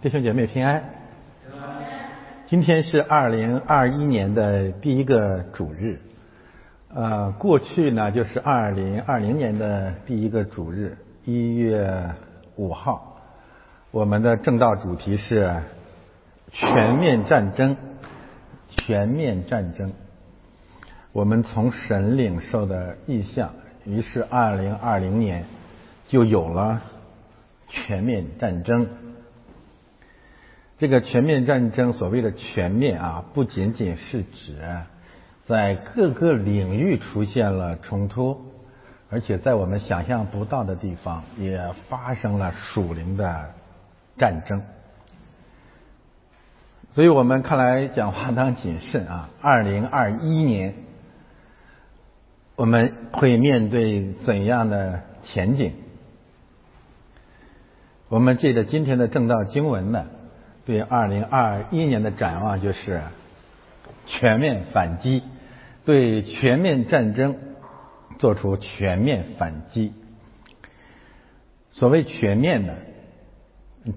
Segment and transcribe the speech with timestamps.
[0.00, 0.80] 弟兄姐妹平安。
[2.46, 5.98] 今天是二零二一年的第一个主日，
[6.94, 12.14] 呃，过去呢就是二零二零年的第一个主日，一月
[12.54, 13.18] 五号，
[13.90, 15.52] 我们的正道主题是
[16.52, 17.76] 全面战争，
[18.68, 19.92] 全面战争。
[21.10, 23.50] 我们从神领受的意向，
[23.84, 25.44] 于是二零二零年
[26.06, 26.82] 就有了
[27.66, 28.86] 全面战争。
[30.78, 34.56] 这个全面战争，所谓的全面啊，不仅仅是指
[35.44, 38.40] 在各个领域出现了冲突，
[39.10, 43.50] 而且在我们想象不到的地方也发生了属灵的
[44.16, 44.62] 战争。
[46.92, 49.30] 所以我们看来讲话当谨慎啊。
[49.40, 50.74] 二零二一年
[52.54, 55.72] 我们会面对怎样的前景？
[58.08, 60.06] 我们借着今天的正道经文呢？
[60.68, 63.00] 对二零二一年的展望就是
[64.04, 65.22] 全面反击，
[65.86, 67.38] 对全面战争
[68.18, 69.94] 做出全面反击。
[71.70, 72.74] 所谓全面呢，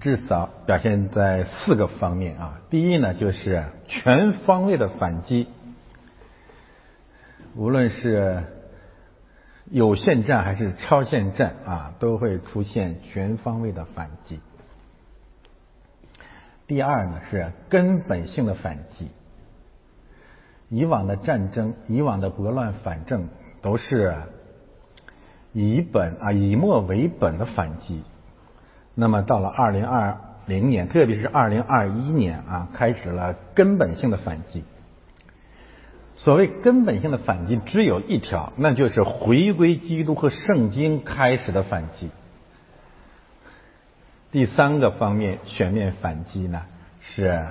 [0.00, 2.62] 至少表现在四个方面啊。
[2.70, 5.48] 第一呢，就是全方位的反击，
[7.54, 8.44] 无论是
[9.70, 14.40] 有限战还是超限战啊，都会出现全方位的反击。
[16.72, 19.08] 第二呢是根本性的反击。
[20.70, 23.28] 以往的战争，以往的拨乱反正，
[23.60, 24.16] 都是
[25.52, 28.02] 以本啊以末为本的反击。
[28.94, 34.64] 那么到了二零二零年，特别是二零二一年啊，开始了根本性的反击。
[36.16, 42.08] 所谓根本性的反击，只有一条，那就是回归基督和圣经开始的反击。
[44.32, 46.62] 第三个方面全面反击呢，
[47.00, 47.48] 是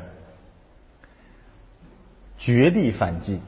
[2.39, 3.39] 绝地反击，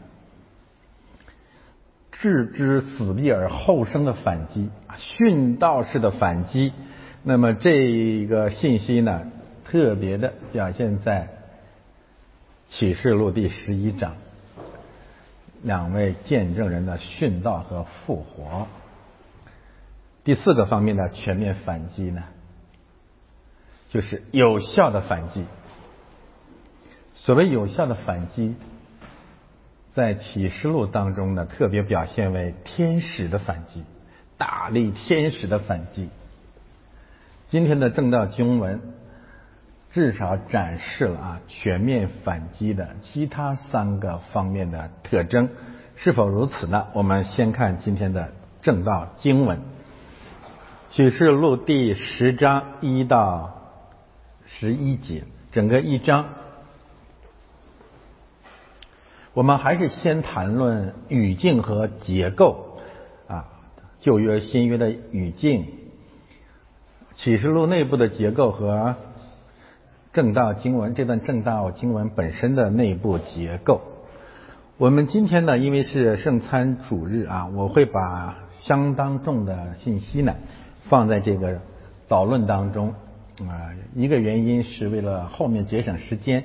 [2.11, 4.69] 置之死地而后生的反击，
[5.17, 6.73] 殉道式的反击。
[7.23, 9.31] 那么这个信息呢，
[9.65, 11.29] 特别的表现在
[12.69, 14.15] 启示录第十一章，
[15.63, 18.67] 两位见证人的殉道和复活。
[20.23, 22.23] 第四个方面的全面反击呢？
[23.93, 25.45] 就是有效的反击。
[27.13, 28.55] 所谓有效的反击，
[29.93, 33.83] 在启示录当中呢，特别表现为天使的反击，
[34.35, 36.09] 大力天使的反击。
[37.51, 38.81] 今天的正道经文
[39.91, 45.49] 至少展示了啊全面反击的其他三个方面的特征，
[45.95, 46.87] 是否如此呢？
[46.93, 48.33] 我们先看今天的
[48.63, 49.59] 正道经文，
[50.89, 53.59] 启示录第十章一到。
[54.59, 56.25] 十一节，整个一章，
[59.33, 62.77] 我们还是先谈论语境和结构
[63.27, 63.47] 啊，
[63.99, 65.65] 旧约、新约的语境，
[67.15, 68.95] 启示录内部的结构和
[70.13, 73.81] 正道经文这段正道经文本身的内部结构。
[74.77, 80.35] 我们今天呢，因为是圣餐主日啊，我会把相当重的信息呢
[80.83, 81.59] 放在这个
[82.07, 82.93] 导论当中。
[83.41, 86.43] 啊，一个原因是为了后面节省时间，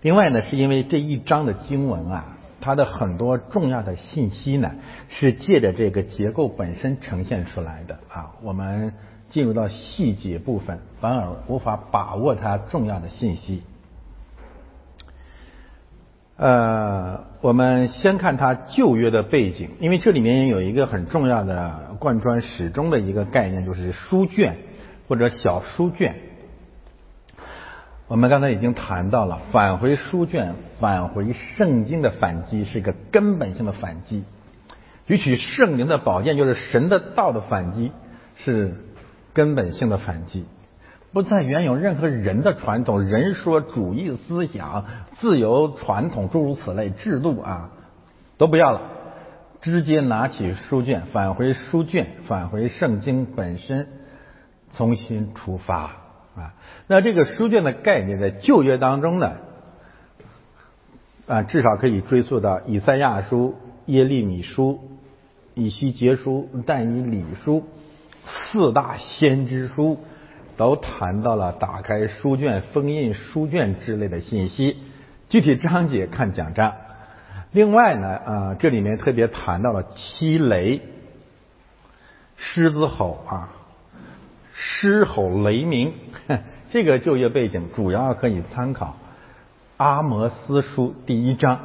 [0.00, 4.72] 另外呢，是因为这一章的经文啊，它的很多重要的信息呢，
[5.08, 8.32] 是借着这个结构本身呈现出来的啊。
[8.42, 8.94] 我们
[9.28, 13.62] 进入到细节部分，反而无法把握它重要的信息。
[16.36, 24.56] 呃，我们先看它旧约的背景，因为这里面有一个很重要的贯穿始终的一个概念，就是书卷
[25.06, 26.29] 或者小书卷。
[28.10, 34.24] 我们刚才已经谈到了返回书卷、返回圣经的反击是一个根本性的反击，
[35.06, 37.92] 举起圣灵的宝剑就是神的道的反击
[38.34, 38.74] 是
[39.32, 40.44] 根本性的反击，
[41.12, 44.86] 不再原有任何人的传统、人说主义思想、
[45.20, 47.70] 自由传统诸如此类制度啊
[48.36, 48.80] 都不要了，
[49.60, 53.86] 直接拿起书卷，返回书卷，返回圣经本身，
[54.72, 55.99] 重新出发。
[56.92, 59.36] 那这个书卷的概念在旧约当中呢，
[61.28, 63.54] 啊，至少可以追溯到以赛亚书、
[63.86, 64.80] 耶利米书、
[65.54, 67.64] 以西结书、但以理书
[68.26, 70.00] 四大先知书，
[70.56, 74.76] 都谈到了打开书卷、封印书卷之类的信息。
[75.28, 76.74] 具体章节看讲章。
[77.52, 80.82] 另外呢，啊，这里面特别谈到了七雷、
[82.34, 83.50] 狮子吼啊。
[84.52, 85.94] 狮吼雷鸣，
[86.70, 88.86] 这个就业背景主要可以参考
[89.76, 91.58] 《阿摩斯书》第一章。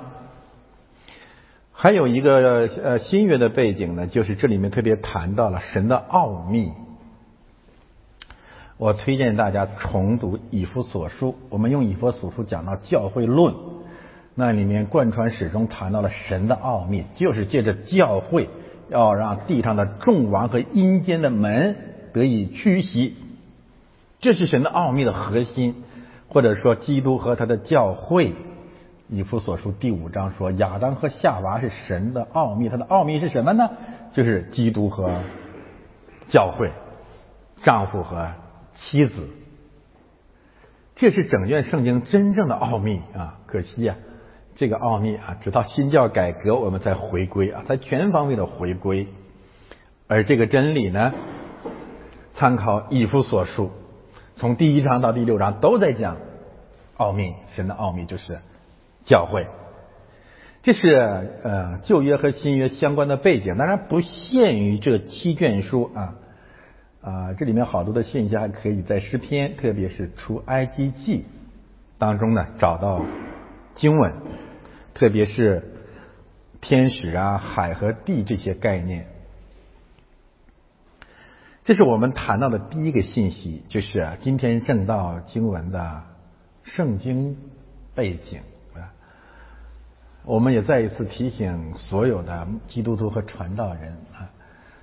[1.71, 6.71] 还有一个呃新约的背景呢，就是这里面特别谈到了神的奥秘。
[8.77, 13.53] 我推荐大家重读《以弗所书》，我们用《以弗所书》讲到教会论，
[14.33, 18.49] 那里面贯穿始终谈到了神的奥秘，就是借着教会
[18.89, 21.75] 要让地上的众王和阴间的门
[22.11, 23.15] 得以屈膝，
[24.25, 25.83] 这是神的奥秘的核心，
[26.29, 28.29] 或者说基督和他的教会。
[29.07, 33.69] 《以弗所书》第五章说，亚当和夏娃是神的奥秘，他的奥秘是什么呢？
[34.13, 35.21] 就是基督和
[36.27, 36.71] 教会，
[37.61, 38.31] 丈夫和。
[38.73, 39.29] 妻子，
[40.95, 43.37] 这是整卷圣经真正的奥秘啊！
[43.45, 43.95] 可惜啊，
[44.55, 49.07] 这个奥秘啊，直到新教改革，我们才回归啊，才全方位的回归。
[50.07, 51.13] 而这个真理呢，
[52.33, 53.71] 参考以弗所书，
[54.37, 56.17] 从第一章到第六章都在讲
[56.97, 58.39] 奥秘，神的奥秘就是
[59.05, 59.47] 教会。
[60.61, 66.15] 这是呃旧约和新约相关的背景，当然不限于这七卷书啊。
[67.01, 71.23] 啊，这里面好多的信息还可以在诗篇，特别是出埃及记
[71.97, 73.05] 当中呢找到
[73.73, 74.15] 经文，
[74.93, 75.63] 特别是
[76.59, 79.05] 天使啊、海和地这些概念。
[81.65, 86.03] 这是我们谈到的第一个信息，就是今天正道经文的
[86.61, 87.35] 圣经
[87.95, 88.39] 背景
[88.75, 88.93] 啊。
[90.25, 94.29] 我们也再一次提醒所有的基督徒和传道人啊。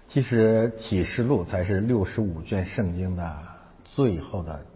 [0.09, 3.39] 其实启示录才是六十五卷圣经的
[3.85, 4.67] 最后的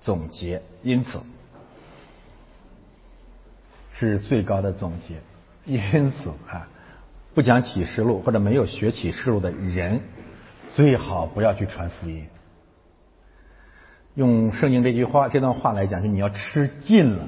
[0.00, 1.20] 总结，因此
[3.92, 5.20] 是最高的总结。
[5.66, 6.66] 因此啊，
[7.34, 10.00] 不讲启示录或者没有学启示录的人，
[10.74, 12.26] 最好不要去传福音。
[14.14, 17.26] 用圣经这句话这段话来讲，就你要吃尽了，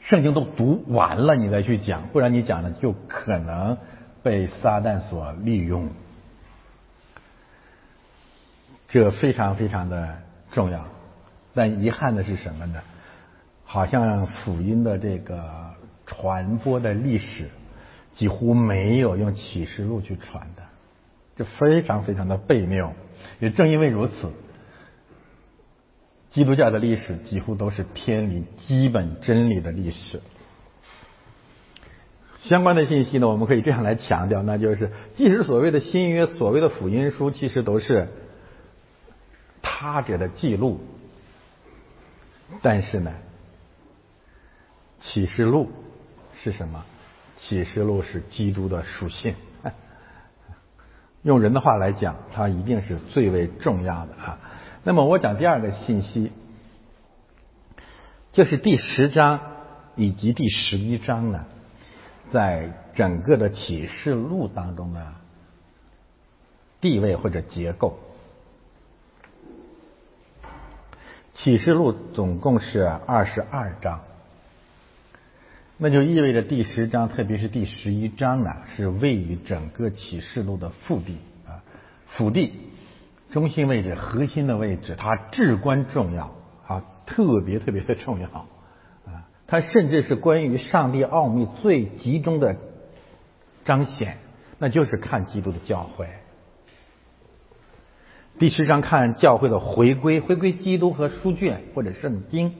[0.00, 3.76] 圣经都读完了，你再去讲，不然你讲的就可能。
[4.24, 5.90] 被撒旦所利用，
[8.88, 10.16] 这非常非常的
[10.50, 10.86] 重要。
[11.52, 12.80] 但遗憾的是什么呢？
[13.64, 15.74] 好像福音的这个
[16.06, 17.50] 传播的历史
[18.14, 20.62] 几乎没有用启示录去传的，
[21.36, 22.92] 这非常非常的悖谬。
[23.40, 24.30] 也正因为如此，
[26.30, 30.20] 基督教的历史几乎都是偏离基本真理的历史。
[32.42, 38.08] 相关的信息呢，我们可以这样来强调，那就是，即使所谓的新约、所谓的福音书，其实都是
[39.62, 40.78] 他者的记录，
[42.60, 43.14] 但是呢，
[45.00, 45.70] 启示录
[46.34, 46.84] 是什么？
[47.38, 49.34] 启示录是基督的属性。
[51.24, 54.38] 用人的话来讲，它一定是最为重要的啊。
[54.84, 56.30] 那么我讲第二个信息，
[58.30, 59.40] 就是第十章
[59.96, 61.44] 以及第十一章呢。
[62.30, 65.12] 在整个的启示录当中的
[66.80, 67.98] 地位或者结构，
[71.34, 74.00] 启示录总共是二十二章，
[75.76, 81.64] 那就意味着第十章，特别是第十一章呢，是位于整个启示录的腹地啊，
[82.06, 82.52] 腹地
[83.32, 86.32] 中心位置、核心的位置，它至关重要
[86.68, 88.28] 啊，特别特别的重要。
[88.28, 88.46] 啊
[89.46, 92.56] 它甚至是关于上帝奥秘最集中的
[93.64, 94.16] 彰显，
[94.58, 96.06] 那就是看基督的教会。
[98.38, 102.54] 第十章看教会的回归，回归基督和书卷或者圣经。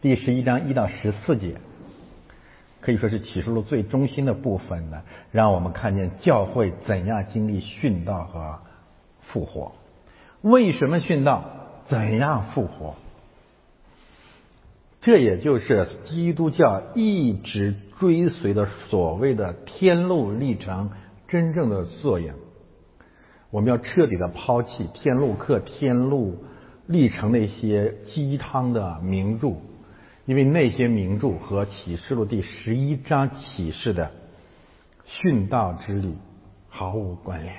[0.00, 1.56] 第十一章一到十四节，
[2.86, 5.02] 可以说是启示录最中心的部分呢，
[5.32, 8.60] 让我们看见教会怎样经历殉道和
[9.22, 9.72] 复活，
[10.40, 11.42] 为什么殉道，
[11.86, 12.94] 怎样复活。
[15.00, 20.90] 这也就是基督教一直追随的所谓的天路历程
[21.26, 22.36] 真正的作用。
[23.50, 26.44] 我们要彻底的抛弃天路客、天路
[26.86, 29.54] 历程那些鸡汤的名著，
[30.26, 34.10] 因为那些名著和启示录第十一章启示的
[35.08, 36.14] 殉道之旅
[36.68, 37.56] 毫无关联，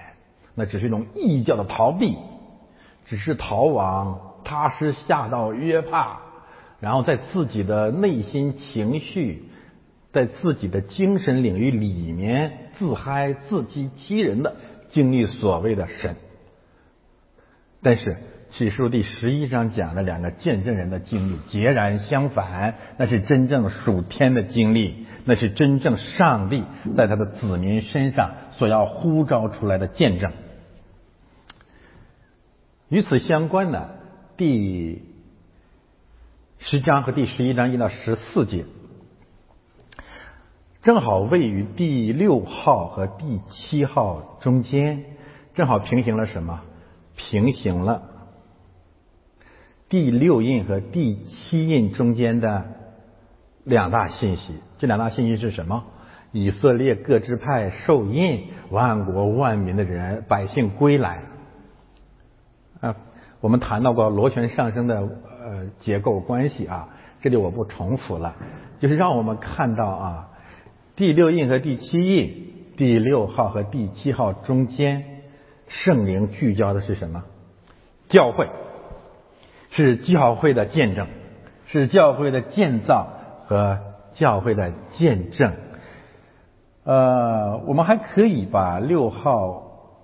[0.54, 2.18] 那只是一种异教的逃避，
[3.06, 6.22] 只是逃亡他施下到约帕。
[6.80, 9.46] 然后在自己的内心情绪，
[10.12, 14.58] 在自己的精神领域里面自嗨、自欺欺人的
[14.90, 16.18] 经历所谓的神，
[17.82, 18.18] 但是
[18.58, 26.64] 启示录第十一章讲的两个见证人的经历截然相反，那是真正属天的经历，那是真正上帝
[26.96, 30.32] 在他的子民身上所要呼召出来的见证。
[32.90, 33.96] 与此相关的。
[34.38, 35.04] 第
[36.58, 38.66] 十章和第十一章一到十四节，
[40.82, 45.06] 正好位于第六号和第七号中间，
[45.54, 46.64] 正好平行了什么？
[47.16, 48.17] 平行了
[49.90, 52.66] 第六印和第七印中间的
[53.64, 54.56] 两大信息。
[54.78, 55.86] 这两大信息是什么？
[56.34, 61.22] 以色列各支派受印，万国万民的人百姓归来。
[62.82, 62.96] 啊，
[63.40, 66.90] 我们谈到过螺旋上升的呃结构关系啊，
[67.22, 68.36] 这里我不重复了，
[68.80, 70.30] 就是让我们看到啊，
[70.96, 75.22] 第六印和第七印，第六号和第七号中间，
[75.68, 77.24] 圣灵聚焦的是什么？
[78.10, 78.50] 教会，
[79.72, 81.08] 是教会的见证，
[81.68, 83.08] 是教会的建造
[83.46, 83.80] 和
[84.14, 85.54] 教会的见证。
[86.84, 89.64] 呃，我们还可以把六号。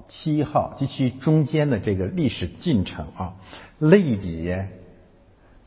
[0.10, 3.34] 七号及其中间的这个历史进程啊，
[3.80, 4.54] 类比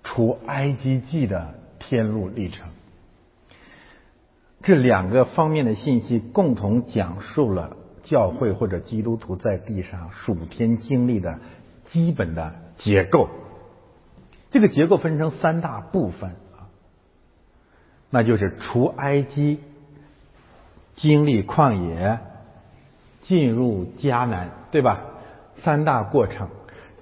[0.04, 2.68] 出埃及记的天路历程，
[4.62, 11.38] 这两个方面的信息共同讲述了教会或者基督徒在地上数天经历的
[11.86, 13.28] 基本的结构。
[14.50, 16.70] 这个结构分成三大部分啊，
[18.10, 19.60] 那就是除埃及、
[20.94, 22.18] 经历旷野。
[23.28, 25.00] 进入迦南，对吧？
[25.56, 26.48] 三大过程，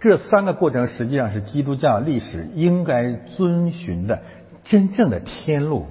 [0.01, 4.23] 这三个过程实际上是基督教历史应该遵循的
[4.63, 5.85] 真正的天路。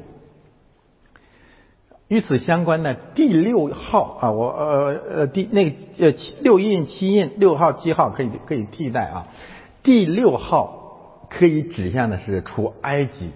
[2.08, 9.28] 与此相关的第六号啊，我呃呃第那个呃六印七印六号七号可以可以替代啊。
[9.84, 10.83] 第六号
[11.38, 13.32] 可以指向的是出埃及，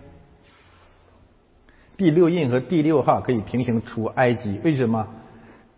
[1.98, 5.08] 第六印和第六号可以平行出埃及，为什么？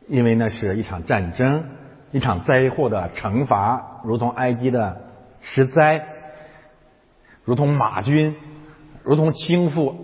[0.07, 1.63] 因为那是一场战争，
[2.11, 5.01] 一场灾祸的惩罚，如同埃及的
[5.39, 6.05] 十灾，
[7.45, 8.35] 如同马军，
[9.03, 9.95] 如同倾覆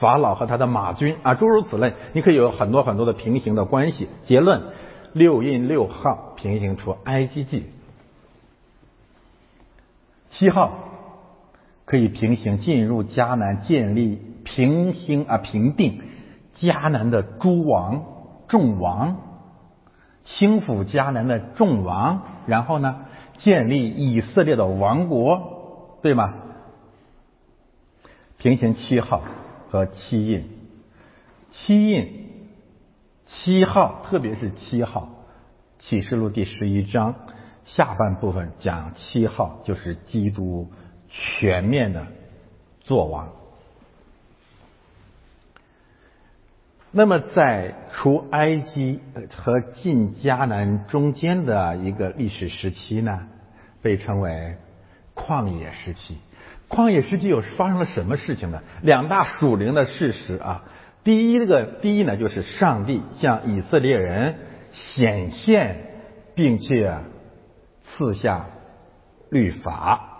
[0.00, 4.08] 法老和他的马军啊，诸如此类，你可以有很多很多的平行的关系。
[4.24, 4.62] 结论：
[5.12, 7.66] 六印六号平行出埃及记，
[10.34, 10.72] 七号
[11.84, 16.02] 可以平行进入迦南，建立平行啊平定
[16.54, 18.04] 迦南的诸王。
[18.46, 19.16] 众王
[20.22, 23.06] 轻抚迦南的众王，然后呢，
[23.38, 26.34] 建立以色列的王国，对吗？
[28.36, 29.22] 平行七号
[29.70, 30.44] 和七印，
[31.52, 32.50] 七印
[33.24, 35.08] 七号，特别是七号，
[35.78, 37.14] 启示录第十一章
[37.64, 40.70] 下半部分讲七号就是基督
[41.08, 42.06] 全面的
[42.80, 43.32] 作王。
[46.96, 49.00] 那么，在出埃及
[49.34, 53.26] 和进迦南中间的一个历史时期呢，
[53.82, 54.56] 被称为
[55.12, 56.18] 旷野时期。
[56.68, 58.62] 旷野时期有发生了什么事情呢？
[58.82, 60.62] 两大属灵的事实啊。
[61.02, 64.36] 第一个，第一呢，就是上帝向以色列人
[64.70, 65.90] 显现，
[66.36, 66.96] 并且
[67.84, 68.46] 赐下
[69.30, 70.10] 律法。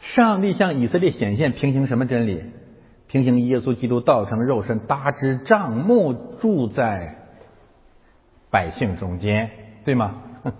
[0.00, 2.42] 上帝向以色列显现，平行什么真理？
[3.06, 7.16] 平行耶稣基督道成肉身，搭支帐幕，住在
[8.50, 9.50] 百姓中间，
[9.84, 10.22] 对吗？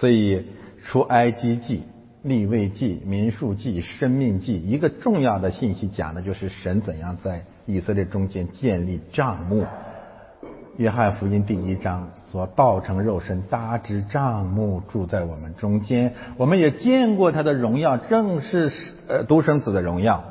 [0.00, 0.46] 所以
[0.82, 1.84] 出埃及记、
[2.22, 9.64] 立位记、民数记、生命记，一个重要的信息讲的就是神怎样在以色列中间建立帐幕。
[10.76, 16.14] 约翰福音第一章说道成肉身，搭支帐幕，住在我们中间。
[16.36, 18.72] 我们也见过他的荣耀，正是
[19.06, 20.24] 呃独生子的荣耀。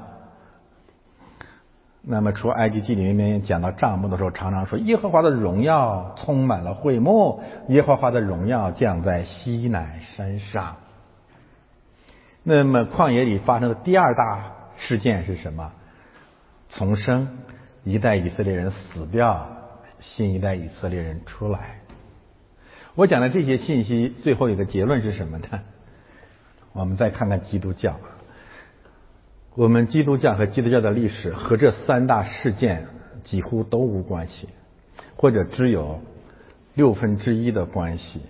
[2.02, 10.76] 那么，除埃及记里面讲到帐幕的时候，常常说耶和华的荣耀充满了会幕，耶和华的荣耀降在西乃山上。
[12.44, 15.72] 那么，旷野里发生的第二大事件是什么？
[16.68, 17.30] 重生，
[17.86, 19.48] 一代以色列人死掉，
[20.02, 21.78] 新一代以色列人出来。
[22.96, 25.62] 我讲的这些信息，最后一个结论是什么呢？
[26.74, 28.00] 我们再看看基督教。
[29.56, 32.88] 我们基督教和基督教的历史和这三大事件
[33.24, 34.50] 几乎都无关系，
[35.16, 36.02] 或者只有
[36.74, 38.22] 六分之一的关系，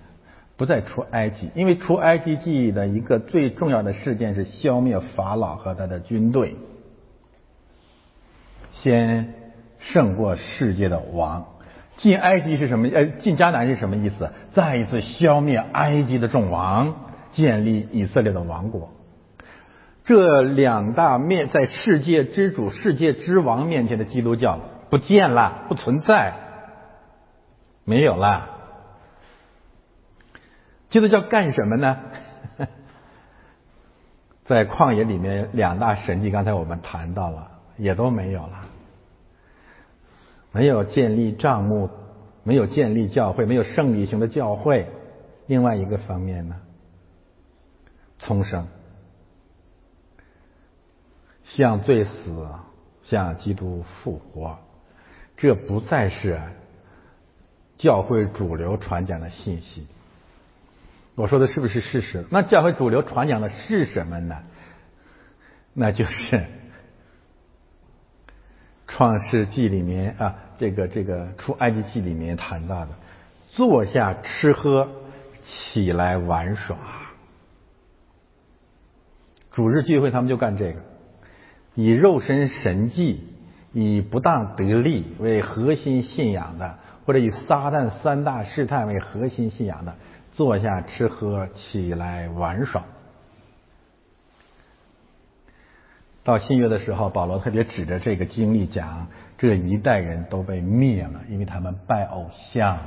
[0.57, 6.55] 不再出埃及，因为出埃及记的一个最重要的事件是消灭法老和他的军队，
[8.75, 9.33] 先
[9.79, 11.47] 胜过世界的王。
[11.95, 12.87] 进埃及是什么？
[12.89, 14.31] 呃，进迦南是什么意思？
[14.51, 16.95] 再一次消灭埃及的众王，
[17.31, 18.89] 建立以色列的王国。
[20.03, 24.59] 这两大面在世界之主、世界之王面前的基督教
[24.89, 26.33] 不见了，不存在，
[27.85, 28.49] 没有了。
[30.89, 31.97] 基督教干什么呢？
[34.43, 37.47] 在旷野里面两大神迹，刚才我们谈到了，
[37.77, 38.65] 也都没有了，
[40.53, 41.89] 没有建立账目，
[42.43, 44.87] 没有建立教会，没有圣礼型的教会。
[45.47, 46.55] 另外一个方面呢，
[48.19, 48.67] 重生，
[51.43, 52.47] 向罪死，
[53.03, 54.57] 向基督复活，
[55.35, 56.39] 这不再是
[57.77, 59.85] 教会主流传讲的信息。
[61.15, 62.25] 我说的是不是事实？
[62.29, 64.43] 那教会主流传讲的是什么呢？
[65.73, 66.45] 那就是
[68.95, 72.91] 创世纪里面啊，这个这个出埃及记里面谈到的，
[73.47, 74.87] 坐下吃喝，
[75.43, 76.77] 起来玩耍。
[79.51, 80.79] 主日聚会他们就干这个，
[81.73, 83.27] 以肉身神迹、
[83.71, 89.95] 以不当得利为核心信仰的，或者以撒旦三大试探为核心信仰的。
[90.31, 92.83] 坐下吃喝，起来玩耍。
[96.23, 102.79] 到新约的时候，保罗特别指着这个经历讲，这一代人都被灭了，因为他们拜偶像，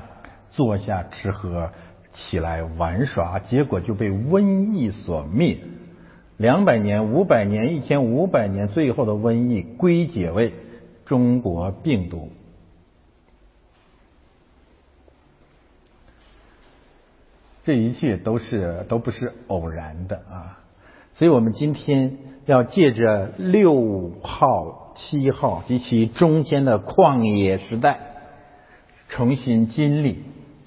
[0.51, 1.71] 坐下吃喝，
[2.15, 5.59] 起来玩耍，结果就被瘟疫所灭。
[6.39, 10.55] 两百年、五百年、一千五百年，最后的瘟疫归结为
[11.05, 12.31] 中国病毒。
[17.65, 20.61] 这一切都是都不是偶然的啊！
[21.17, 27.99] 所以我们今天要借着六号、七号及其中间的旷野时代，
[29.09, 30.25] 重新经历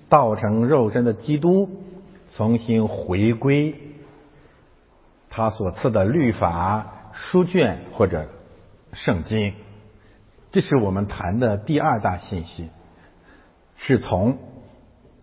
[0.09, 1.69] 道成肉身的基督，
[2.35, 3.75] 重新回归
[5.29, 8.27] 他所赐的律法书卷或者
[8.93, 9.53] 圣经。
[10.51, 12.69] 这是我们谈的第二大信息，
[13.77, 14.37] 是从。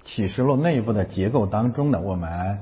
[0.04, 2.60] 启示录内部的结构当中呢，我们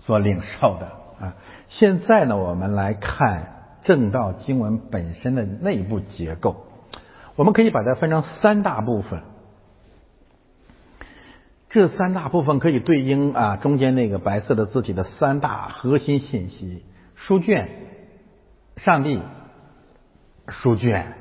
[0.00, 1.34] 所领受的啊。
[1.68, 6.66] 现在呢，我们来看正道经文本身的内部结构。
[7.36, 9.22] 我们可以把它分成三大部分。
[11.70, 17.70] 这三大部分可以对应啊中间那个白色的字体的三大核心信息：书卷、
[18.76, 19.22] 上帝、
[20.48, 21.14] 书卷，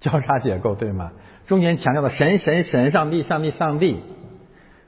[0.00, 1.12] 交叉结构，对吗？
[1.46, 4.00] 中间强调的神神神上帝上帝上帝，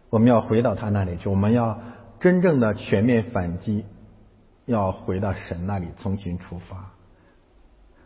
[0.09, 1.81] 我们要回到他那里去，我们要
[2.23, 3.85] 真正的全面反击，
[4.65, 6.93] 要回到神那里重新出发，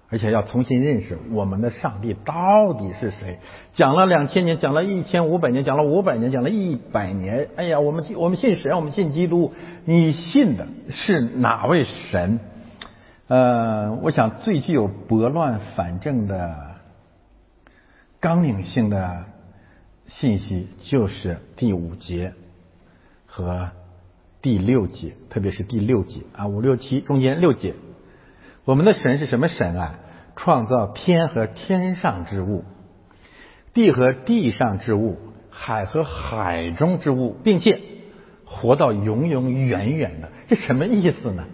[0.09, 3.39] 而且要重新认识我们的上帝到底是谁。
[3.75, 7.51] 讲了两千年，讲了一千五百年，讲了五百年，讲了一百年。
[7.57, 9.53] 哎呀，我们我们信神，我们信基督，
[9.85, 12.41] 你信的是哪位神？
[13.29, 16.75] 呃，我想最具有拨乱反正的。
[18.19, 19.27] 纲领性的
[20.07, 22.33] 信息就是第五节
[23.27, 23.71] 和
[24.47, 27.75] 第六节，特别是第六节啊，五六七中间六节。
[28.65, 29.99] 我们的神是什么神啊？
[30.37, 32.63] 创造天和天上之物，
[33.75, 35.19] 地和地上之物，
[35.51, 37.81] 海和海中之物，并且
[38.45, 40.31] 活到永永远远的。
[40.47, 41.47] 这什么意思呢？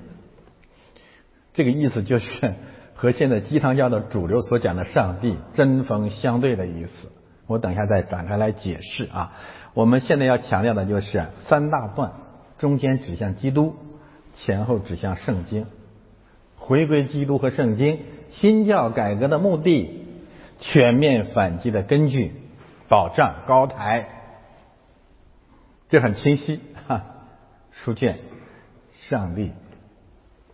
[1.54, 2.30] 这个意思就是。
[2.94, 7.10] 和现在鸡汤教的主流所讲的上帝针锋相对的意思，
[7.46, 9.32] 我等一下再展开来解释啊。
[9.72, 12.12] 我们现在要强调的就是三大段，
[12.62, 13.74] 中间指向基督，
[14.36, 15.66] 前后指向圣经，
[16.54, 17.98] 回归基督和圣经，
[18.30, 20.06] 新教改革的目的，
[20.60, 22.30] 全面反击的根据，
[22.88, 24.06] 保障高台，
[25.88, 27.02] 这很清晰哈。
[27.72, 28.20] 书卷，
[29.08, 29.50] 上帝，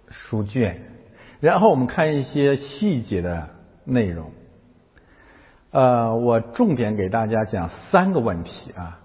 [0.09, 0.81] 书卷。
[1.41, 3.51] 然后我们看一些细节的
[3.85, 4.33] 内容，
[5.73, 9.01] 呃，我重点给大家讲三个问题啊，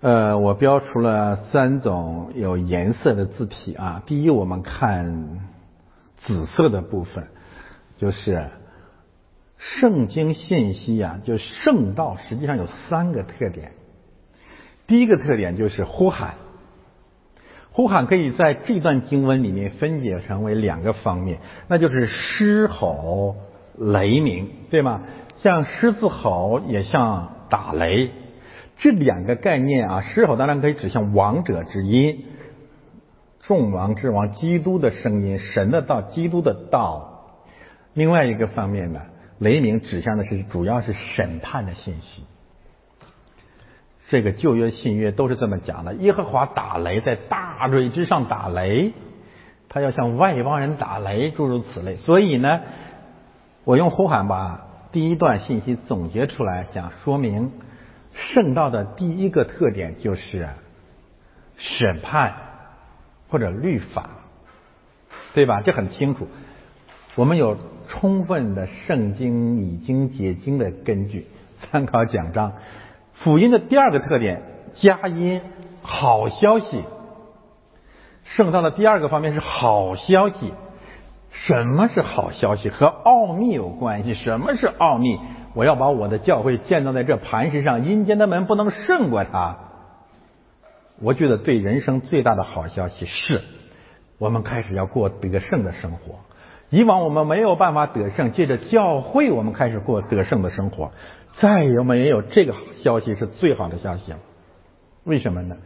[0.00, 4.00] 呃，我标出了三种有颜色的字体啊。
[4.06, 5.40] 第一，我们看
[6.18, 7.26] 紫色的部分，
[7.96, 8.48] 就是
[9.56, 13.72] 圣经信息啊，就圣道实际上有三个特点。
[14.86, 16.34] 第一个特点就是呼喊。
[17.72, 23.34] 呼喊可以在这段经文里面分解成为两个方面，那就是狮吼、
[23.76, 25.02] 雷鸣，对吗？
[25.38, 28.10] 像狮子吼，也像打雷，
[28.78, 32.24] 这两个概念啊，狮吼当然可以指向王者之音，
[33.42, 37.26] 众王之王，基督的声音，神的道，基督的道。
[37.92, 39.00] 另外一个方面呢，
[39.38, 42.22] 雷鸣指向的是主要是审判的信息。
[44.08, 45.94] 这个旧约、新约都是这么讲的。
[45.94, 48.92] 耶和华打雷，在大水之上打雷，
[49.68, 51.96] 他要向外邦人打雷，诸如此类。
[51.96, 52.60] 所以呢，
[53.64, 57.50] 我用呼喊把第一段信息总结出来，想说明
[58.18, 60.48] 圣道的第一个特点就是
[61.56, 62.34] 审判、
[63.28, 64.10] 或者律法，
[65.34, 65.60] 对吧？
[65.60, 66.26] 这很清楚。
[67.14, 67.56] 我们有
[67.88, 71.26] 充分的圣经已经解经的根据，
[71.60, 72.54] 参考讲章。
[73.14, 74.42] 福音的第二个特点，
[74.74, 75.40] 佳音，
[75.82, 76.82] 好消息。
[78.24, 80.52] 圣道的第二个方面是好消息。
[81.30, 82.68] 什么是好消息？
[82.68, 84.14] 和奥秘有关系。
[84.14, 85.18] 什么是奥秘？
[85.54, 89.56] 我要把我的教会建造在这磐石上，阴间的门不能胜过它。
[91.00, 93.40] 我觉得对人生最大的好消息是，
[94.18, 96.16] 我们开始要过得胜的生活。
[96.70, 100.92] 以往我们没有办法得胜，借着教会，我们开始过得胜的生活。
[101.34, 104.12] 再有没有这个消息是最好的消息？
[105.04, 105.56] 为什么呢？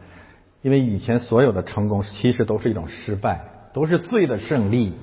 [0.61, 3.41] 因为以前所有的成功其实都是一种失败，
[3.73, 4.93] 都是罪的胜利。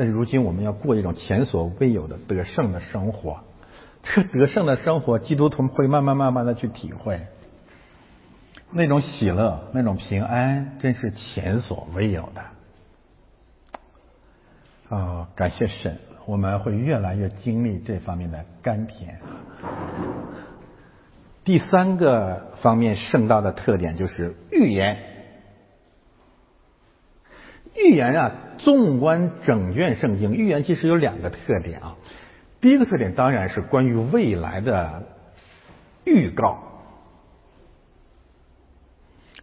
[0.00, 3.40] 但是如今我们要过一种前所未有的得胜的生活，
[4.02, 7.20] 这个得胜的生活，基督徒会慢慢慢慢的去体会。
[8.70, 12.30] 那种喜乐，那种平安，真是前所未有
[14.88, 14.96] 的。
[14.96, 19.20] 啊，感谢神，我们会越来越经历这方面的甘甜。
[21.44, 24.96] 第三个方面，圣道的特点就是预言。
[27.76, 31.96] 预言啊，纵观整卷圣经，预言其实有两个特点啊。
[32.60, 35.04] 第一个特点当然是关于未来的
[36.04, 36.58] 预告。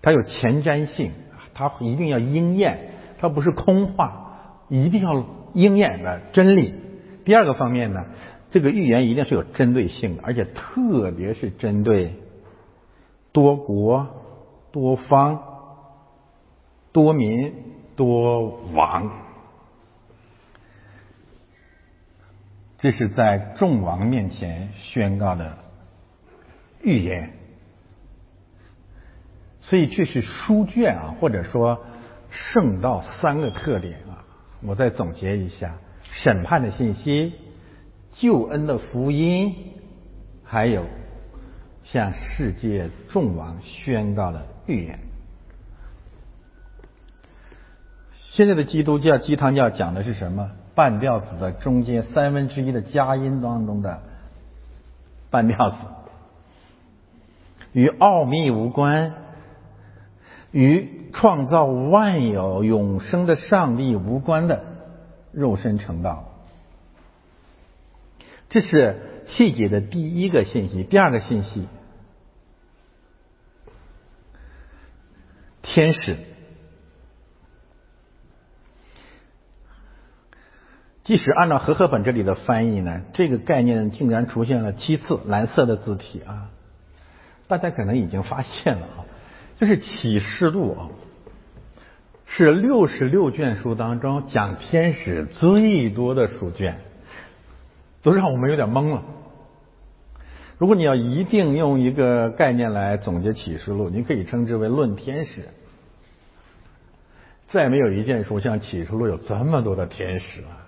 [0.02, 1.12] 它有前瞻性，
[1.54, 6.76] 它一定要应验，它不是空话，一定要应验的真理。
[7.26, 8.06] 第二个方面呢，
[8.52, 12.14] 这个预言一定是有针对性的，而且特别是针对
[13.32, 14.08] 多国、
[14.72, 15.42] 多方、
[16.92, 17.67] 多民、
[17.98, 19.12] 多王，
[22.78, 25.58] 这是在众王面前宣告的
[26.82, 27.34] 预言。
[29.60, 31.84] 所以这是书卷啊，或者说
[32.30, 34.24] 圣道三个特点啊。
[34.62, 37.34] 我再总结一下：审判的信息、
[38.12, 39.56] 救恩的福音，
[40.44, 40.86] 还有
[41.84, 45.00] 向世界众王宣告的预言。
[48.38, 50.52] 现在的基督教、鸡汤教讲的是什么？
[50.76, 54.04] 半吊子的中间三分之一的佳音当中的
[55.32, 55.78] 半吊子，
[57.72, 59.16] 与奥秘无关。
[60.52, 64.64] 与创造万有永生的上帝无关的
[65.32, 66.32] 肉身成道，
[68.50, 70.84] 这是细节的第一个信息。
[70.84, 71.68] 第二个信息，
[75.64, 76.18] 天使。
[81.08, 86.50] 即使按照和合本这里的翻译呢，这个概念竟然出现了七次，蓝色的字体啊，
[87.48, 89.08] 大家可能已经发现了啊。
[89.58, 90.92] 就是启示录啊，
[92.26, 96.76] 是六十六卷书当中讲天使最多的书卷，
[98.04, 99.04] 都让我们有点懵了。
[100.58, 105.48] 如果你要一定用一个概念来总结启示录，你可以称之为论天使。
[107.48, 110.67] 再没有一件书像启示录有这么多的天使了。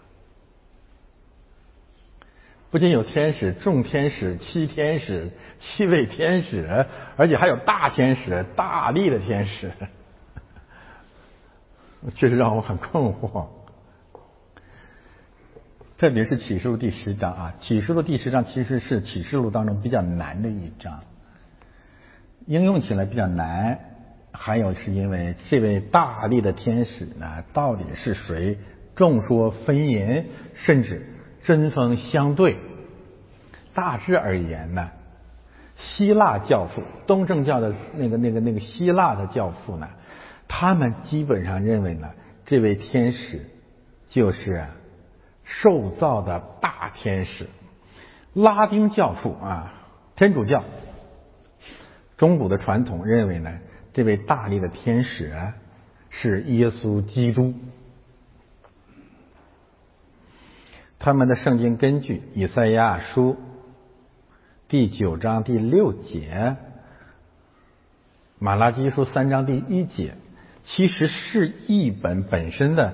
[2.71, 6.86] 不仅有天使、众天使、七天使、七位天使，
[7.17, 9.71] 而且还有大天使、大力的天使，
[12.15, 13.47] 确实让我很困惑。
[15.97, 21.01] 特别是启示录第十章啊，启示录第十章其实是启示录当中比较难的一章，
[22.45, 23.79] 应用起来比较难。
[24.32, 28.60] 还有是因为这位大力的天使呢，到底是谁？
[28.95, 31.05] 众说纷纭，甚至。
[31.49, 32.59] 针锋相对，
[33.73, 34.91] 大致而言呢，
[35.77, 39.89] 希腊教父，东正教的那个、那个、那个希腊的教父呢，
[40.47, 42.12] 他们基本上认为呢，
[42.45, 43.47] 这位天使
[44.09, 44.63] 就是
[45.43, 47.47] 受造的大天使。
[48.35, 49.73] 拉丁教父啊，
[50.15, 50.63] 天主教，
[52.15, 53.57] 中古的传统认为呢，
[53.91, 55.33] 这位大力的天使
[56.12, 57.55] 是耶稣基督。
[60.99, 63.38] 他们的圣经根据以赛亚书
[64.67, 66.57] 第九章第六节，
[68.38, 70.15] 马拉基书三章第一节，
[70.63, 72.93] 其实是译本本身的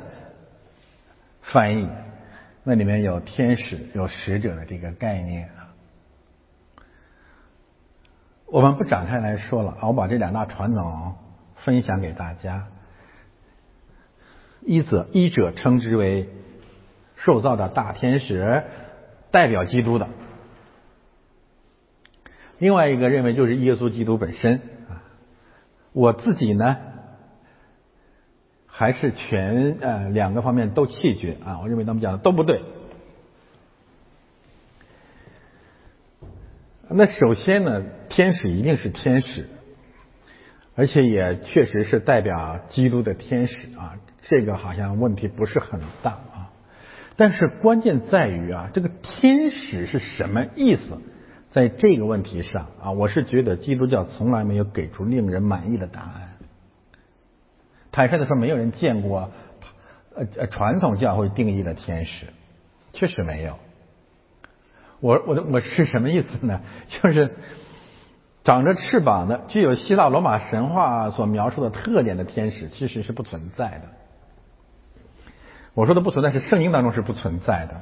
[1.42, 1.90] 翻译，
[2.64, 5.74] 那里面有天使、有使者的这个概念啊。
[8.46, 11.16] 我们不展开来说了，我把这两大传统
[11.56, 12.68] 分享给大家。
[14.62, 16.30] 一者一者称之为。
[17.16, 18.64] 受造的大天使，
[19.32, 20.08] 代表基督的；
[22.60, 24.58] 另外一个认为就是耶稣基督本身
[24.90, 25.04] 啊。
[25.94, 26.78] 我自己呢，
[28.68, 31.60] 还是全呃两个方面都弃绝啊？
[31.62, 32.62] 我认为他们讲的都不对。
[36.88, 39.50] 那首先呢，天使一定是天使，
[40.76, 46.20] 而且也确实是代表基督的天使啊，这个好像问题不是很大。
[47.18, 51.00] 但是关键在于啊，这个天使是什么意思？
[51.52, 56.34] 在这个问题上啊，我是觉得基督教从来没有给出令人满意的答案。
[57.92, 59.32] 坦率的说，没有人见过
[60.14, 62.26] 呃呃传统教会定义的天使，
[62.92, 63.58] 确实没有。
[65.00, 66.60] 我我我是什么意思呢？
[67.02, 67.36] 就是
[68.44, 73.84] 长着翅膀的、具有希腊罗马神话所描述的特点的天使，其实是不存在的。
[75.76, 77.82] 我说的不存在是圣经当中是不存在的。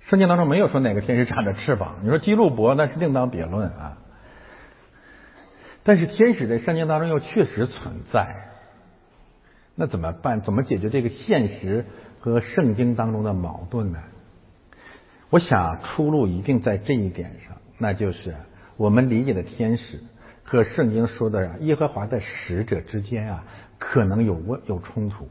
[0.00, 1.96] 圣经当中没有说哪个天使长着翅膀。
[2.02, 3.98] 你说基路伯那是另当别论啊。
[5.82, 8.50] 但是天使在圣经当中又确实存在，
[9.74, 10.40] 那怎么办？
[10.42, 11.86] 怎么解决这个现实
[12.20, 13.98] 和圣经当中的矛盾呢？
[15.30, 18.34] 我想出路一定在这一点上，那就是
[18.76, 20.00] 我们理解的天使
[20.42, 23.44] 和圣经说的耶和华的使者之间啊，
[23.78, 25.28] 可能有问有冲突。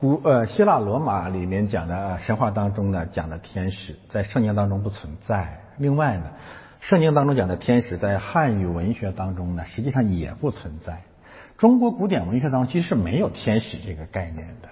[0.00, 5.60] 古呃希腊罗马里面讲的神话当中呢讲的天使，在圣经当中不存在。
[5.76, 6.30] 另外呢，
[6.80, 11.02] 圣经当中讲的天使，在汉语文学当中呢，实际上也不存在。
[11.58, 14.70] 中国古典文学当中其实没有天使这个概念的。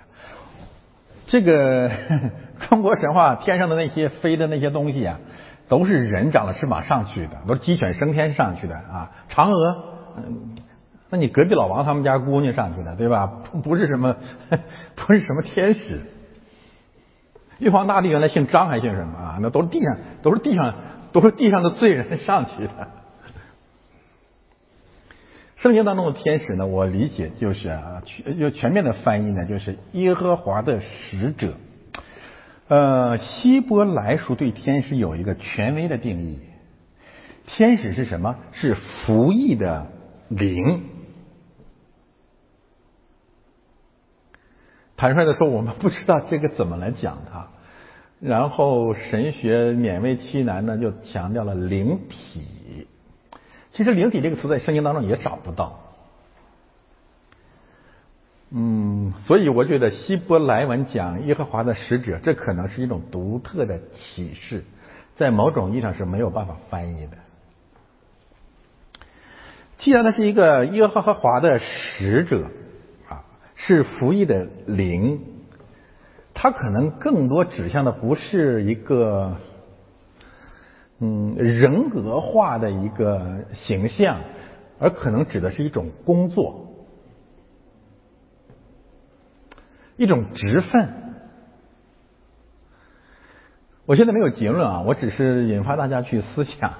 [1.26, 1.90] 这个
[2.70, 5.20] 中国神话天上的那些飞的那些东西啊，
[5.68, 9.10] 都是人长了翅膀上去的，都是鸡犬升天上去的啊。
[9.28, 9.84] 嫦娥，
[10.16, 10.56] 嗯，
[11.10, 13.26] 那你隔壁老王他们家姑娘上去的，对吧？
[13.62, 14.16] 不是什么。
[14.94, 16.02] 不是什么天使，
[17.58, 19.38] 玉皇大帝原来姓张还姓什么啊？
[19.40, 20.74] 那都是地上，都是地上，
[21.12, 22.88] 都是地上的罪人上去的。
[25.56, 31.54] 圣经当中的天使呢，我理解就是啊，全就全面的翻译呢，就是耶和华的使者。
[32.68, 36.40] 呃，希伯来书对天使有一个权威的定义，
[37.46, 38.36] 天使是什么？
[38.52, 39.86] 是服役的
[40.28, 40.97] 灵。
[44.98, 47.46] 坦率的说，我们不知道这个怎么来讲它。
[48.18, 52.88] 然后神学勉为其难呢，就强调了灵体。
[53.72, 55.78] 其实“灵体”这个词在圣经当中也找不到。
[58.50, 64.64] 嗯，所以我觉得希伯来文讲耶和华的使者，这可能是一种独特的启示，
[65.14, 67.12] 在某种意义上是没有办法翻译的。
[69.76, 72.48] 既然他是一个耶和华的使者。
[73.60, 75.20] 是服役的灵，
[76.32, 79.36] 它可能更多指向的不是一个
[81.00, 84.20] 嗯人格化的一个形象，
[84.78, 86.68] 而可能指的是一种工作，
[89.96, 90.88] 一种职分。
[93.86, 96.74] 我现在没有结论啊，我只是引发大家去思想。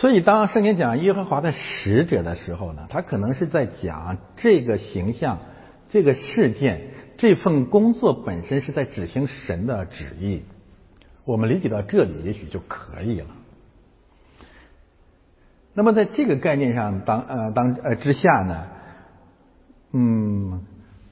[0.00, 5.40] 所以，当圣经讲耶和华的使者的时候呢，他可能是在讲这个形象、
[5.90, 6.80] 这个事件、
[7.18, 10.44] 这份工作本身是在执行神的旨意。
[11.26, 13.26] 我们理解到这里，也许就可以了。
[15.74, 18.68] 那么，在这个概念上当呃当呃之下呢，
[19.92, 20.62] 嗯，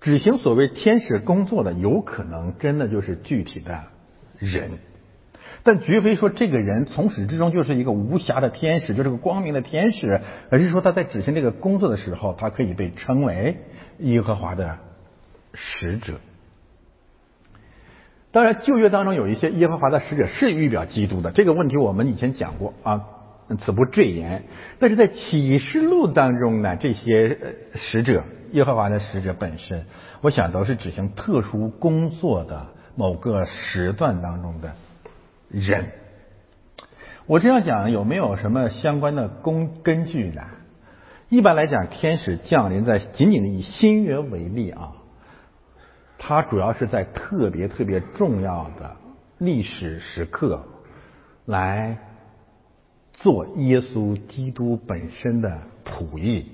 [0.01, 3.85] 执行所谓天使工作的，有可能真的就是具体的
[4.39, 4.71] 人。
[5.65, 13.59] 但绝非说这个人从始至终就是一个无瑕的天使，就是个光明的天使，而是说他在执行这个工作的时候，他可以被称为
[13.99, 14.79] 耶和华的
[15.55, 16.15] 使者。
[18.31, 23.01] 当然，旧约当中有一些耶和华的使者是预表基督的，这个问题我们以前讲过啊，
[23.59, 24.45] 此不赘言。
[24.79, 27.39] 但是在启示录当中呢，这些
[27.75, 29.87] 使者，耶和华的使者本身，
[30.21, 34.75] 我想都是执行特殊工作的某个时段当中的。
[35.51, 35.93] 人，
[37.27, 40.43] 我这样讲有没有什么相关的根根据呢？
[41.29, 44.93] 一般来讲，天使降临在仅仅以新约为例啊，
[46.19, 48.97] 它主要是在特别特别重要的
[49.39, 50.65] 历史时刻
[51.45, 51.99] 来
[53.13, 56.47] 做耶稣基督本身的仆役。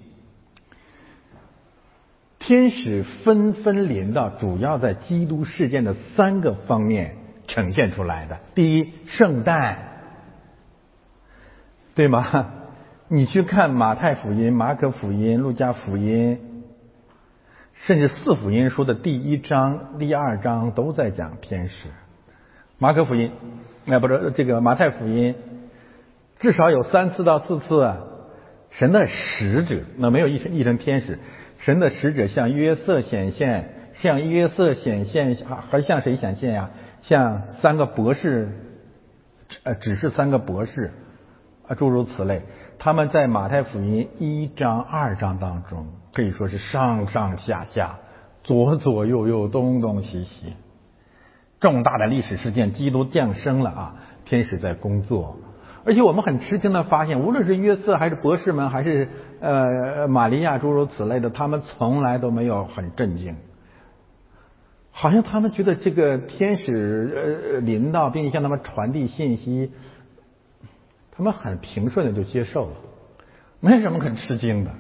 [2.39, 7.17] 天使纷纷临到，主要在基督事件的三个方面。
[7.47, 9.79] 呈现出来的第一，圣诞，
[11.95, 12.53] 对吗？
[13.09, 16.63] 你去看马太福音、马可福音、路加福音，
[17.75, 21.89] 甚至四福音书的第一章、第二章都在讲天使。
[22.79, 23.31] 马可福音，
[23.87, 25.35] 哎，不是这个马太福音，
[26.41, 27.95] 至少有三次到四次
[28.71, 31.19] 神的使者，那没有一成一成天使，
[31.59, 35.37] 神的使者向约瑟显现，向约瑟显现，
[35.71, 36.71] 还向谁显现呀？
[37.07, 38.49] 像三个博士，
[39.63, 40.91] 呃，只是三个博士，
[41.69, 42.43] 啊，诸如此类。
[42.79, 47.99] 他们在马太福音一章、二章当中，可以说是上上下下、
[48.43, 50.55] 左左右右、东东西西，
[51.61, 55.37] 重大的历史事件，基督降生了啊，天使在工作。
[55.85, 59.07] 而且我们很吃惊的发现，无论是约瑟还是博士们，还是
[59.41, 63.37] 呃玛利亚诸如此类的，他们从来都没有很震惊，
[64.97, 69.73] 好像他们觉得这个天使呃临到，并向他们传递信息，
[71.11, 72.77] 他们很平顺的就接受了，
[73.59, 74.71] 没什么可吃惊的。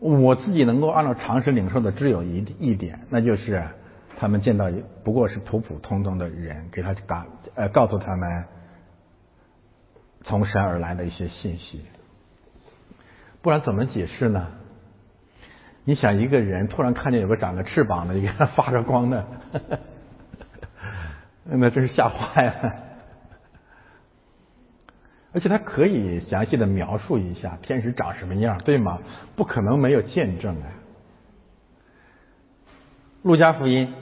[0.00, 3.62] 我自己能够按照常识领受的只有一一点，那就是
[4.16, 4.68] 他们见到
[5.04, 7.24] 不过是普普通通的人，给他告
[7.54, 8.44] 呃告诉他们。
[10.22, 11.82] 从神而来的一些信息，
[13.42, 14.48] 不然怎么解释呢？
[15.88, 19.24] 你想一个人突然看见有个长着翅膀的一个 发着光的，
[21.44, 22.74] 那真是吓坏了。
[25.32, 28.98] 而且他可以详细的描述一下天使长什么样，对吗？
[29.36, 30.66] 不可能没有见证啊。
[33.22, 33.94] 路加福音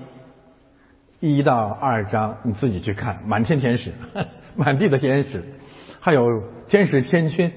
[1.20, 3.92] 一到二章你自己去看，满天天使，
[4.56, 5.44] 满地的天使。
[6.00, 6.24] 还有
[6.66, 7.52] 天使天君，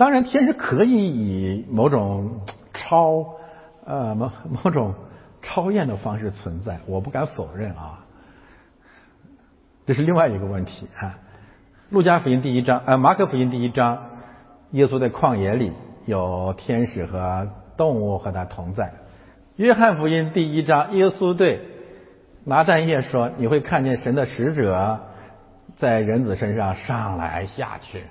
[0.00, 2.40] 当然天使可以以某种
[2.72, 3.34] 超
[3.84, 4.32] 呃某
[4.64, 4.94] 某种
[5.42, 8.06] 超验的方式存在，我不敢否认啊，
[9.84, 11.18] 这是另外一个问题啊。
[11.90, 14.06] 路加福音第一章呃马可福音第一章，
[14.70, 15.74] 耶稣在旷野里
[16.06, 18.94] 有天使和动物和他同在。
[19.56, 21.60] 约翰福音第一章，耶稣对
[22.46, 25.00] 拿但业说：“你会看见神的使者。”
[25.76, 28.04] 在人子身上上来下去，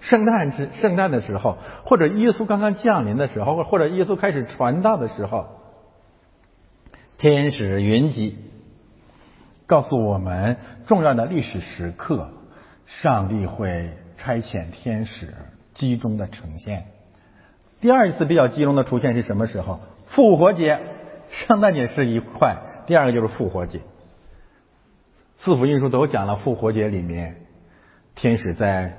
[0.00, 5.48] 圣诞之圣诞的时候，或者耶稣刚刚降临的时候，或者耶稣开始传道的时候，
[7.18, 8.38] 天使云集，
[9.66, 10.56] 告诉我们
[10.86, 12.30] 重要的历史时刻，
[12.86, 15.34] 上帝会差遣天使
[15.74, 16.86] 集中的呈现。
[17.80, 19.80] 第二一次比较集中的出现是什么时候？
[20.06, 20.80] 复活节，
[21.28, 22.56] 圣诞节是一块，
[22.86, 23.80] 第二个就是复活节。
[25.38, 27.36] 四福音书都讲了复活节里面，
[28.14, 28.96] 天使在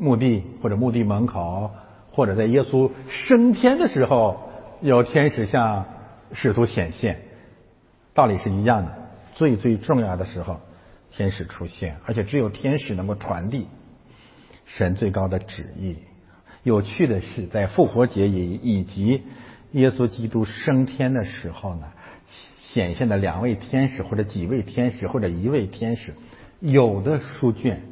[0.00, 1.70] 墓地或者墓地门口，
[2.10, 5.84] 或者在耶稣升天的时候，有天使向
[6.32, 7.20] 使徒显现，
[8.14, 8.92] 道理是一样的。
[9.34, 10.58] 最最重要的时候，
[11.12, 13.68] 天使出现，而且只有天使能够传递
[14.64, 15.96] 神最高的旨意。
[16.62, 19.22] 有趣的是，在复活节以以及
[19.72, 21.86] 耶稣基督升天的时候呢。
[22.72, 26.14] 显现的两位天使，或者几位天使，或者一位天使，
[26.60, 27.82] 有的书卷，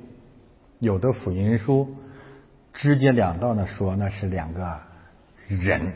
[0.79, 1.97] 有的福音书，
[2.73, 4.79] 直截了当的说那是两个
[5.49, 5.93] 人，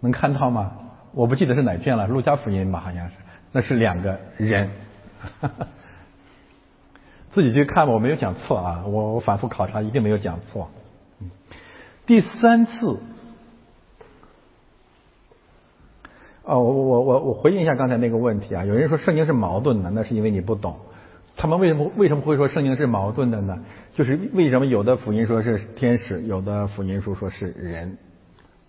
[0.00, 0.72] 能看到吗？
[1.12, 3.16] 我不记得是哪卷了，路加福音吧，好像是，
[3.52, 4.70] 那是两个人，
[7.32, 10.68] 自己去看吧，我没有讲错啊，我我反复考察，一定没有讲错。
[12.06, 13.00] 第三次。
[16.42, 18.66] 哦，我我我我回应一下刚才那个问题啊。
[18.66, 20.78] 有人说圣经是矛盾的，那是因为你不懂。
[21.36, 23.58] 他们为什么为什么会说圣经是矛盾的呢？
[23.92, 27.98] 就是为什么有的福音说是天使，有的福音书说是人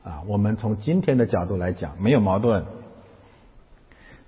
[0.04, 0.23] 啊？
[0.28, 2.65] 我们从今天的角度来讲，没有矛盾。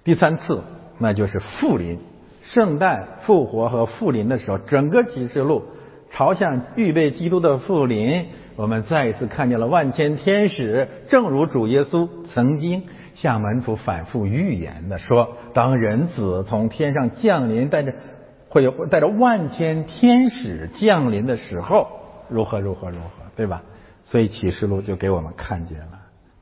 [0.04, 0.62] 第三次，
[1.00, 1.97] 那就是复临，
[2.43, 5.63] 圣诞、复活和复临的时候，整个启示录
[6.12, 12.84] 朝向预备基督的复临，我们再一次看见了万千天使，正如主耶稣曾经。
[13.15, 17.91] 向门徒反复预言的说，当人子从天上降临，带着
[18.50, 21.88] 会有带着万千天使降临的时候，
[22.30, 23.64] 如何如何如何，对吧？
[24.06, 26.02] 所以启示录就给我们看见了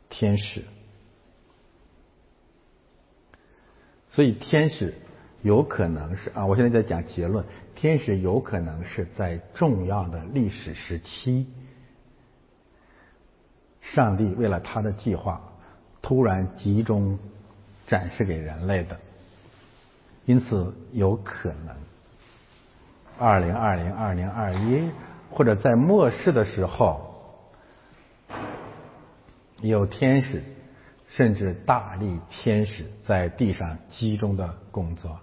[0.10, 0.62] 天使。
[4.10, 4.94] 所以天使
[5.42, 7.44] 有可能是啊，我现在在讲结论，
[7.76, 11.48] 天使有可能是在重要的历史时期，
[13.82, 15.42] 上帝为了他的计划。
[16.02, 17.18] 突然集中
[17.88, 19.00] 展示给人类的，
[20.26, 21.76] 因此有可能
[23.18, 24.90] 二零二零二零二一
[25.30, 27.52] 或者在末世的时候，
[29.62, 30.44] 有天使
[31.10, 35.20] 甚至大力天使在地上集中的工作。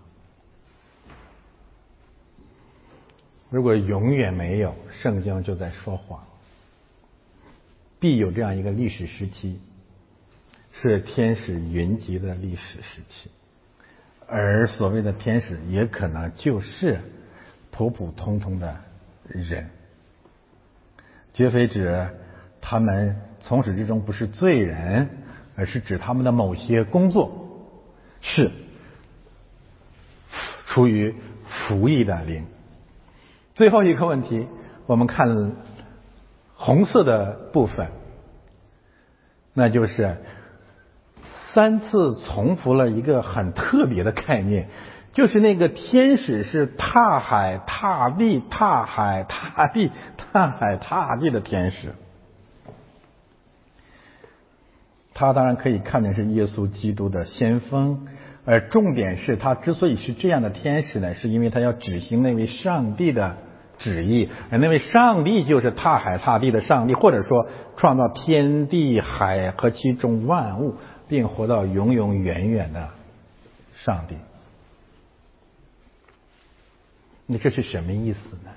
[3.51, 6.25] 如果永远没有，圣经就在说谎，
[8.01, 9.61] 必有这样一个历史时期。
[10.75, 13.31] 是天使云集的历史时期，
[14.27, 16.99] 而所谓的天使也可能就是
[17.73, 18.77] 普普通通的
[19.27, 19.71] 人，
[21.33, 22.07] 绝非指
[22.61, 25.09] 他们从始至终不是罪人，
[25.57, 27.49] 而是指他们的某些工作
[28.21, 28.51] 是
[30.67, 31.17] 出于
[31.49, 32.47] 服役的灵。
[33.55, 34.47] 最后一个问题，
[34.87, 35.57] 我们看
[36.55, 37.89] 红色的部分，
[39.55, 40.19] 那就是
[41.53, 44.69] 三次重复了一个很特别的概念，
[45.13, 51.95] 就是那个天使是踏海踏地、踏海踏地、踏海踏地的天使。
[55.15, 58.07] 他当然可以看成是耶稣基督的先锋。
[58.45, 63.37] 而重点是他之所以是这样的天使呢，是因为他要执行那位上帝的
[63.79, 67.47] 旨意，而那位上帝就是踏海踏地的上帝，或者说
[67.77, 70.75] 创造天地海和其中万物，
[71.07, 72.89] 并活到永永远远的
[73.77, 74.17] 上帝。
[77.27, 78.51] 那这是什么意思呢？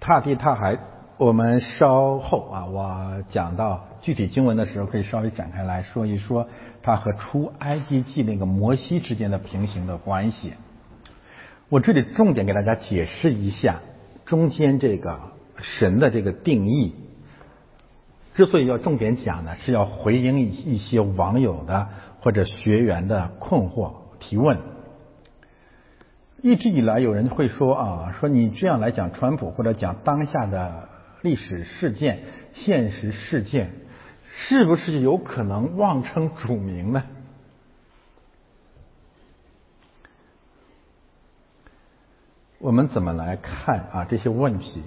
[0.00, 0.78] 踏地踏海。
[1.18, 6.48] 我们稍后啊，我讲到具体经文的时候，可以稍微展开来说一说
[6.80, 10.52] 它和出埃及记那个摩西之间的平行的关系。
[11.68, 13.82] 我这里重点给大家解释一下
[14.26, 16.94] 中间这个神的这个定义。
[18.36, 21.88] 之所以要重点讲呢，是要回应一一些网友的
[22.20, 24.58] 或者学员的困惑提问。
[26.42, 30.88] 一直以来，有人会说啊，说你这样来讲川普或者讲当下的。
[31.20, 32.20] 历史事件、
[32.52, 33.72] 现实事件，
[34.30, 37.02] 是不是有可能妄称主名呢？
[42.60, 44.84] 我们怎么来看啊这些问题？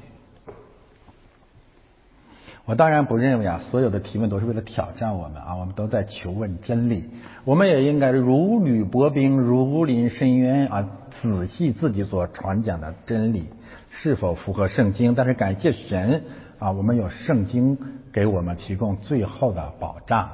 [2.72, 7.10] 我当然不认为啊，所有的提问都是为了挑战我们啊，我们都在求问真理。
[7.44, 10.90] 我们也应该如履薄冰、如临深渊啊，
[11.22, 13.50] 仔细自己所传讲的真理。
[13.90, 15.16] 是否符合圣经？
[15.16, 16.24] 但是感谢神
[16.60, 17.78] 啊，我们有圣经
[18.14, 20.30] 给我们提供最后的保障。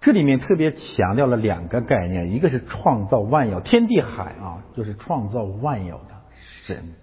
[0.00, 6.22] 这里面特别强调了两个概念，一个是创造万有，天地海啊，就是创造万有的
[6.64, 6.94] 神。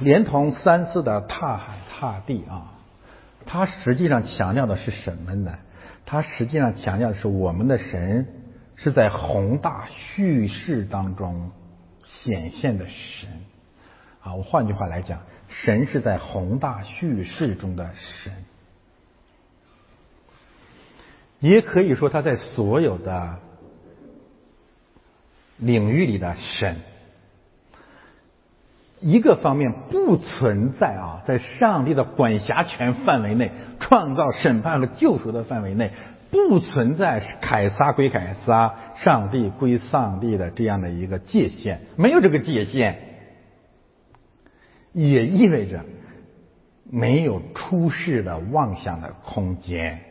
[0.00, 2.74] 连同三次的踏海踏地啊，
[3.46, 5.58] 他实际上强调的是什么呢？
[6.06, 8.26] 他实际上强调的是我们的神。
[8.82, 11.50] 是在宏大叙事当中
[12.02, 13.28] 显现的神
[14.22, 14.34] 啊！
[14.36, 18.32] 我换句话来讲，神是在宏大叙事中的神，
[21.40, 23.38] 也可以说他在所有的
[25.58, 26.80] 领域里的神。
[29.00, 35.90] 一个方面不存在啊，在上帝的管辖权范围内，创造、审判和救赎的范围内。
[36.30, 43.00] 不存在凯撒归凯撒，上帝归上帝的这样的一个界限，没有这个界限，
[44.92, 45.84] 也意味着
[46.88, 50.02] 没有出世的妄想的空间，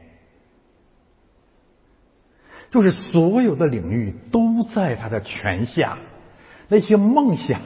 [2.69, 5.99] 就是所有的领域都在他的权下。
[6.69, 7.59] 那些梦想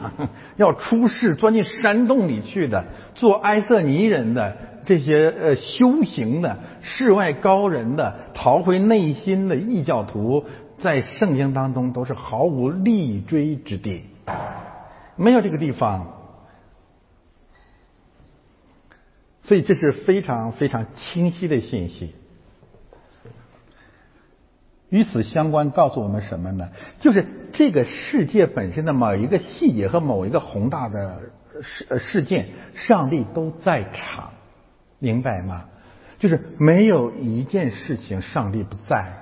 [0.55, 2.85] 要出世、钻进山洞里去的，
[3.15, 10.45] 做埃塞尼人的这些呃修行的世外高人的逃回内心的异教徒，
[10.77, 14.03] 在圣经当中都是毫无立锥之地，
[15.17, 16.07] 没有这个地方，
[19.41, 22.15] 所以这是非常非常清晰的信息。
[24.93, 26.69] 与此相关，告诉我们什么呢？
[26.99, 31.19] 就是这个世界本身的某一个细节和某一个宏大的
[31.63, 34.33] 事事件，上帝都在场，
[34.99, 35.65] 明白吗？
[36.19, 39.13] 就是没有一件事情上帝不在。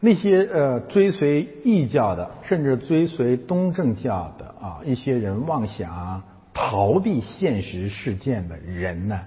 [0.00, 6.22] 那些呃追随异教的，甚至追随东正教的啊，一些人妄想
[6.54, 9.20] 逃避现实事件的人呢？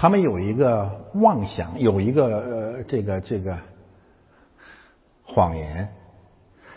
[0.00, 3.58] 他们有一个妄想，有一个呃，这个这个
[5.24, 5.88] 谎言，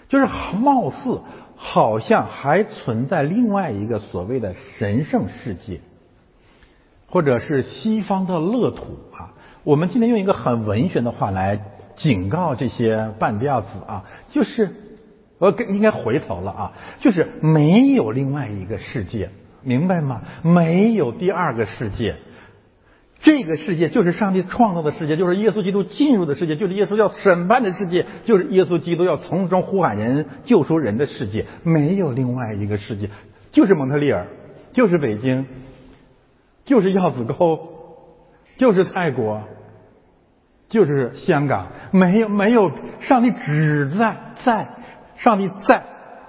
[0.09, 0.26] 就是
[0.57, 1.21] 貌似
[1.55, 5.80] 好像还存在另外一个所谓的神圣世界，
[7.07, 9.32] 或者是西方的乐土啊。
[9.63, 11.57] 我们今天用一个很文学的话来
[11.95, 14.69] 警告这些半吊子啊，就是
[15.38, 19.30] 我应该回头了啊，就是没有另外一个世界，
[19.61, 20.24] 明白吗？
[20.41, 22.17] 没有第二个世界。
[23.24, 31.45] 这个世界就是上帝创造的世界，就是耶稣基督进入的世界，就是耶稣要审判的世界，就是耶稣基督要从中呼喊人、救赎人的世界。
[31.63, 33.09] 没有另外一个世界，
[33.53, 34.28] 就是蒙特利尔，
[34.74, 35.45] 就是北京，
[36.65, 37.59] 就是药子沟，
[38.57, 39.41] 就是泰国，
[40.67, 44.67] 就是香港，没有没有，上帝只在在，
[45.15, 45.82] 上帝在，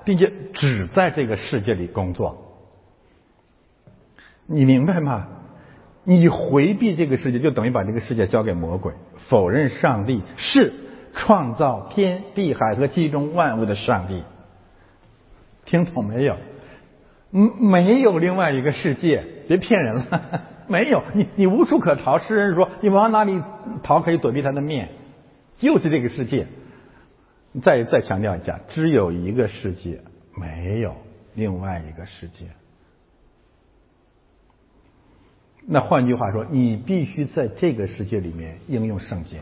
[0.05, 2.39] 并且只在这个世界里工作。
[4.47, 5.27] 你明白吗？
[6.05, 8.93] 你回避这个世界，就等于把这个世界交给魔鬼，
[9.29, 10.73] 否认上帝是
[11.15, 14.23] 创造天地海和其中万物的上帝。
[15.65, 16.37] 听懂没有？
[17.31, 22.19] 嗯，没有另外一个世界，别骗人了， 没有，你你无处可逃。
[22.19, 23.43] 诗人说，你往哪里
[23.83, 24.91] 逃可以躲避他的面？
[25.59, 26.47] 就是这个世界。
[27.63, 30.01] 再再强调一下，只有一个世界，
[30.37, 30.95] 没有
[31.35, 32.47] 另外一个世界。
[35.67, 39.41] 那换句话说，你必须在这个世界里面应用圣经。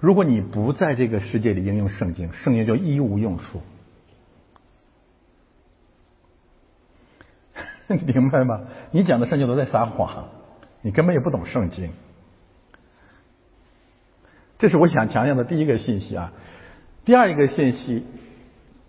[0.00, 3.60] 如果你不在这个世界里应用圣经，圣经就一无用处。
[7.86, 8.62] 明白吗？
[8.90, 10.28] 你讲的圣经都在撒谎，
[10.82, 11.90] 你根本也不懂圣经。
[14.58, 16.32] 这是我想强调的第一个信息啊。
[17.04, 18.04] 第二一个信息，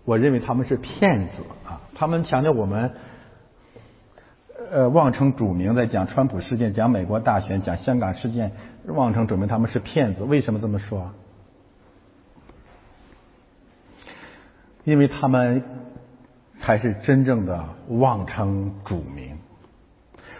[0.04, 1.80] 我认为他们是骗子啊。
[1.94, 2.92] 他们强调我们。
[4.70, 8.52] 呃，妄称主名，在讲川普事件，讲美国大选，讲香港事件，
[8.86, 10.22] 妄称主名，他们是骗子。
[10.22, 11.10] 为什么这么说？
[14.84, 15.62] 因为他们
[16.60, 19.38] 才是真正的妄称主名，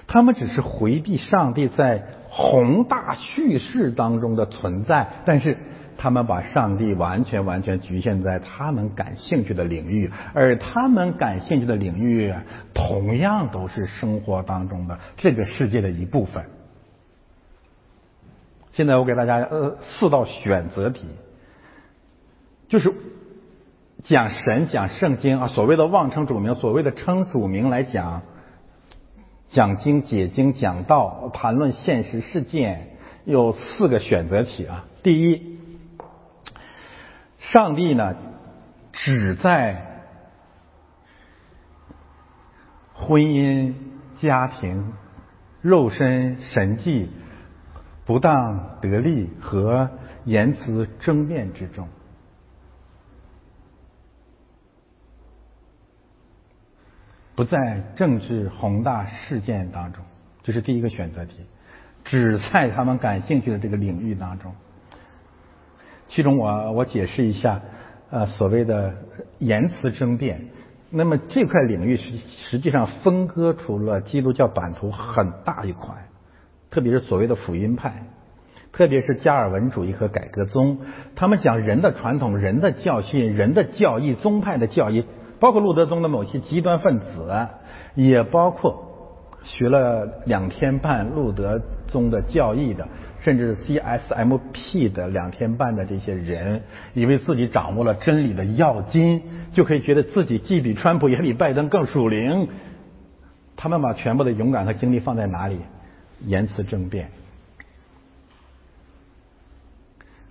[0.07, 5.57] 他们只是回避上帝在宏大叙事当中的存在，但是。
[6.03, 12.35] 他们把上帝完全完全局限在他们感兴趣的领域，而他们感兴趣的领域
[12.75, 16.47] 同样都是生活当中的这个世界的一部分。
[18.73, 21.07] 现在我给大家呃四道选择题，
[22.69, 22.93] 就是
[24.03, 28.23] 讲神讲圣经啊，所谓的妄称主名，所谓的称主名来讲
[29.51, 32.89] 讲经解经讲道谈论现实事件，
[33.25, 35.52] 有四个选择题啊，第一。
[37.53, 38.17] 上帝呢，
[38.95, 39.85] 只在
[42.95, 43.75] 婚姻、
[44.19, 44.95] 家庭、
[45.61, 47.11] 肉身、神迹、
[48.07, 49.91] 不当得利和
[50.25, 51.87] 言辞争辩之中，
[57.35, 60.03] 不在政治宏大事件当中。
[60.43, 61.45] 这是第一个选择题，
[62.03, 64.55] 只在他们感兴趣的这个领域当中。
[66.15, 67.63] 其中我我解释一下，
[68.11, 68.93] 呃，所谓的
[69.39, 70.51] 言辞争辩。
[70.91, 75.95] 那么这块领域实实际上分割出了基督教版图很大一块，
[76.71, 78.05] 特别是所谓的福音派，
[78.73, 80.81] 特别是加尔文主义和改革宗，
[81.17, 85.07] 他们讲人的传统、人的教训、人的教义、宗派的教义，
[85.41, 87.49] 包括路德宗的某些极端分子，
[87.95, 88.92] 也包括。
[89.45, 92.87] 学了两天半路德宗的教义的，
[93.21, 96.63] 甚至 CSMP 的两天半的这些人，
[96.95, 99.23] 以为自己掌握了真理的要津，
[99.53, 102.49] 就可以觉得自己既比川普也比拜登更属灵。
[103.57, 105.59] 他们把全部的勇敢和精力放在哪里？
[106.25, 107.09] 言辞争辩，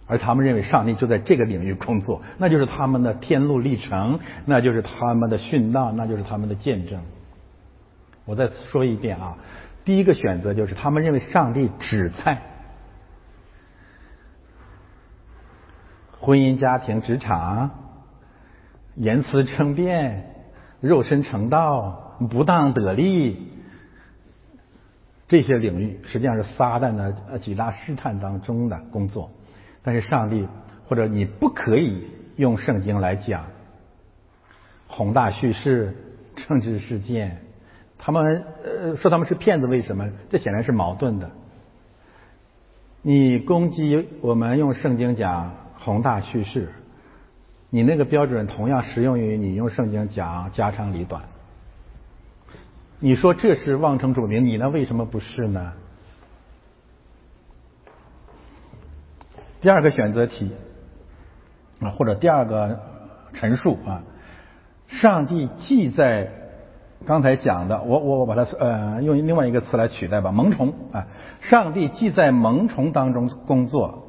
[0.07, 7.01] 而他们认为上帝就在这个领域工作，那就是他们的天路历程，那就是他们的殉道，那就是他们的见证。
[8.31, 9.35] 我再说一遍啊，
[9.83, 12.41] 第一个选择就是他们认为上帝只在
[16.17, 17.71] 婚姻、家庭、职场、
[18.95, 20.33] 言辞称辩、
[20.79, 23.51] 肉身成道、不当得利
[25.27, 29.29] 这些领域，实际上是撒旦的几大试探当中的工作。
[29.83, 30.47] 但是上帝
[30.87, 32.07] 或者你不可以
[32.37, 33.47] 用圣经来讲
[34.87, 35.97] 宏大叙事、
[36.37, 37.41] 政治事件。
[38.03, 40.09] 他们呃说他们是骗子，为什么？
[40.27, 41.29] 这显然是矛盾的。
[43.03, 46.73] 你攻击我们用圣经讲宏大叙事，
[47.69, 51.21] 你那个标准同样适用于你用圣经讲家长里短。
[52.99, 55.73] 你说这是妄称主名，你呢为什么不是呢？
[59.61, 60.51] 第二个选择题
[61.81, 62.79] 啊，或者第二个
[63.33, 64.01] 陈述啊，
[64.87, 66.40] 上帝既在。
[67.03, 71.07] 刚才讲的，我我我把它呃用另外一个词来取代吧，萌虫啊！
[71.41, 74.07] 上帝既在萌虫当中工作，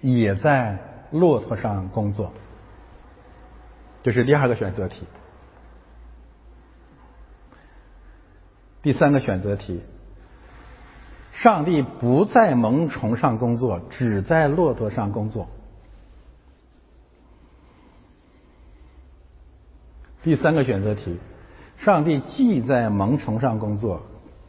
[0.00, 0.78] 也在
[1.10, 2.32] 骆驼上工作，
[4.02, 5.06] 这是第二个选择题。
[8.82, 9.82] 第三个选择题，
[11.32, 15.48] 上帝不在萌虫上工作，只在骆驼上工作。
[20.22, 21.18] 第三个选择题。
[21.78, 24.00] 上帝既在萌虫上工作，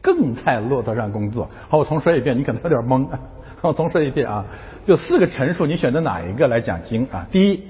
[0.02, 1.50] 更在骆驼上工作。
[1.70, 3.08] 好，我重说一遍，你可能有点懵。
[3.62, 4.46] 我重说一遍啊，
[4.86, 7.28] 就四个陈述，你选择哪一个来讲经啊？
[7.32, 7.64] 第一，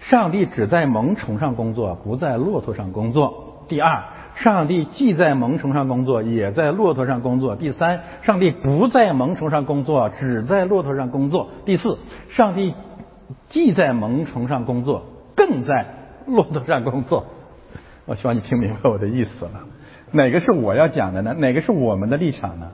[0.00, 3.44] 上帝只在萌虫上工作，不在骆驼上工作。
[3.68, 7.56] 第二，上帝既在萌虫上工作，也在骆驼上工作。
[7.56, 11.48] 第三，上帝不在萌虫上工作，只在骆驼上工作。
[11.66, 11.98] 第四，
[12.30, 12.74] 上帝
[13.48, 15.02] 既在萌虫上工作，
[15.36, 15.86] 更在
[16.26, 17.26] 骆驼上工作。
[18.08, 19.66] 我希望你听明白我的意思了。
[20.12, 21.34] 哪个是我要讲的呢？
[21.34, 22.72] 哪个是我们的立场呢？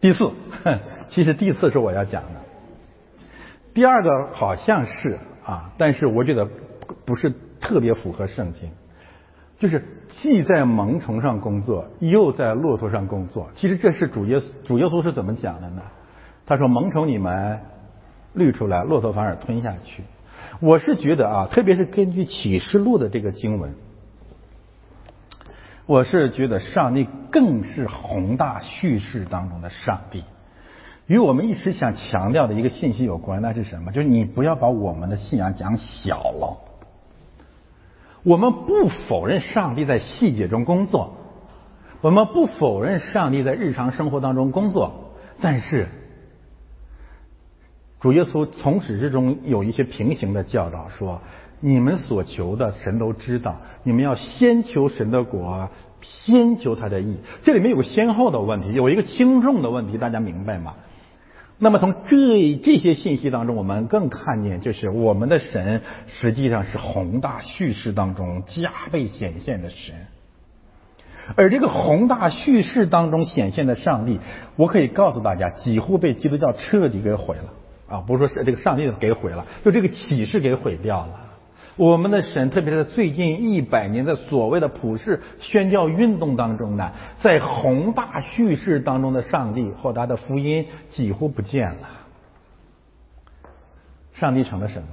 [0.00, 0.30] 第四，
[1.10, 2.28] 其实第四是我要讲的。
[3.74, 6.48] 第二个好像是啊，但是我觉得
[7.04, 8.70] 不是特别符合圣经。
[9.58, 13.50] 就是既在萌虫上工作，又在骆驼上工作。
[13.56, 15.82] 其实这是主耶稣主耶稣是怎么讲的呢？
[16.46, 17.60] 他说：“萌虫你们
[18.34, 20.04] 滤出来，骆驼反而吞下去。”
[20.60, 23.74] 我是觉得啊，特别是根据启示录的这个经文。
[25.86, 30.22] 我是觉得上帝更是宏大叙事当中的上帝，
[31.06, 33.90] 与我们一直想强调的一个信息有关，那是什么？
[33.90, 36.58] 就是你不要把我们的信仰讲小了。
[38.22, 41.16] 我们不否认上帝在细节中工作，
[42.02, 45.88] 我们不否认上帝在日常生活当中工作，但是
[48.00, 51.20] 主耶稣从始至终有一些平行的教导说。
[51.62, 53.60] 你们所求的，神都知道。
[53.82, 55.68] 你们要先求神的国，
[56.00, 57.18] 先求他的义。
[57.42, 60.76] 这里面有个先后的问题，有一个轻重的问题，大家明白吗？
[61.58, 69.94] 那么从这这些信息当中，我们更看见，就是我们的神实际上是宏大叙事当中加倍显现的神。
[71.36, 74.18] 而这个宏大叙事当中显现的上帝，
[74.56, 77.52] 我可以告诉大家，几乎被基督教彻底给毁了
[77.90, 78.00] 啊！
[78.06, 81.26] 不是说这个上帝给毁了，就这个启示给毁掉了。
[81.76, 91.88] 我们的神，特别是最近一百年的所谓的普世宣教运动当中呢，在宏大叙事当中的上帝或他的福音几乎不见了。
[94.12, 94.88] 上帝成了什么？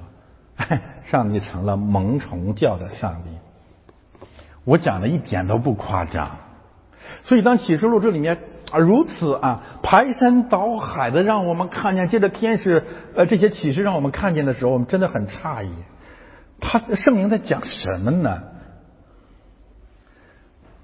[1.06, 3.30] 上帝成了蒙虫教的上帝。
[4.64, 6.38] 我讲的一点都不夸张。
[7.24, 8.38] 所以当启示录这里面
[8.72, 12.84] 啊如此啊排山倒海的让我们看见，借着天使
[13.16, 15.72] 呃这些启示让我们看见的时候，我们真的很诧异。
[16.60, 18.44] 他圣灵在讲什么呢？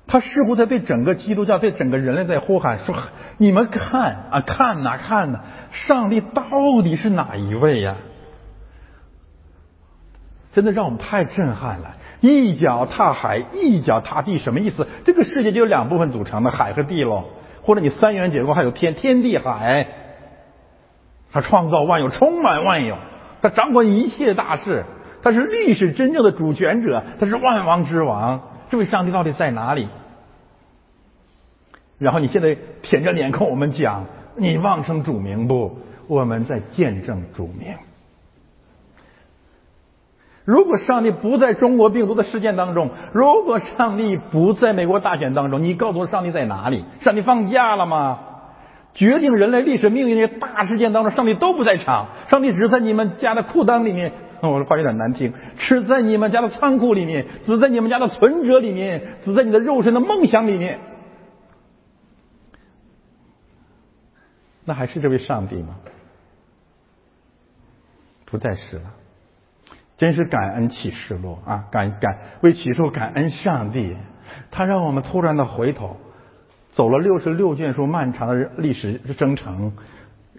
[0.05, 2.95] 他似乎在对整个基督教、对整个人类在呼喊说
[3.39, 5.39] ：“你们看啊，看哪看呢？
[5.71, 6.43] 上帝到
[6.83, 7.95] 底是哪一位呀？”
[10.53, 11.95] 真的让我们太震撼了！
[12.19, 14.87] 一脚踏海，一脚踏地，什么意思？
[15.03, 17.23] 这个世界就有两部分组成的，海和地喽。
[17.63, 19.87] 或者你三元结构还有天，天地海。
[21.31, 22.95] 他创造万有，充满万有，
[23.41, 24.85] 他掌管一切大事。
[25.23, 28.41] 他是历史真正的主权者，他是万王之王。
[28.69, 29.87] 这位上帝到底在哪里？
[31.97, 34.05] 然后你现在舔着脸跟我们讲，
[34.35, 35.79] 你妄称主名不？
[36.07, 37.73] 我们在见证主名。
[40.45, 46.83] 如果上帝不在中国病毒的事件当中，如果上帝不在美国大选当中，你告诉我上帝在哪里？
[47.01, 48.19] 上帝放假了吗？
[48.93, 54.11] 决定人类历史命运的大事件当中，上帝都不在场，上帝只在你们家的裤裆里面。
[54.41, 60.81] 我的话有点难听，吃在你们家的仓库里面，死在你们家的存折里面，死在你的肉身的梦想里面，
[64.65, 65.77] 那还是这位上帝吗？
[68.25, 68.83] 不再是了，
[69.97, 71.65] 真是感恩启示录啊！
[71.71, 73.95] 感感为启示录感恩上帝，
[74.51, 75.97] 他让我们突然的回头，
[76.71, 79.73] 走了六十六卷书漫长的历史征程，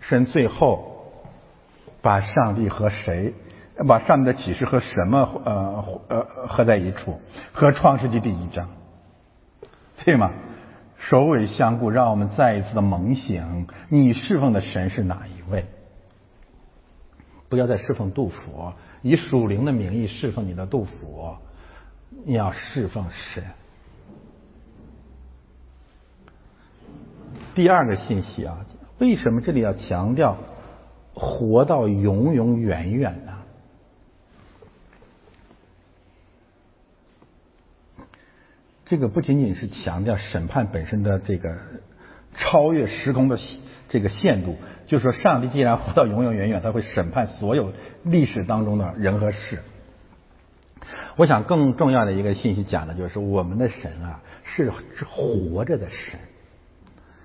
[0.00, 1.12] 神最后
[2.02, 3.32] 把上帝和谁？
[3.88, 7.20] 把上面的启示和什么呃呃合在一处？
[7.52, 8.68] 和创世纪第一章，
[10.04, 10.30] 对吗？
[10.96, 15.64] 首尾相顾，让我们再一次的猛醒：你侍奉的神是哪一位？
[17.48, 18.72] 不要再侍奉杜甫，
[19.02, 21.36] 以属灵的名义侍奉你的杜甫，
[22.24, 23.44] 你要侍奉神。
[27.54, 28.66] 第二个信息啊，
[28.98, 30.36] 为什么这里要强调
[31.14, 33.32] 活到永永远远呢？
[38.86, 41.56] 这个不仅仅是强调审判本身的这个
[42.34, 43.38] 超越时空的
[43.88, 44.56] 这个限度，
[44.86, 47.72] 就是说，上帝既然活到永永远远，他会审判所有
[48.02, 49.60] 历史当中的人和事。
[51.16, 56.18] 我想更重要的一个信息讲的就是，我们的神啊是是活着的神，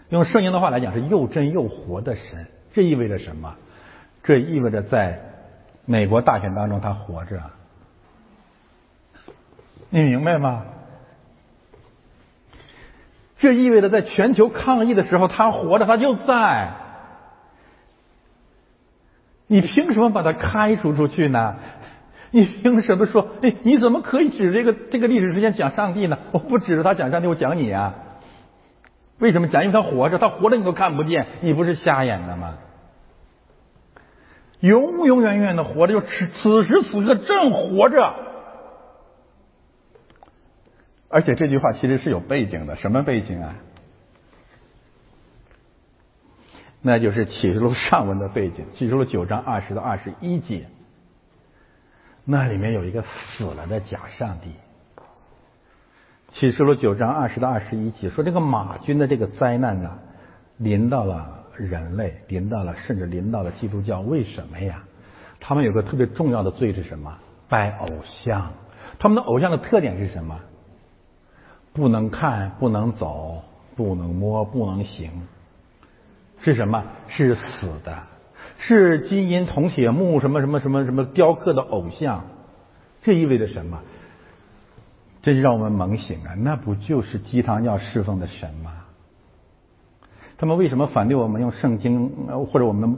[0.10, 2.48] 用圣经的话来讲是又真又活的神。
[2.72, 3.56] 这意味着什么？
[4.24, 5.20] 这意味着在
[5.86, 7.42] 美国大选当中他活着，
[9.90, 10.66] 你明白吗？
[13.40, 16.74] 这意味着在全球抗议的时候，他活着，他就在。
[19.48, 21.56] 你凭什么把他开除出去呢？
[22.32, 23.28] 你凭什么说？
[23.42, 26.20] 哎，你怎么可以指这个这个历史时间讲上帝呢？
[26.32, 27.96] 我不指着他讲上帝，我讲你啊。
[29.18, 29.64] 为什么讲？
[29.64, 32.58] 因为他活着，他活着你都看不见，你不是瞎眼的吗？
[34.60, 38.14] 永永远远的活着，就此此时此刻正活着。
[41.10, 43.56] 而且这句话其实是有背景的，什么背景啊？
[46.82, 50.68] 那就是启示录上文的背景，启示录九章二十到二十一节，
[52.24, 54.52] 那里面有一个死了的假上帝。
[56.32, 59.98] 启示录九章二十到二十一节说，这个马军的这个灾难呢，
[60.58, 64.00] 临到了人类，临到了甚至临到了基督教。
[64.02, 64.84] 为什么呀？
[65.40, 67.18] 他们有个特别重要的罪是什么？
[67.50, 68.52] 拜偶像。
[69.00, 70.40] 他们的偶像的特点是什么？
[71.74, 73.44] 不能看，不能走，
[73.76, 75.12] 不能摸，不能行。
[76.42, 76.84] 是什么？
[77.08, 78.04] 是死的，
[78.58, 82.26] 是金银铜铁木什么什么什么什么雕刻的偶像。
[83.02, 83.80] 这意味着什么？
[85.22, 86.34] 这就让我们猛醒啊！
[86.38, 88.72] 那不就是鸡汤要侍奉的神吗？
[90.38, 92.10] 他们为什么反对我们用圣经，
[92.52, 92.98] 或者我们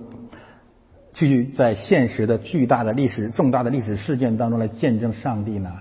[1.13, 5.80] 去在现实的巨大的历史、重大的历史事件当中来见证上帝呢？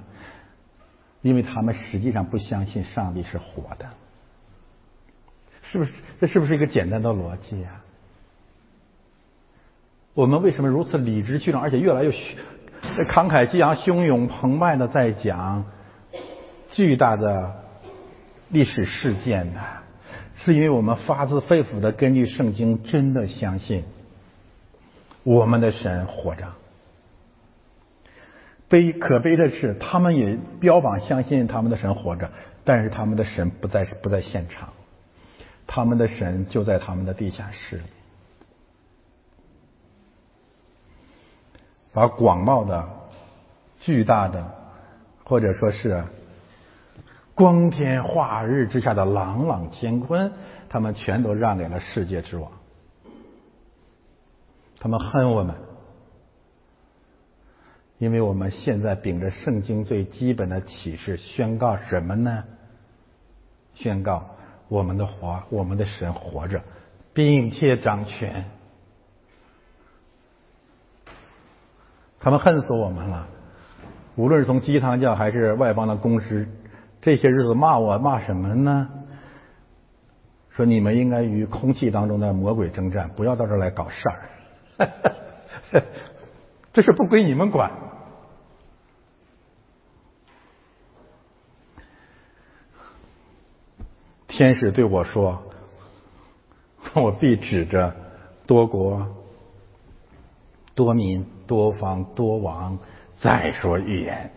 [1.22, 3.86] 因为他们实际上不相信上帝是活的，
[5.62, 5.92] 是不是？
[6.20, 7.84] 这是不是一个简单的逻辑啊？
[10.14, 15.64] 我们为什么如此理直气壮，而且越来越慷慨激昂、汹涌澎湃的在讲？
[16.72, 17.64] 巨大的
[18.48, 19.60] 历史事件呢，
[20.36, 23.84] 是因为我们发自肺腑的根据圣经真的相信
[25.24, 26.46] 我们的神活着。
[28.70, 32.30] 悲可悲的是，他们也标榜相信他们的神活着，
[32.64, 34.70] 但是他们的神不在不在现场，
[35.66, 37.82] 他们的神就在他们的地下室里，
[41.92, 42.88] 把广袤的、
[43.80, 44.54] 巨大的，
[45.24, 46.02] 或者说是。
[47.32, 50.30] 光天化日之下的朗朗乾坤，
[50.68, 52.52] 他们全都让给了世界之王。
[54.78, 55.54] 他们恨我们，
[58.00, 62.44] 因为我们现在秉着圣经最基本的启示，宣告什么呢？
[63.74, 64.24] 宣告
[64.68, 66.62] 我们的活，我们的神活着，
[67.12, 68.46] 并且掌权。
[72.18, 73.28] 他们恨死我们了，
[74.16, 76.48] 无论是从鸡汤教还是外邦的公师。
[77.02, 78.88] 这些日子骂我骂什么呢？
[80.48, 84.22] 说你们应该与空气当中的魔鬼征战，不要到这儿来搞事儿。
[86.72, 87.89] 这事不归你们管。
[94.40, 95.42] 天使对我说
[96.96, 97.94] ：“我必指着
[98.46, 99.06] 多国、
[100.74, 102.78] 多民、多方、多王
[103.20, 104.30] 再说预言。”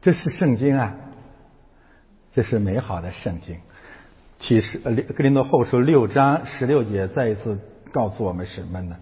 [0.00, 0.94] 这是圣经啊，
[2.32, 3.56] 这是美好的圣经。
[4.38, 7.58] 其实，呃，格林多后书六章十六节再一次
[7.90, 8.94] 告诉我们什么呢？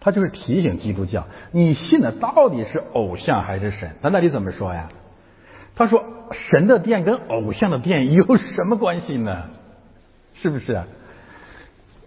[0.00, 3.96] 他就是提醒基督教：你信的到底是偶像还是神？
[4.00, 4.88] 他那里怎么说呀？
[5.78, 9.44] 他说：神的殿跟偶像的殿有什么关系呢？
[10.34, 10.82] 是不是？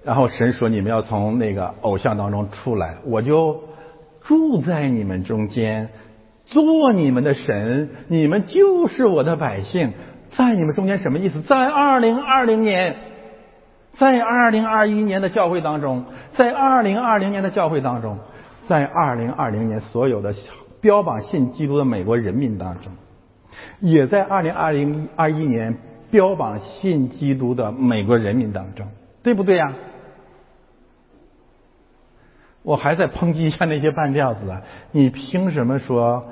[0.04, 3.64] 然后神说：你们要从那个偶像当中出来，我就
[4.24, 5.90] 住在你们中间。
[6.44, 9.94] 做你们的神，你们就是我的百姓，
[10.32, 11.42] 在你们中间什么意思？
[11.42, 12.96] 在二零二零年，
[13.94, 16.04] 在二零二一年的教会当中，
[16.34, 18.18] 在二零二零年的教会当中，
[18.68, 20.34] 在二零二零年所有的
[20.82, 22.92] 标榜信基督的美国人民当中，
[23.80, 25.78] 也在二零二零二一年
[26.10, 28.88] 标榜信基督的美国人民当中，
[29.24, 29.74] 对不对呀？
[32.64, 34.62] 我还在抨击一下那些半吊子啊！
[34.92, 36.26] 你凭什么说？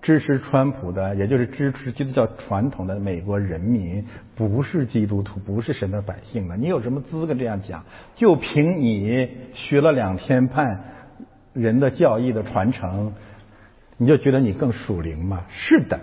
[0.00, 6.56] 支持川普的，也就是支持基督教传统的美国人民，不是基督徒，不是神的百姓呢。
[6.58, 7.84] 你有什么资格这样讲？
[8.16, 10.82] 就凭你学了两天半
[11.52, 13.12] 人的教义的传承，
[13.96, 15.44] 你就觉得你更属灵吗？
[15.48, 16.00] 是的，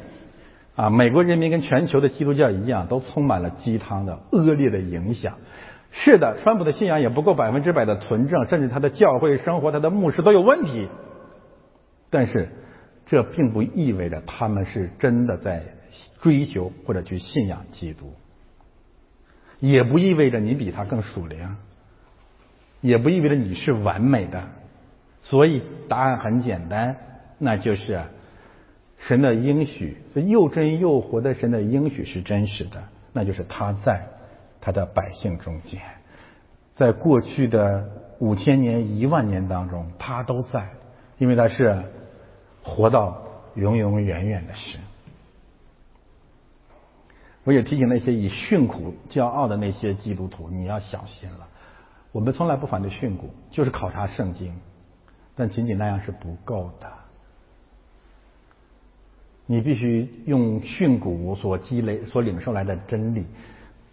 [0.80, 5.38] 啊，美国人民跟全球的基督教一样，都充满了鸡汤的恶劣的影响。
[5.92, 10.88] 是的，川普的信仰也不够百分之百的纯正，甚至他的教会生活、他的牧师都有问题。
[12.10, 12.50] 但是。
[13.12, 15.64] 这并不意味着他们是真的在
[16.22, 18.14] 追求或者去信仰基督，
[19.60, 21.56] 也不意味着你比他更属灵，
[22.82, 24.44] 也不意味着你是完美的。
[25.24, 26.98] 所以答案很简单，
[27.40, 28.04] 那就是
[29.08, 32.84] 神的应许，这又真又活的神的应许是真实的，
[33.14, 34.08] 那就是他在
[34.62, 35.82] 他的百姓中间，
[36.76, 37.90] 在过去的
[38.20, 40.70] 五千年、一万年当中，他都在，
[41.18, 41.82] 因为他是
[42.62, 43.24] 活到
[43.56, 44.82] 永永远远的神。
[47.46, 51.48] 我也提醒那些以训苦骄傲的那些基督徒，你要小心了。
[52.12, 54.60] 我们从来不反对训诂，就是考察圣经，
[55.36, 56.92] 但仅仅那样是不够的。
[59.52, 63.26] 你必须用训诂所积累、所领受来的真理，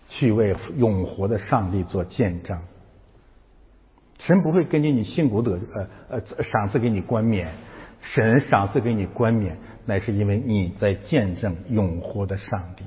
[0.07, 2.61] 去为永活的上帝做见证。
[4.19, 7.49] 神不会根据你训诂得呃呃赏赐给你冠冕，
[8.03, 12.85] 神赏赐给你冠冕，乃是因为你在见证永活的上帝。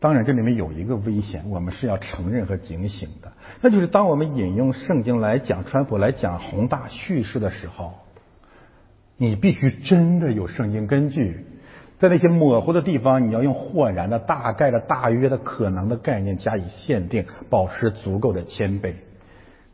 [0.00, 7.94] 当然，这里面有一个危险，我们是要承认和警醒的，那就是当我们引用圣经来讲川普、来讲宏大叙事的时候，
[9.16, 11.44] 你必须真的有圣经根据，
[11.98, 18.92] 在那些模糊的地方，你要用豁然的、大概的、大约的、可能的概念加以限定，保持足够的谦卑。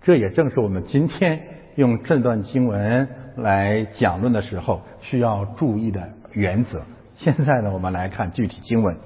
[0.01, 1.43] 这也正是我们今天
[1.75, 3.07] 用这段经文
[3.37, 6.83] 来讲论的时候需要注意的原则。
[7.17, 8.97] 现在呢，我们来看具体经文。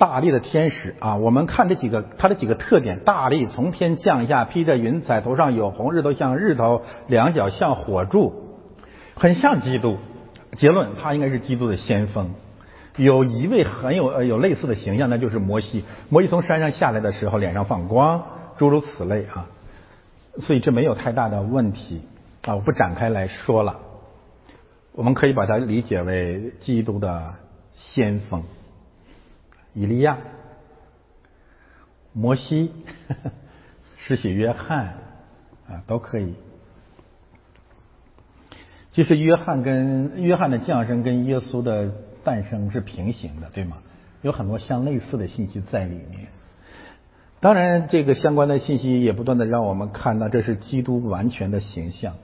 [0.00, 8.32] 大力的天使啊，我们看这几个，它的几个特点：大力从天降下，披着云彩，头上有红，日头像日头，两脚像火柱，
[9.14, 9.98] 很像基督。
[10.56, 12.30] 结论，他应该是基督的先锋。
[12.96, 15.84] 有一位很有呃有类似的形象，那就是摩西。
[16.08, 18.24] 摩西从山上下来的时候，脸上放光，
[18.56, 19.48] 诸如此类啊。
[20.38, 22.00] 所以这没有太大的问题
[22.46, 23.76] 啊，我不展开来说了。
[24.92, 27.34] 我们可以把它理解为基督的
[27.76, 28.42] 先锋。
[29.74, 30.18] 以利亚、
[32.12, 32.72] 摩西、
[33.96, 34.94] 施洗约翰
[35.68, 36.34] 啊，都可以。
[38.92, 41.92] 其实约翰跟约翰的降生跟耶稣的
[42.24, 43.78] 诞生是平行的，对吗？
[44.22, 46.28] 有很多相类似的信息在里面。
[47.38, 52.16] 当然，这个相关的信息也不断的让我们看到，这是基督完全的形象。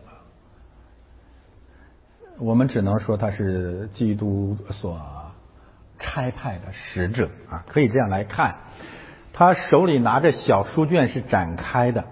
[2.39, 5.01] 我们只能说他是基督所。
[5.99, 8.57] 差派的使者啊，可以这样来看，
[9.33, 12.05] 他手里拿着小书卷是展开的。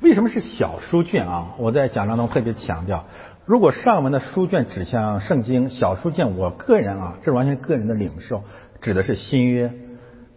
[0.00, 1.54] 为什么是小书卷啊？
[1.58, 3.06] 我在讲章中特别强调，
[3.46, 8.42] 如果上文的书卷指向圣经，小书卷，我个人啊，这完全个人的领受，
[8.80, 9.72] 指的是新约。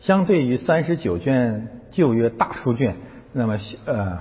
[0.01, 2.97] 相对于三十九卷旧约大书卷，
[3.33, 4.19] 那么呃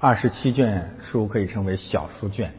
[0.00, 2.54] 二十七卷书可以称为小书卷。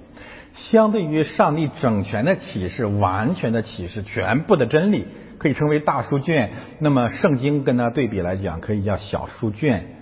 [0.57, 6.51] 相对于上帝整全的启示、完全的启示、全部的真理，可以称为大书卷。
[6.79, 9.95] 那么圣经跟它对比来讲，可以叫小书卷。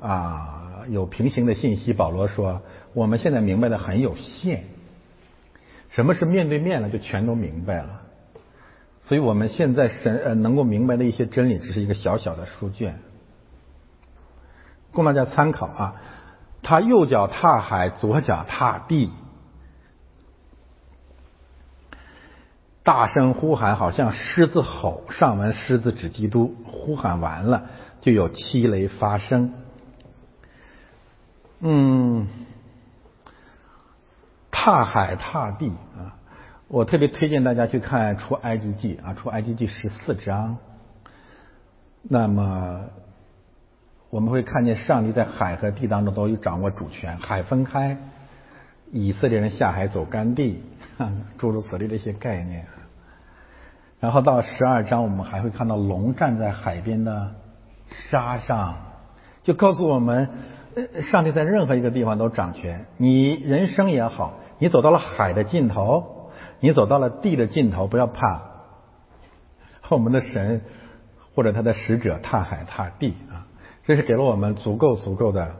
[0.00, 1.94] 啊，有平行的信息。
[1.94, 2.60] 保罗说，
[2.92, 4.64] 我们现在明白的很有限。
[5.88, 8.02] 什么是面对面了，就全都明白了。
[9.02, 12.98] 所以我们现在神呃能够明白的一些真理，只是一个小小的书卷，
[14.92, 15.94] 供大家参考啊。
[16.62, 19.10] 他右脚踏海，左脚踏地。
[22.86, 25.02] 大声呼喊，好像狮子吼。
[25.10, 27.64] 上文狮子指基督，呼喊完了
[28.00, 29.54] 就有七雷发生。
[31.58, 32.28] 嗯，
[34.52, 36.14] 踏海踏地啊！
[36.68, 40.58] 我特别推荐大家去看出埃及记啊，出埃及记十四章。
[42.02, 42.82] 那么
[44.10, 47.98] 我们会看见上帝在海和地当中都有掌握主权，海分开，
[48.92, 50.62] 以色列人下海走干地。
[51.38, 52.66] 诸如此类的一些概念，
[54.00, 57.34] 然后到十二章，我们还会看到龙站在海边的
[58.10, 58.76] 沙上，
[59.42, 60.28] 就告诉我们，
[61.10, 62.86] 上帝在任何一个地方都掌权。
[62.96, 66.30] 你人生也好，你走到了海的尽头，
[66.60, 68.42] 你走到了地的尽头，不要怕，
[69.90, 70.62] 我们的神
[71.34, 73.46] 或者他的使者踏海踏地啊，
[73.84, 75.56] 这是给了我们足够足够的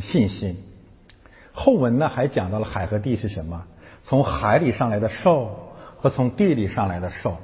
[0.00, 0.56] 信心。
[1.54, 3.64] 后文呢还讲到了海和地是什么？
[4.02, 7.38] 从海里上来的兽和从地里上来的兽。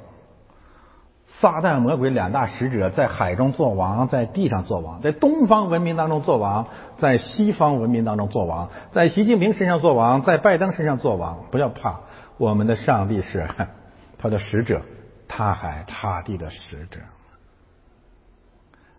[1.39, 11.45] 撒旦魔鬼两大使者在海中做王，在地上做王，在东方文明当中做王，在西方文明当中做王，在习近平身上做王，在拜登身上做王。
[11.49, 12.01] 不要怕，
[12.37, 13.47] 我们的上帝是
[14.19, 14.81] 他的使者，
[15.27, 16.99] 踏海踏地的使者。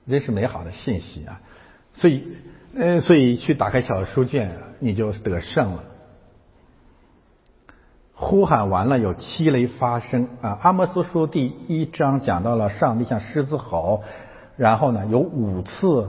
[0.08, 1.40] 这是美好的信息啊！
[1.92, 2.38] 所以。
[2.74, 5.84] 呃，所以去打开小书卷，你就得胜了。
[8.14, 10.58] 呼喊完了，有七雷发生啊。
[10.62, 14.02] 阿摩斯书第一章讲到了上帝像狮子吼，
[14.56, 16.08] 然后呢有五次，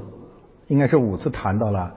[0.67, 1.95] 应该是五次谈到了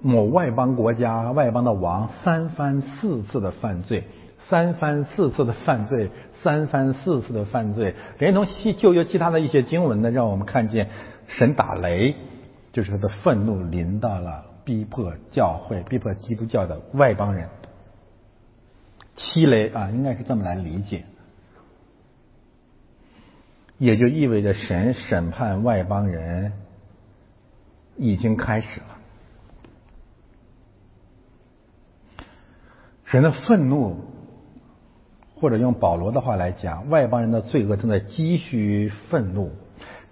[0.00, 4.04] 某外邦国家外邦的王三番四次的犯罪，
[4.48, 6.10] 三番四次的犯罪，
[6.42, 10.88] 三番四次的犯罪，连同西旧约其他的一些经文呢，让我们看见
[11.28, 12.16] 神打雷，
[12.72, 17.48] 就是他的愤怒临到了逼迫教会、逼迫基督教的外邦人。
[19.16, 21.04] 七雷啊，应该是这么来理解，
[23.76, 26.52] 也就意味着神审判外邦人
[27.96, 28.86] 已经开始了。
[33.04, 33.96] 神的愤怒，
[35.34, 39.50] 或者用保罗的话来讲，外邦人的罪恶正在积蓄愤怒。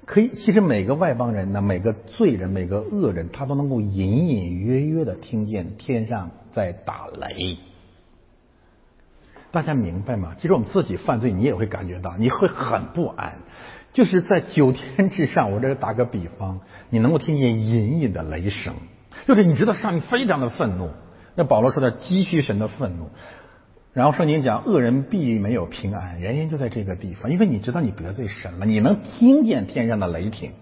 [0.08, 7.58] 可以，其实每个外邦人呢，每个罪人，每个恶人，他都能够隐隐约约的听见天上在打雷。
[9.50, 10.34] 大家明白吗？
[10.38, 13.34] 其实我们自己犯罪，你也会感觉到，你会很不安。
[13.92, 18.72] 就是在九天之上，我这打个比方，你能够听见隐隐的雷声，
[19.26, 20.88] 就是你知道上帝非常的愤怒。
[21.34, 23.10] 那保罗说的积蓄神的愤怒，
[23.92, 30.52] 然后圣经讲恶人必没有平安，原因就在这个地方，因为你知道你得罪神了，你能听见天上的雷霆，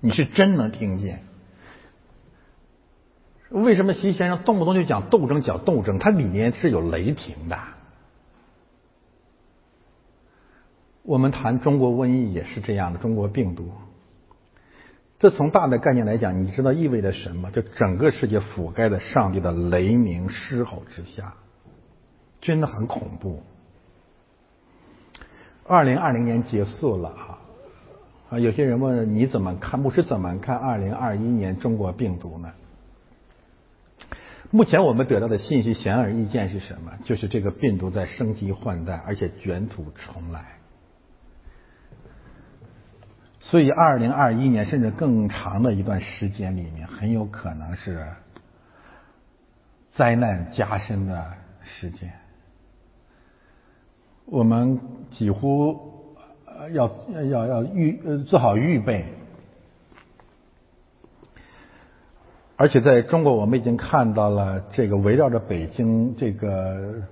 [0.00, 1.20] 你是真能听见。
[3.50, 7.58] 为什么习先生动不动就讲斗争，讲斗争，它里面是有雷霆的。
[11.02, 13.72] 我们谈中国瘟疫也是这样的，中国病毒。
[15.18, 17.50] 这从大的概念来讲，你知道意味着什么？
[17.50, 21.34] 就整个世界覆盖在上帝的雷鸣狮吼之下，
[22.40, 23.42] 真的很恐怖。
[25.66, 27.38] 二零二零年结束了啊
[28.30, 28.38] 啊！
[28.38, 29.78] 有些人问你怎么看？
[29.80, 32.52] 牧师怎么看二零二一年中国病毒呢？
[34.50, 36.92] 目前我们得到的信息显而易见是什么？
[37.04, 40.44] 就是这个病毒在升级换代，而且卷土重来。
[43.40, 48.06] 所以，二零二一年甚至更长的一段时间里面，很有可能是
[49.92, 52.12] 灾难加深的时间。
[54.30, 54.78] 我们
[55.10, 56.04] 几乎
[56.72, 56.90] 要
[57.30, 59.06] 要要预做好预备，
[62.56, 67.02] 而且在中国，我们已经看到了这个围绕着北京这个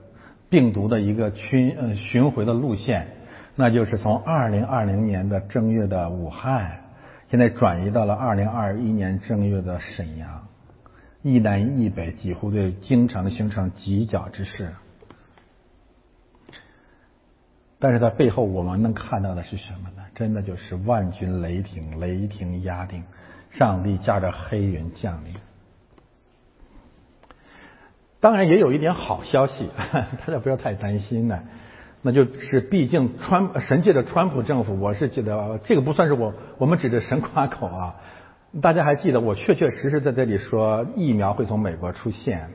[0.51, 3.09] 病毒的一个巡呃巡回的路线。
[3.55, 6.81] 那就是从二零二零年的正月的武汉，
[7.31, 10.47] 现在转移到了二零二一年正月的沈阳，
[11.23, 14.75] 一南一北几乎对京城形成犄角之势。
[17.79, 20.03] 但是在背后我们能看到的是什么呢？
[20.15, 23.05] 真的就是万军雷霆，雷霆压顶，
[23.51, 25.35] 上帝驾着黑云降临。
[28.19, 31.43] 当然也有一点好消息， 大家不要太担心呢。
[32.01, 37.97] 那就是毕竟川神界的川普政府，我是记得这个不算是我我们指着神夸口啊。
[38.63, 42.49] 大家还记得我确确实实在这里说疫苗会从美国出现，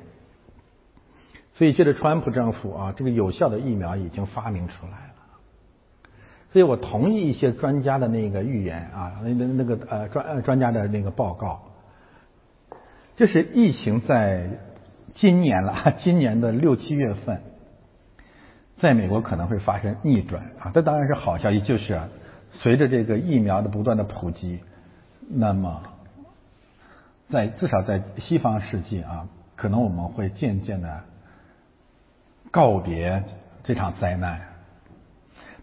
[1.54, 5.11] 所以借着川普政府啊，这个有效的疫苗已经发明出来。
[6.52, 11.62] 所以我同意一些专家的那个预言啊，那那那个呃专专家的那个报告，
[13.16, 14.49] 就是疫情在
[15.14, 17.41] 今年了， 今年的六七月份。
[18.78, 22.02] 在美国可能会发生逆转啊，这当然是好消息，就是，
[22.52, 24.60] 随着这个疫苗的不断的普及，
[25.30, 25.84] 那么
[27.30, 31.04] 在至少在西方世界啊，可能我们会渐渐的
[32.49, 33.24] 告别
[33.64, 34.41] 这场灾难。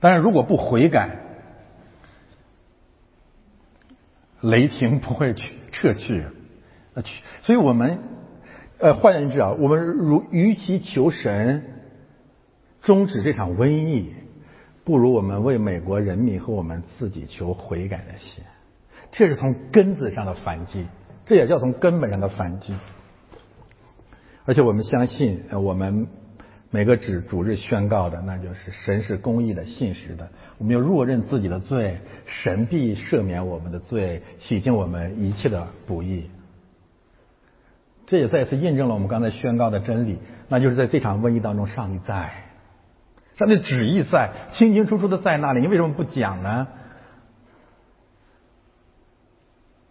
[0.01, 1.19] 但是，如果不悔改，
[4.41, 6.25] 雷霆不会去撤去，
[6.95, 7.99] 呃去，所以我们
[8.79, 11.75] 呃换言之啊，我们如与其求神。
[12.81, 14.15] 终止这场瘟疫，
[14.85, 18.45] 不如我们为美国人民和我们自己求悔改的心。
[19.11, 20.87] 这是从根子上的反击，
[21.27, 22.73] 这也叫从根本上的反击。
[24.47, 26.07] 而且我们相信，我们
[26.71, 30.29] 每个主主日宣告的，那就是神是公义的、信实的。
[30.59, 36.31] 我们要若认自己的罪，神必赦免我们的罪，洗净我们一切的不义。
[38.07, 42.45] 这也再次印证了我们刚才宣告的真理，那就是在这场瘟疫当中，上帝在。
[43.37, 46.69] 上帝旨意在，清清楚楚的在那里，你为什么不讲呢？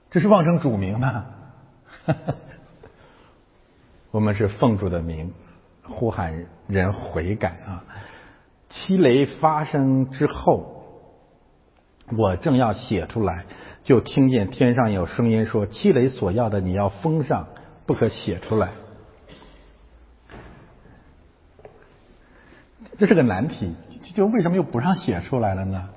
[0.09, 1.25] 这是妄称主名呢？
[4.11, 5.33] 我们是奉主的名
[5.89, 7.83] 呼喊人悔改啊！
[8.69, 10.83] 七雷发生之后，
[12.17, 13.45] 我正要写出来，
[13.83, 17.47] 就听见天上有声音说：“七雷所要的，你要封上，
[17.85, 18.69] 不可写出来。”
[22.97, 23.75] 这是个难题，
[24.15, 25.89] 就为什么又不让写出来了呢？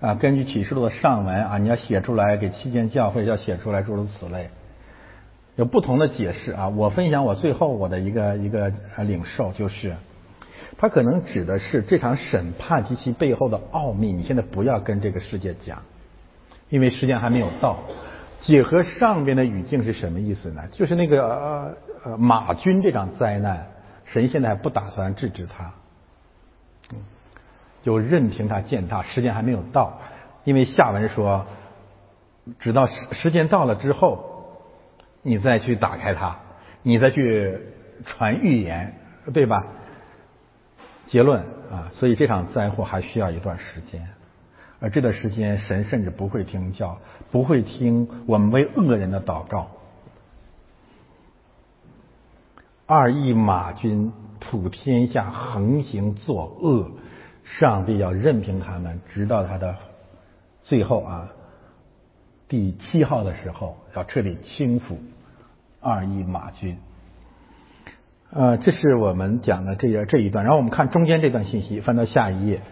[0.00, 4.50] 啊，根据启示录的上文啊，你要写出来给七间教会要写出来，诸如此类，
[5.58, 6.68] 有不同的解释啊。
[6.68, 9.96] 我分享我最后我的一个一个领受，就是
[10.78, 15.82] 他可能指的是这场审判及其背后的奥秘，你现在不要跟这个世界讲，
[16.68, 17.80] 因为时间还没有到。
[18.40, 20.62] 结合上边的语境是什么意思呢？
[20.70, 23.66] 就是那个呃呃马军这场灾难，
[24.04, 25.74] 神现在还不打算制止他。
[27.82, 29.98] 就任凭他践踏，时间还没有到，
[30.44, 31.46] 因为下文说，
[32.60, 34.27] 直到时时间到了之后，
[35.22, 36.38] 你再去打开它，
[36.82, 37.58] 你再去
[38.04, 38.94] 传预言，
[39.32, 39.66] 对吧？
[41.06, 41.40] 结论
[41.70, 44.08] 啊，所以这场灾祸还需要一段时间，
[44.80, 46.98] 而这段时间神甚至不会听教，
[47.30, 49.70] 不会听我们为恶人的祷告。
[52.86, 56.90] 二亿马军普天下横行作恶。
[57.58, 59.74] 上帝要任凭他们，直到他的
[60.64, 61.32] 最后啊，
[62.48, 64.96] 第七号的时候，要彻底倾覆
[65.80, 66.78] 二亿马军。
[68.30, 70.44] 呃，这是我们讲的这个这一段。
[70.44, 72.62] 然后我们看中间这段信息，翻到下一页。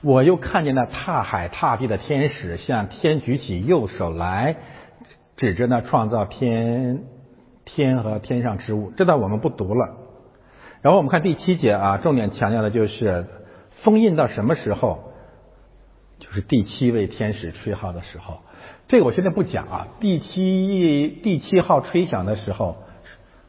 [0.00, 4.56] 我又看见那踏海踏地的天使向天举起右手来，
[5.36, 7.04] 指着那创造天
[7.64, 8.90] 天和天上之物。
[8.96, 9.96] 这段我们不读了。
[10.80, 13.26] 然后我们看第七节啊，重点强调的就是
[13.82, 15.07] 封印到什么时候，
[16.18, 18.40] 就是第七位天使吹号的时候。
[18.88, 19.88] 这个我现在不讲啊。
[20.00, 22.76] 第七第七号吹响的时候，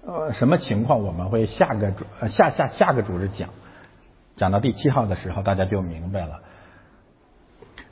[0.06, 3.50] 呃，什么情况我们会下个主下下下个主日讲。
[4.36, 6.42] 讲到第七号的时候，大家就明白了。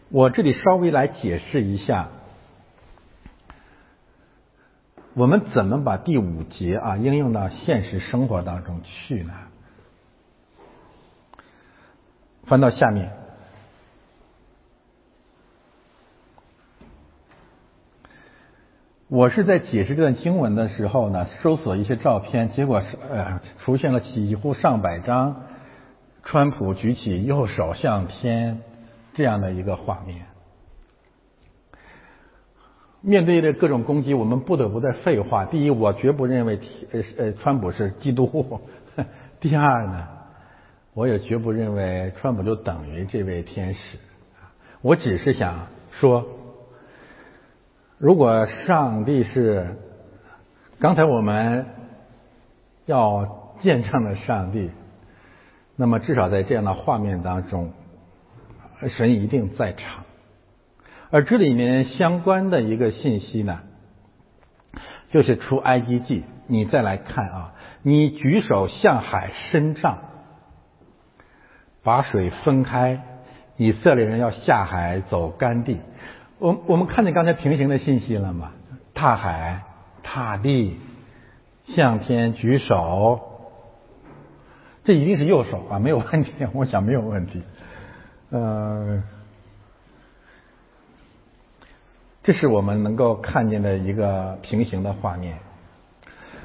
[0.10, 2.10] 我这里稍微来解释一下。
[5.14, 9.34] 我们怎么把第五节啊应用到现实生活当中去呢？
[12.44, 13.12] 翻到下面，
[19.10, 25.44] 我是在解释这段经文的时候呢，搜索一些照片，结果是呃出现了几乎上百张
[26.24, 28.60] 川普举起右手向天
[29.14, 30.26] 这样的一个画面。
[33.00, 35.46] 面对着各种攻击，我们不得不在废话。
[35.46, 36.60] 第一，我绝不认为
[36.92, 38.60] 呃呃川普是基督。
[39.40, 40.06] 第二呢，
[40.94, 43.98] 我也绝不认为川普就等于这位天使。
[44.82, 46.28] 我只是想说，
[48.00, 49.76] 如果上帝是
[50.80, 51.66] 刚才我们
[52.86, 54.70] 要见证的上帝，
[55.76, 57.74] 那么至少在这样的画面当中，
[58.88, 60.04] 神一定在场。
[61.10, 63.62] 而这里面相关的一个信息呢，
[65.12, 69.98] 就是出埃及记，你再来看啊，你举手向海伸杖，
[71.82, 73.02] 把水分开，
[73.56, 75.80] 以色列人要下海走干地。
[76.40, 78.52] 我我们看见刚才平行的信息了吗？
[78.94, 79.64] 踏海、
[80.04, 80.80] 踏地、
[81.66, 83.22] 向天举手，
[84.84, 87.42] 这一定是右手啊，没有问题， 我想没有问题，
[88.30, 89.04] 呃。
[92.24, 95.38] 这是我们能够看见的一个平行的画面。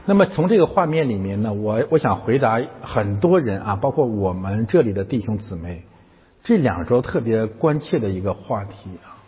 [0.06, 5.82] 那么从这个画面里面呢，我我想回答很多人啊，包括我们这里的弟兄姊妹，
[6.44, 9.21] 这两周特别关切的一个话题啊，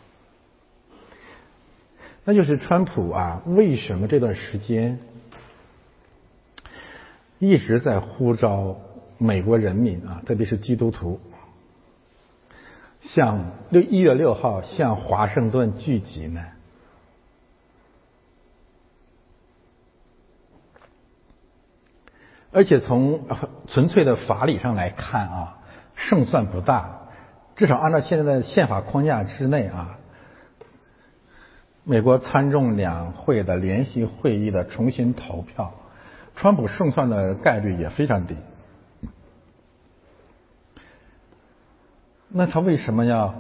[2.25, 4.99] 那就是川普啊，为什么这段时间
[7.39, 8.77] 一直在呼召
[9.19, 11.21] 美国人民啊，特别是基督徒。
[13.03, 16.43] 向六一月六号向华盛顿聚集呢？
[22.51, 23.27] 而且从
[23.69, 25.59] 纯粹的法理上来看啊，
[25.97, 27.01] 胜算不大。
[27.57, 29.99] 至少按照现在的宪法框架之内啊，
[31.85, 35.75] 美国参众两会的联席会议的重新投票，
[36.35, 38.37] 川普胜算的概率也非常低。
[42.29, 43.35] 那他为什么要？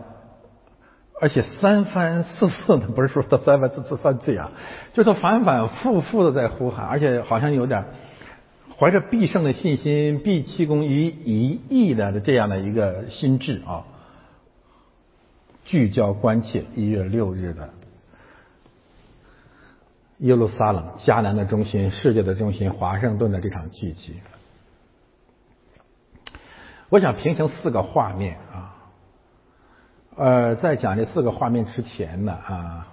[1.21, 4.51] 而且三番四次的，不是说他三番四次犯罪啊，
[4.93, 7.85] 就他反反复复的在呼喊，而且好像有点
[8.77, 13.85] 怀着必胜的信心，必气功于一役的这样的一个心智啊，
[15.65, 17.71] 聚焦关切一月六日的
[20.19, 24.21] 耶路撒冷迦南的中心、世界的中心华盛顿的这场聚集。
[26.89, 28.71] 我想平行四个画面啊。
[30.17, 32.87] 呃，在讲这四个画面之前呢，啊，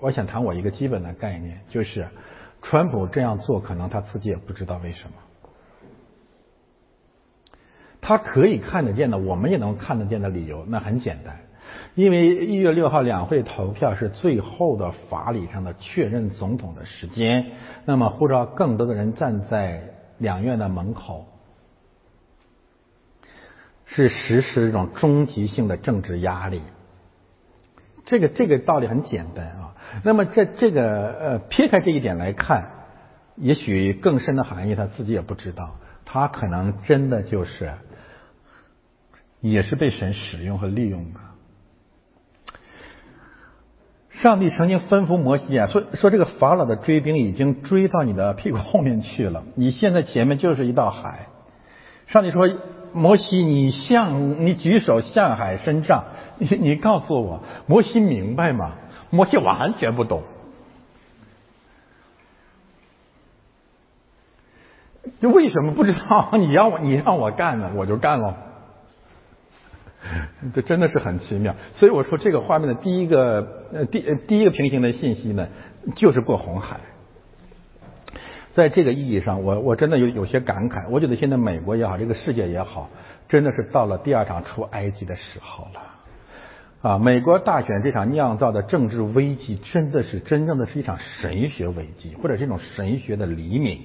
[0.00, 2.08] 我想谈我一个基本的概念，就是
[2.62, 5.14] 川普这样做，可能他自己也不知道为什么。
[8.00, 11.40] 他可以看得见的，我们也能看得见的理由，那很简单，
[11.94, 17.52] 因为一月六号两会投票是最后的法理上的确认总统的时间，
[17.84, 19.82] 那么呼召更多的人站在
[20.18, 21.26] 两院的门口，
[23.84, 26.62] 是实施一种终极性的政治压力。
[28.04, 29.74] 这个这个道理很简单啊。
[30.04, 32.70] 那么这这个呃撇开这一点来看，
[33.36, 37.72] 也许更深的含义他自己也不知道，他可能真的就是。
[39.40, 41.20] 也是被神使用和利用的。
[44.20, 51.26] 上帝曾经吩咐摩西啊，说说这个法老的追兵已经追到你的屁股后面去了，你现在前面就是一道海。
[52.08, 52.48] 上帝说
[52.92, 56.04] ：“摩西，你向你举手向海伸杖，
[56.38, 58.72] 你你告诉我，摩西明白吗？”
[59.10, 60.22] 摩西完全不懂。
[65.20, 66.30] 就为什么不知道？
[66.36, 68.47] 你让我你让我干呢，我就干了。
[70.54, 75.48] 这真的是很奇妙，所以我说这个画面的第一个呃第第一个平行的信息呢，
[75.94, 76.80] 就是过红海。
[78.52, 80.88] 在这个意义上，我我真的有有些感慨。
[80.90, 82.90] 我觉得现在美国也好，这个世界也好，
[83.28, 85.80] 真的是到了第二场出埃及的时候了。
[86.80, 93.80] 啊，美国大选这场酿造的政治危机，真的是真正的是一场神学危机，或者是一种神学的黎明。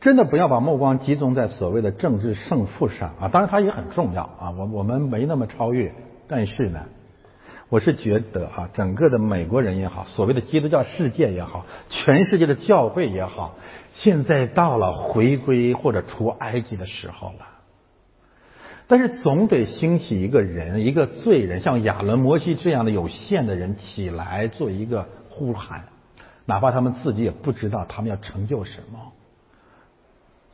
[0.00, 5.94] 真的不要把目光集中在所谓的政治胜负上啊，当然它也很重要啊，我我们没那么超越，
[6.28, 6.80] 但是呢，
[7.70, 13.56] 我是觉得哈，整个的美国人也好，所谓的基督教世界也好，全世界的教会也好，
[13.94, 17.46] 现在到了回归或者出埃及的时候了。
[18.86, 25.86] 但是总得兴起一个人，一个罪人，像亚伦、摩西这样的有限的人起来做一个呼喊，
[26.44, 28.98] 哪怕他们自己也不知道他们要成就什么。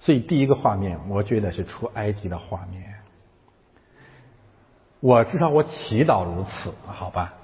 [0.02, 2.96] 所以第一个画面，我觉得是出埃及的画面。
[4.98, 7.34] 我至少我祈祷如此，好吧。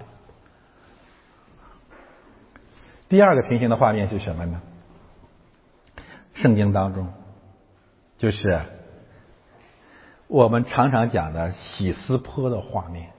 [3.09, 4.61] 第二个平行的画面是什么呢？
[6.35, 7.13] 圣经当中，
[8.19, 8.63] 就是
[10.27, 13.11] 我们常常讲的喜斯坡的画面，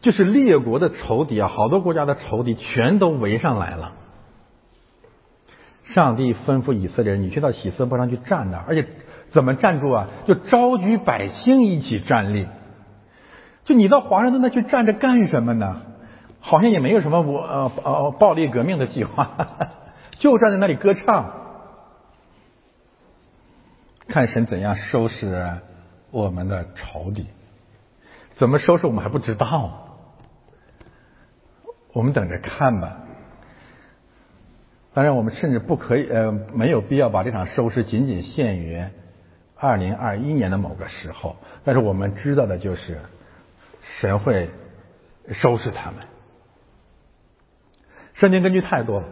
[0.00, 3.92] 就是列国的仇敌啊，好多国家的仇敌全都围上来了。
[5.84, 8.86] 上帝吩咐以色列人：“你去到喜色坡上去站那，而且
[9.30, 10.08] 怎么站住啊？
[10.26, 12.46] 就召集百姓一起站立。
[13.64, 15.82] 就你到华盛顿那去站着干什么呢？
[16.38, 19.30] 好像也没有什么我呃呃暴力革命的计划，
[20.18, 21.32] 就站在那里歌唱，
[24.06, 25.58] 看神怎样收拾
[26.10, 27.26] 我们的仇敌。
[28.34, 29.98] 怎么收拾我们还不知道，
[31.92, 32.98] 我们等着看吧。”
[34.92, 38.82] 当然，我们甚至不可以，呃，没有必要把这场收拾仅仅限于
[39.54, 41.36] 二零二一年的某个时候。
[41.62, 42.98] 但是我们知道的就是，
[43.82, 44.50] 神会
[45.28, 46.00] 收拾他们。
[48.14, 49.06] 圣经根据太多了，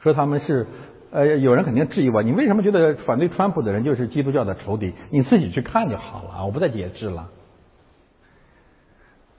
[0.00, 0.66] 说他们是，
[1.10, 4.92] 呃，有人肯定质疑我，你为什么觉得反对川普的人就是基督教的仇敌？
[5.08, 7.30] 你自己去看就好了，我不再解释了。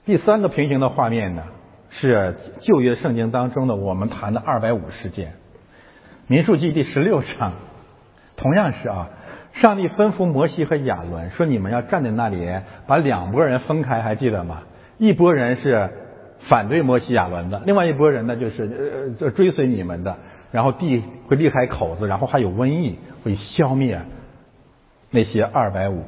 [0.04, 1.44] 第三个平行的画面呢，
[1.90, 5.34] 是旧约圣经当中的我们谈的二百五十件。
[6.26, 7.52] 民数记第十六章，
[8.36, 9.10] 同样是啊，
[9.52, 12.48] 上帝吩咐摩西和亚伦说：“你们要站在那里，
[12.86, 14.62] 把两拨人分开，还记得吗？
[14.96, 15.90] 一拨人是
[16.40, 20.16] 反对摩西亚伦的，另外一拨人呢，就是呃追随你们的。
[20.50, 24.00] 然后地会裂开口子，然后还有瘟疫会消灭
[25.10, 26.04] 那些二百五。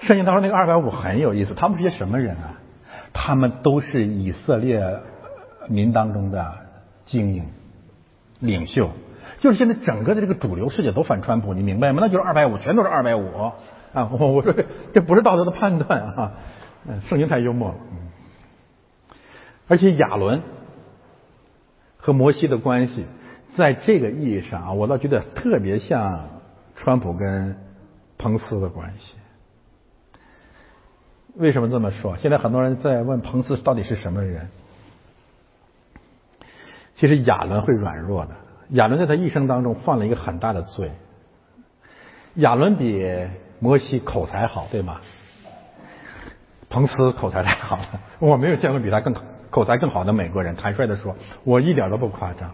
[0.00, 2.60] 圣经当中那个二百五很有意思，他们是些什么人啊？
[3.12, 5.00] 他们都是以色列
[5.68, 6.54] 民当中的
[7.04, 7.44] 精英。”
[8.44, 8.90] 领袖
[9.40, 11.98] 就是现在整个的这个主流世界都反川普，你明白吗？
[12.00, 13.36] 那就是二百五，全都是二百五
[13.92, 14.08] 啊！
[14.12, 14.54] 我我说
[14.92, 16.32] 这不是道德的判断啊，
[17.04, 17.74] 圣经太幽默了。
[19.66, 20.42] 而且亚伦
[21.96, 23.06] 和摩西的关系，
[23.56, 26.28] 在这个意义上啊，我倒觉得特别像
[26.74, 27.56] 川普跟
[28.18, 29.14] 彭斯的关系。
[31.34, 32.16] 为什么这么说？
[32.18, 34.48] 现在很多人在问彭斯到底是什么人。
[36.96, 38.32] 其实亚伦会软弱的。
[38.70, 40.90] 亚伦在他一生当中犯了一个很大的罪。
[42.34, 43.06] 亚伦比
[43.60, 45.00] 摩西口才好，对吗？
[46.68, 49.14] 彭斯口才太好了， 我没有见过比他更
[49.50, 50.56] 口才更好的美国人。
[50.56, 51.14] 坦率的说，
[51.44, 52.50] 我一点都不夸张。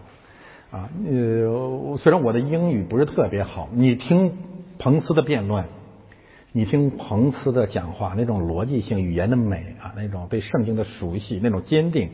[0.71, 4.37] 啊，呃，虽然我的英语不是特别好，你听
[4.79, 5.65] 彭斯的辩论，
[6.53, 12.11] 你听彭斯的讲话，那种逻辑性、语言的美啊，那种对圣经的熟悉，那种坚定。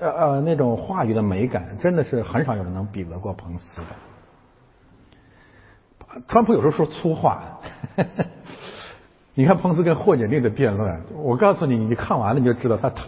[0.00, 3.82] 呃呃，那种话语的美感，真的是很少有人能比得过彭斯的。
[6.28, 7.60] 川普有时候说粗话。
[9.34, 13.04] 你看彭斯跟霍锦丽的辩论，我告诉你，你看完了你就知道他他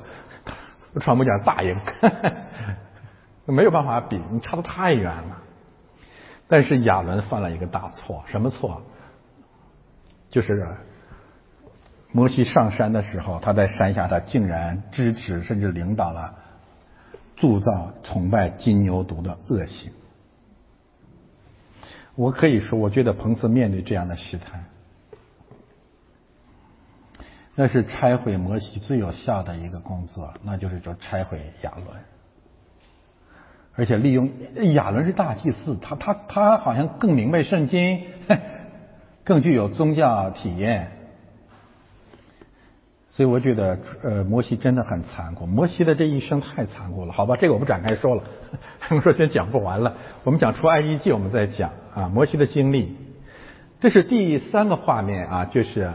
[0.94, 1.78] 他川普讲大赢，
[3.44, 5.42] 没有办法比，你差的太远了。
[6.48, 8.80] 但是亚伦犯了一个大错，什么错？
[10.30, 10.66] 就是
[12.10, 16.34] 摩西上山的时候，他在山下，他竟然支持甚至领导了
[17.36, 19.92] 铸造、崇拜金牛犊的恶行。
[22.14, 24.64] 我可以说，我觉得彭斯面对这样的试探。
[27.56, 31.86] 那是拆毁摩西最有效的一个工作，那就是就拆毁亚伦，
[33.76, 34.28] 而且利用
[34.74, 38.02] 亚伦是大祭司，他他他好像更明白圣经，
[39.22, 40.93] 更具有宗教体验，
[43.16, 48.24] 所以我觉得呃摩西真的很残酷，摩西的这一生太残酷了，好吧，这个我不展开说了，
[48.80, 52.96] 他们说先讲不完了，我们讲出埃及记，我们再讲啊摩西的经历，
[53.78, 55.92] 这是第三个画面啊，就是。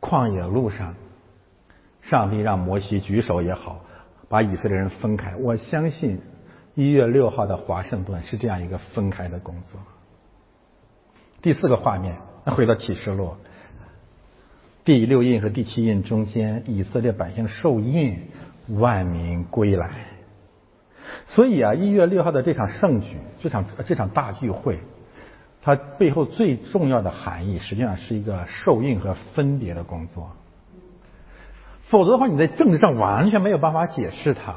[0.00, 0.94] 旷野路上，
[2.02, 3.80] 上帝让摩西举手也好，
[4.28, 5.34] 把以色列人分开。
[5.36, 6.20] 我相信
[6.74, 9.80] 一月六号的华盛顿是这样一个分开的工作。
[11.40, 13.34] 第四个画面，那回到启示录，
[14.84, 18.18] 第六印和第七印中间，以色列百姓受印，
[18.68, 19.90] 万民归来。
[21.26, 24.80] 所以啊，一月六号的这场圣举，这场这场大聚会。
[25.62, 30.32] 它背后最重要的含义，实际上是一个受印和分别的工作。
[31.84, 34.56] 否则的话，你在政治上完全没有办法解释它。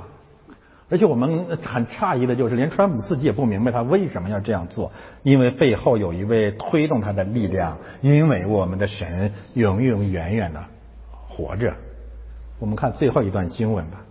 [0.89, 10.63] 而且我们很诧异的就是，连川普自己也不明白他为什么要这样做，因为背后有一位推动他的力量，因为我们的神永永远远的
[11.27, 11.75] 活着。
[12.59, 14.01] 我们看最后一段经文吧。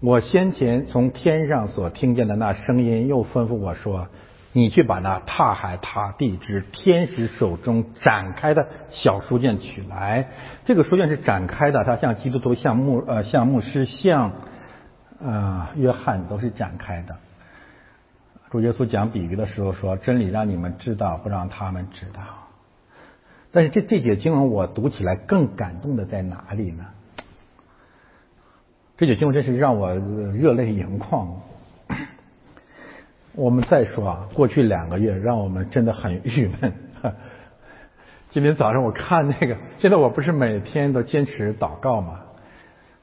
[0.00, 4.08] 我先前从天上所听见的那声音，又吩咐我说
[4.56, 10.28] ：“你去把那踏海踏地之天使手中展开的小书卷取来。
[10.64, 14.34] 这个书卷是展开的，它像基督徒、像牧呃、像牧师、像
[15.20, 17.16] 啊约翰都是展开的。
[18.52, 22.22] 主耶稣讲比喻的时候说：真理让你们知道，不让他们知道。
[23.50, 26.86] 但是这这节经文我读起来更感动的在哪里呢？”
[28.96, 31.40] 这节经文真是让我热泪盈眶。
[33.36, 36.72] 我们再说啊，过去两个月让我们真的很郁闷。
[38.30, 42.20] 今天早上我看那个，现在我不是每天都坚持祷告吗？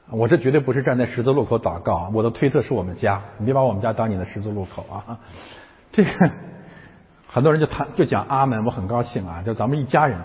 [0.10, 5.20] 我这绝对不是站在十字路口祷告，我的推测是我们家，你别把我们家当你的十字路口啊。
[5.92, 6.10] 这个
[7.28, 10.18] 很多人就谈就讲阿门，我很高兴啊，就咱们一家人。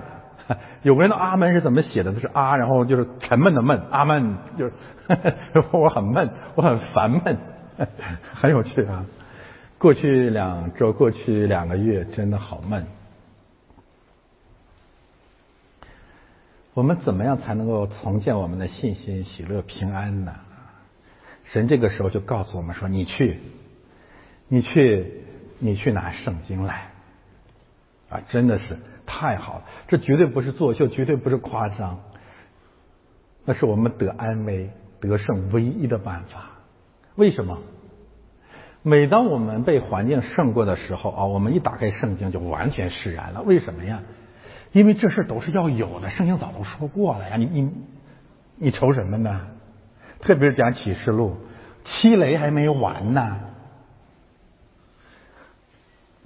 [0.83, 2.12] 有个人的阿门是怎么写的？
[2.12, 4.73] 都是啊，然后就是沉闷的闷，阿门就是
[5.73, 7.37] 我很闷，我很烦闷，
[8.33, 9.05] 很有趣啊。
[9.78, 12.86] 过去两周，过去两个月，真的好闷。
[16.73, 20.35] 我们怎么样才能够重建我们的信心、喜乐、平安呢？
[21.44, 23.39] 神这个时候就告诉我们说：“你去，
[24.48, 25.24] 你去，
[25.59, 26.90] 你去拿圣经来。”
[28.09, 28.78] 啊，真的是。
[29.07, 32.01] 太好了，这绝对不是作秀，绝对不是夸张，
[33.44, 34.70] 那是我们得安慰、
[35.01, 36.51] 得胜唯一的办法。
[37.15, 37.62] 为什么？
[38.89, 43.43] 每当我们被环境胜过的时候啊，我们一打开圣经就完全释然了。
[43.43, 44.01] 为什么呀？
[44.71, 47.37] 因为这事都是要有的，圣经早都说过了呀。
[47.37, 47.73] 你你
[48.55, 49.49] 你愁什么呢？
[50.21, 51.37] 特别是讲启示录，
[51.83, 53.39] 七雷还没完呢。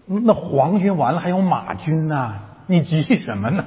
[0.05, 2.43] 那皇军完了，还有马军呢。
[2.67, 3.65] 你急什么呢？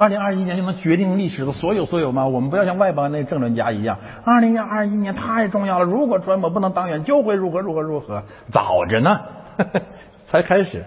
[0.00, 2.26] 二零二一年就能决定历史的所有所有吗？
[2.26, 3.98] 我们不要像外邦那政论家一样。
[4.24, 8.24] 二零二一年太重要了，如果川普不能当选，就会如何如何如何。
[8.50, 9.20] 早着呢，
[10.26, 10.82] 才开始。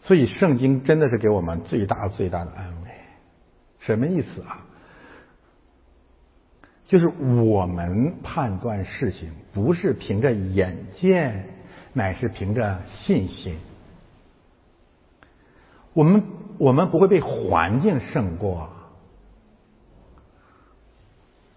[0.00, 2.90] 所以圣经真的是给我们最大最大的安慰。
[3.78, 4.60] 什么意思啊？
[6.88, 11.46] 就是我们判断事情不是凭着眼见。
[11.94, 13.56] 乃是凭着信心，
[15.92, 16.22] 我们
[16.58, 18.68] 我们不会被环境胜过，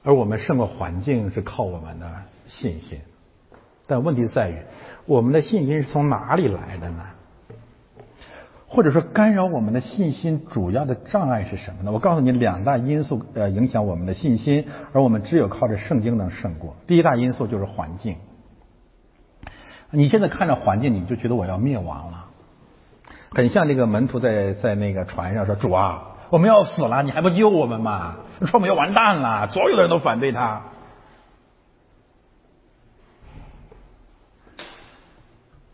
[0.04, 3.00] 而我们胜过环境是靠我们的信心。
[3.86, 4.58] 但问题在于，
[5.06, 7.06] 我们的信心是从哪里来的呢？
[8.66, 11.92] 或者说，干扰我们的信心主要的障碍是什么呢？
[11.92, 16.76] 我告诉你，两大因素呃影响我们的信心，而我们只有靠着圣经能胜过。
[16.88, 18.18] 第一大因素就是环境。
[19.92, 22.32] 你现在看着环境，你就觉得我要灭亡了，
[23.34, 28.18] 很像那个门徒在在那个船上说：“主啊，我们要死了，你还不救我们吗？
[28.42, 30.62] 说我们要完蛋了，所有的人都反对他。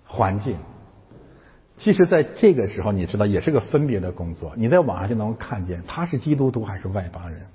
[0.06, 0.58] 环境，
[1.78, 4.54] 其实在这个时候，你知道也是个分别的工作。
[4.56, 7.46] 你在网上就能看见他是基督徒还是外邦人。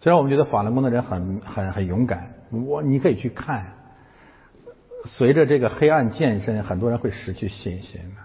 [0.00, 3.74] 虽然我们觉得法轮功的人很很很勇敢，我你可以去看。
[5.04, 8.20] 随着这个黑暗渐深，很多人会失去信心的，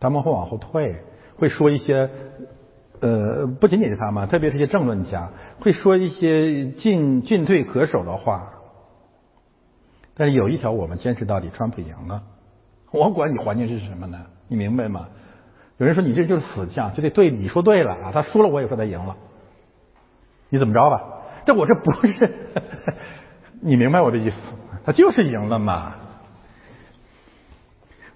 [0.00, 0.96] 他们会往后退，
[1.36, 2.10] 会说一些
[3.00, 5.30] 呃，不仅仅是他们，特别是一些政论家，
[5.60, 8.50] 会说一些进进退可守的话。
[10.14, 12.22] 但是有一条，我们坚持到底，川普赢了。
[12.90, 14.18] 我管你环境是什么呢？
[14.48, 15.08] 你明白吗？
[15.76, 18.10] 有人说你这就是死将，就得对你说对了啊。
[18.12, 19.16] 他输了，我也说他赢了。
[20.48, 21.02] 你怎么着吧？
[21.46, 22.34] 这我这不是，
[23.62, 24.36] 你明白我的意思？
[24.84, 25.94] 他就是赢了嘛。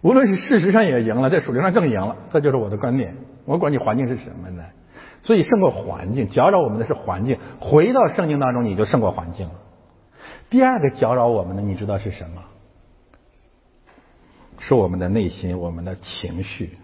[0.02, 2.16] 无论是事实上也赢了，在数学上更赢了。
[2.30, 3.16] 这就是我的观点。
[3.44, 4.64] 我管你环境是什么呢？
[5.22, 7.38] 所以胜过环境，搅扰我们的是环境。
[7.60, 9.54] 回到圣经当中，你就胜过环境了。
[10.50, 12.42] 第二个搅扰我们的，你知道是什么？
[14.58, 16.78] 是我们的内心，我们的情绪。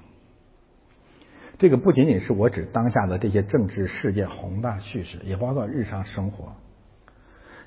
[1.58, 6.52] 这个不仅仅是我指当下的这些政治事件宏大叙事，也包括日常生活。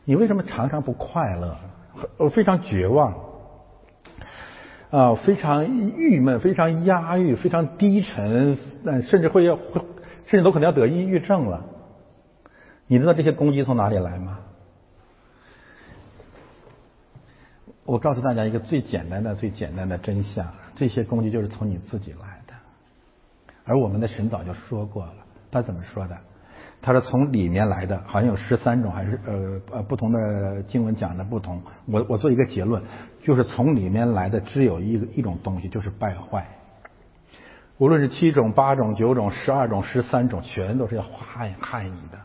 [0.05, 1.57] 你为什么常常不快乐？
[2.17, 3.13] 我，非常绝望，
[4.91, 8.57] 啊，非常郁闷，非常压抑，非常低沉，
[9.03, 9.57] 甚至会要，
[10.25, 11.65] 甚至都可能要得抑郁症了。
[12.87, 14.39] 你知道这些攻击从哪里来吗？
[17.85, 22.53] 我告诉大家一个最简单的、最简单的真相：这些攻击就是从你自己来的。
[23.63, 25.15] 而我们的神早就说过了，
[25.49, 26.17] 他怎么说的？
[26.81, 31.61] 他说从里面来的，好像有十三种，还是呃呃不同的经文讲的不同。
[31.85, 32.81] 我我做一个结论，
[33.23, 36.47] 就是从里面来的只有一一种东西，就是败坏。
[37.77, 42.17] 无论是七种、八种、九种、十二种、十三种，全都是要害害你的。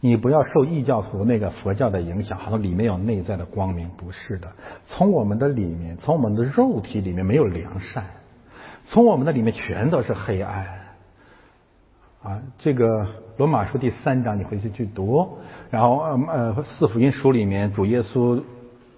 [0.00, 4.52] 你不要受异教徒那个佛教的影响，好像里面有内在的光明，不是的。
[4.84, 8.04] 从我们的里面，从我们的肉体里面没有良善，
[8.86, 10.66] 从我们的里面全都是黑暗。
[12.22, 15.38] 啊，这个罗马书第三章你回去去读，
[15.70, 15.98] 然后
[16.28, 18.40] 呃四福音书里面主耶稣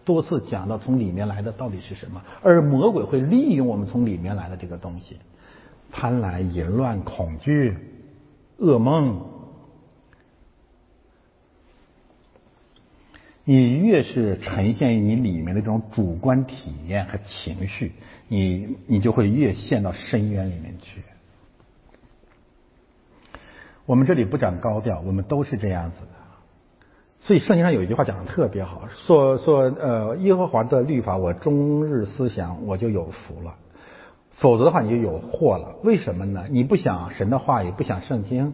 [0.04, 5.16] 多次讲到从里面来的到底是什么，而魔鬼会利用我们从里面来的这个东西，
[5.90, 7.78] 贪婪、淫乱、恐惧、
[8.58, 9.24] 噩梦。
[13.48, 17.92] 你越是呈现于你里面的这种主观体验和情绪，
[18.28, 21.00] 你你就会越陷到深渊里面去。
[23.86, 26.08] 我们这里不讲高调，我们都是这样子的。
[27.20, 33.52] 所以圣经上有一句话讲的特别好，说说呃耶和华的律法我终日思想，我就有福了；
[34.32, 35.76] 否则的话你就有祸了。
[35.82, 36.44] 为什么呢？
[36.50, 38.52] 你不想神的话，也不想圣经，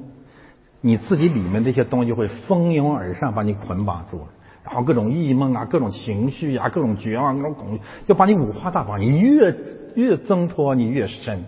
[0.80, 4.20] 你自己里面这些东西会蜂拥而上，把你捆绑住。
[4.64, 9.00] 然后各种异梦啊，各种情绪呀，各种绝望，各种恐惧，就把你五花大绑。
[9.00, 9.56] 你越
[9.96, 11.44] 越挣脱，你越深，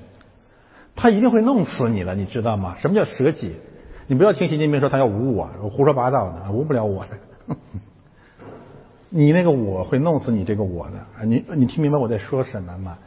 [0.96, 2.74] 他一定会弄死你了，你知道吗？
[2.78, 3.54] 什么叫舍己？
[4.06, 7.56] 你不要听习近平说他要无我，胡说八道的，无不了我的。
[9.10, 11.24] 你那个我会弄死你这个我的。
[11.24, 12.98] 你你听明白我在说什么吗？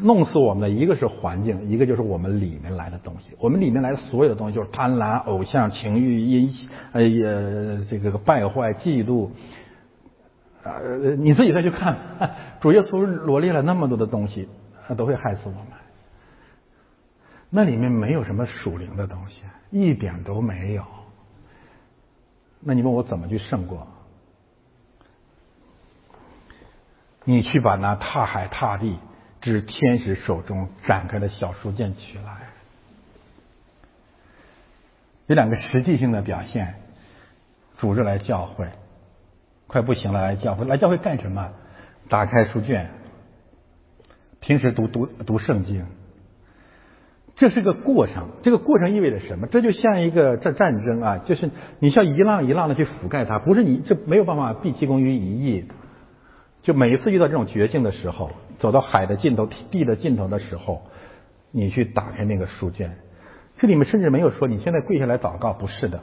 [0.00, 3.30] 弄死我们的一个是环境，一个就是我们里面来的东西。
[3.38, 6.50] 我们里面来的所有的东西，就是贪婪、偶像、情欲、阴
[6.92, 9.30] 呃也这个败坏、嫉妒。
[10.64, 11.96] 呃，你自己再去看，
[12.60, 14.48] 主耶稣罗列了那么多的东西，
[14.96, 15.81] 都会害死我们。
[17.54, 20.86] 那里面没有什么属灵的东西，一点都没有。
[22.60, 23.86] 那你问我怎么去胜过？
[27.24, 28.98] 你去把那踏海踏地。
[29.42, 32.46] 指天使手中展开的小书卷取来，
[35.26, 36.76] 有两个实际性的表现：
[37.76, 38.68] 组织来教会，
[39.66, 41.50] 快不行了来教会，来教会干什么？
[42.08, 42.88] 打开书卷，
[44.38, 45.84] 平时读读读圣经，
[47.34, 48.28] 这是个过程。
[48.42, 49.46] 这个过程意味着什么？
[49.46, 55.64] 这就像一个战战争啊，就是你需要一浪一浪的去覆盖它，不是你这没有办法毕其功于一役。
[56.62, 60.82] 就每一次遇到这种绝境的时候，走到海的尽头、地的尽头的时候，
[61.50, 62.98] 你去打开那个书卷，
[63.56, 66.00] 这里面甚至没有说你现在跪下来祷告，不是的。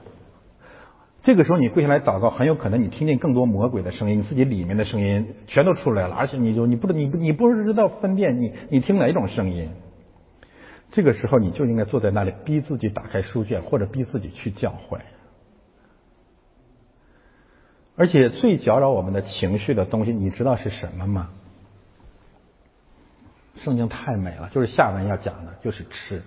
[1.22, 9.70] 这个时候你跪下来祷告，很有可能你听见更多魔鬼的声音，你自己里面的声音全都出来了，而且你就你不你你不知道分辨你你听哪种声音。
[10.92, 15.00] 这个时候你就应该坐在那里，逼自己打开书卷，或者逼自己去教会。
[17.96, 21.30] 而且最搅扰我们的情绪的东西，你知道是什么吗？
[23.56, 26.24] 圣经太美了，就是下文要讲的，就是吃。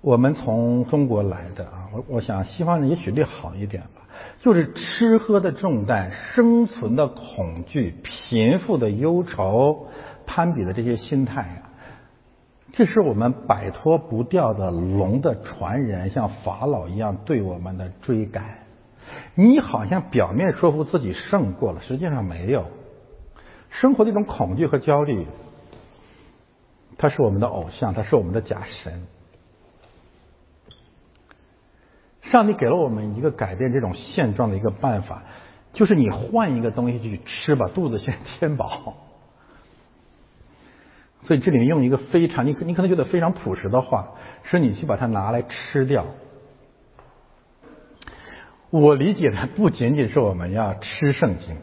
[0.00, 4.08] 我们从中国来的啊，我我想西方人也许略好一点吧，
[4.38, 9.88] 就是吃喝的重担、生存的恐惧、贫富的忧愁、
[10.32, 11.62] 攀比的这些心态呀，
[12.72, 18.58] 这是我们摆脱不掉的龙的传人，像法老一样对我们的追赶。
[19.34, 22.64] 你好像表面说服自己胜过了，实际上没有。
[23.70, 25.26] 生活的一种恐惧和焦虑，
[26.96, 29.02] 它是我们的偶像，它是我们的假神。
[32.22, 35.24] 上帝给了我们一个改变这种现状的一个办法，
[35.72, 38.94] 就是你换一个东西去吃，把肚子先填饱。
[41.22, 46.06] 所以这里面用一个非常你你可能觉得非常朴实的话，是你去把它拿来吃掉。
[48.70, 51.56] 我理解的不仅仅是我们要吃圣经，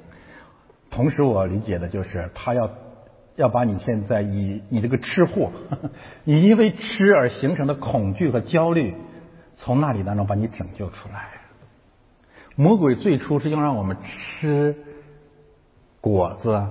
[0.89, 2.69] 同时我理解的就是他要
[3.35, 5.51] 要把你现在以你这个吃货，
[6.25, 8.95] 你因为吃而形成的恐惧和焦虑。
[9.59, 11.29] 从那里当中把你拯救出来。
[12.55, 14.75] 魔鬼最初是用让我们吃
[15.99, 16.63] 果子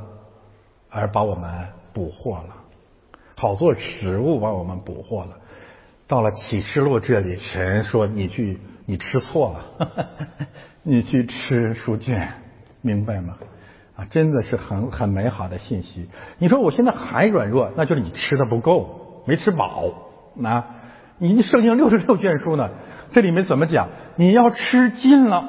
[0.89, 2.55] 而把我们捕获了，
[3.37, 5.37] 好做食物把我们捕获了。
[6.09, 10.09] 到了启示录这里，神说你去，你吃错了，
[10.83, 12.29] 你去吃书卷，
[12.81, 13.37] 明白吗？
[13.97, 16.09] 啊，真的是很很美好的信息。
[16.39, 19.93] 你说我现在还软弱，那就是你吃的不够，没吃饱，
[20.35, 20.65] 那。
[21.19, 22.69] 你圣经六十六卷书呢，
[23.11, 23.89] 这里面怎么讲？
[24.17, 25.49] 你要吃尽了，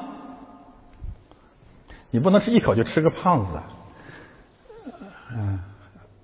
[2.10, 3.60] 你不能吃一口就吃个胖子，
[5.36, 5.60] 嗯，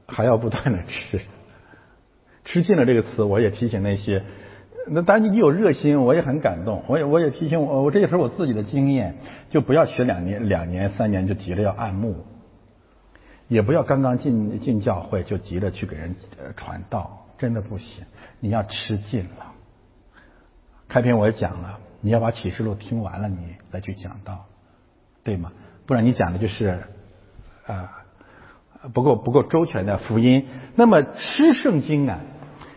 [0.08, 1.20] 还要不断的吃。
[2.44, 4.22] 吃尽了这个词，我也提醒那些，
[4.88, 6.82] 那当然你有热心，我也很感动。
[6.88, 9.16] 我也我也提醒我，我这也是我自己的经验，
[9.50, 12.24] 就不要学两年、两年、三年就急着要按牧，
[13.48, 16.14] 也不要刚刚进进教会就急着去给人
[16.56, 17.20] 传道。
[17.36, 18.04] 真的不行，
[18.38, 19.52] 你要吃尽了。
[20.86, 24.44] 开篇我也讲了，你要把启示录听完了，你再去讲道，
[25.24, 25.50] 对吗？
[25.84, 26.78] 不然你讲的就是
[27.66, 28.04] 啊
[28.92, 30.46] 不够不够周全的福音。
[30.76, 32.20] 那么吃圣经啊，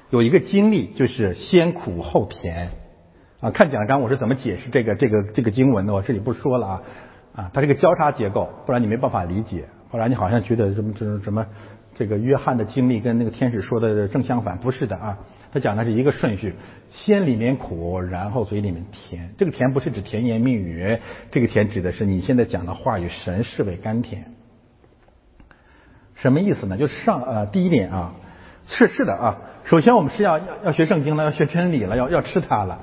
[0.10, 2.72] 有一个经历就是先苦后甜
[3.42, 3.52] 啊。
[3.52, 6.82] 看讲章我是怎么解释这个这个这个经文的，我这里不说了啊
[7.36, 11.46] 啊，它这个交叉结构，不然你没办法理解，不然你好像觉得什么什么什么。
[11.94, 15.18] 这个约翰的经历跟那个天使说的正相反，不是的啊，
[15.52, 16.54] 他讲的是一个顺序，
[16.92, 19.34] 先里面苦，然后嘴里面甜。
[19.36, 21.00] 这个甜不是指甜言蜜语，
[21.32, 24.32] 这个甜指的是你现在讲的话与，神视为甘甜。
[26.14, 26.78] 什么意思呢？
[26.78, 28.14] 就上呃第一点啊，
[28.68, 32.82] 是是的啊，首先我们是要要要学圣经了，要学真理了，要要吃它了。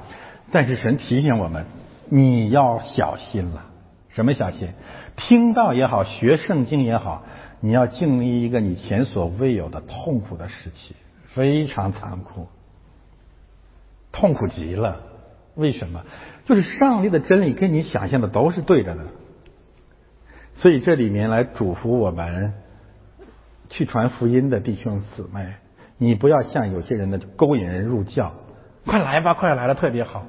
[0.50, 1.66] 但是神提醒我们，
[2.08, 3.66] 你要小心了。
[4.08, 4.68] 什么小心？
[5.16, 7.24] 听到也好，学圣经也好。
[7.60, 10.94] 你要经历一个你前所未有的痛苦的时期，
[11.28, 12.46] 非常残酷，
[14.12, 15.00] 痛苦极了。
[15.54, 16.04] 为什么？
[16.46, 19.02] 就是上帝的真理跟你想象的都是对着的。
[20.56, 22.52] 所以这里面来嘱咐我们
[23.70, 25.54] 去传福音的弟兄姊妹，
[25.98, 28.32] 你不要像有些人的勾引人入教，
[28.84, 30.26] 快来吧，快来了，特别好。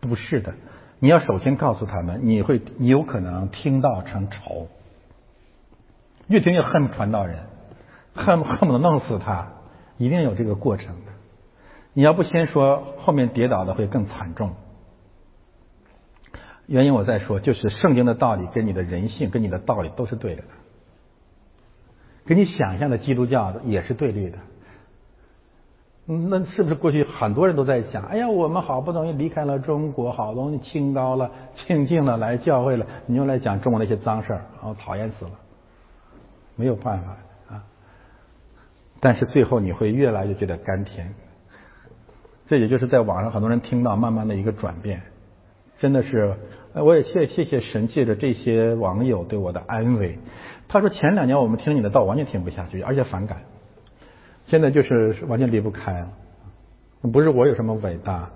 [0.00, 0.54] 不是的，
[1.00, 4.68] 你要首先告诉他们，你会你有可能听到成仇。
[6.28, 7.38] 越听越恨传道人，
[8.14, 9.52] 恨恨不得弄死他，
[9.96, 11.12] 一定有这个过程的。
[11.94, 14.52] 你要不先说，后面跌倒的会更惨重。
[16.66, 20.42] 原因我再说，就是圣经的道理跟你的人性跟你的道理都是对的，
[22.26, 24.38] 跟你想象的基督教也是对立的。
[26.10, 28.02] 那是不是过去很多人都在讲？
[28.04, 35.32] 哎呀，我们好不容易离开了中国，好容易清高了、清净了，来教会了，你又来讲中国那些脏事儿，我讨厌死了。
[36.56, 37.62] 没有办法啊，
[39.00, 41.14] 但是最后你会越来越觉得甘甜，
[42.46, 45.02] 这也就是在网上很多人听到慢慢的一个转变，
[45.78, 46.34] 真的是，
[46.72, 50.18] 我也谢谢谢神借着这些网友对我的安慰。
[50.68, 53.42] 他说前两年我们听你的道完全听不下去，而且反感，
[54.48, 56.10] 现在就是完全离不开了。
[57.12, 58.28] 不是我有什么伟大，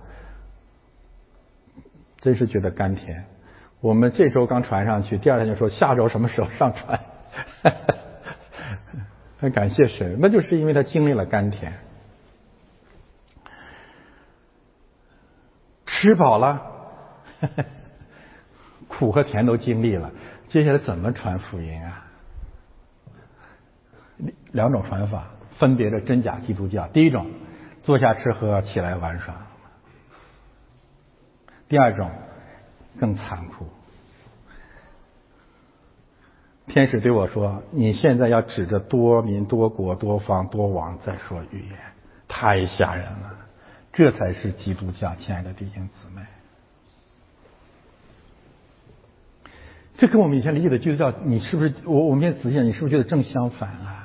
[2.19, 3.25] 真是觉得甘甜。
[3.81, 7.01] 我们这周刚传上去，第二天就说下周什么时候上传。
[9.41, 11.73] 很感谢神，那就是因为他经历了甘甜，
[15.85, 16.63] 吃饱了，
[18.87, 20.13] 苦和甜都经历了，
[20.49, 22.07] 接下来怎么传福音啊？
[24.53, 25.31] 两种传法，
[25.63, 26.89] 分别的真假基督教。
[26.89, 27.31] 第一种，
[27.85, 29.33] 坐下吃喝，起来玩耍；
[31.69, 32.11] 第二种，
[32.99, 33.69] 更残酷。
[36.67, 41.79] 天使对我说：“你现在要指着多民、多国、多方、多王再说预言，
[42.27, 43.37] 太吓人了。
[43.93, 46.23] 这才是基督教，亲爱的弟兄姊妹。
[49.97, 51.73] 这跟我们以前理解的基督教，你是不是？
[51.85, 54.02] 我我们现在仔细想，你是不是觉得正相反啊？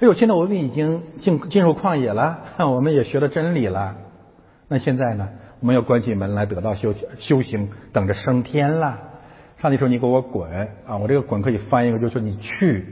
[0.00, 2.38] 哎呦，现在我们已经进进入旷野了，
[2.70, 3.96] 我们也学了真理了。
[4.68, 5.28] 那现在呢？
[5.60, 8.96] 我们要关起门来得到修修行，等着升天了。
[9.56, 12.86] 上帝说：“你给我滚啊！”我这个“滚”可以翻译个，就是说你去，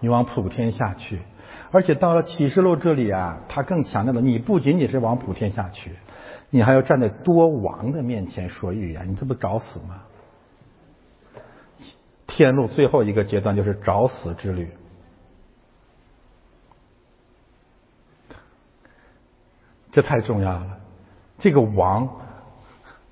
[0.00, 1.20] 你往普天下去。
[1.70, 5.92] 而且到了启示录这里啊，他更强调了，你不仅仅是往普天下去，
[6.50, 10.02] 你还要站在多王的面前说预言，你这不找死吗？
[12.26, 14.70] 天路最后一个阶段就是找死之旅，
[19.94, 20.66] 这太重要了。
[21.38, 22.08] 这个王，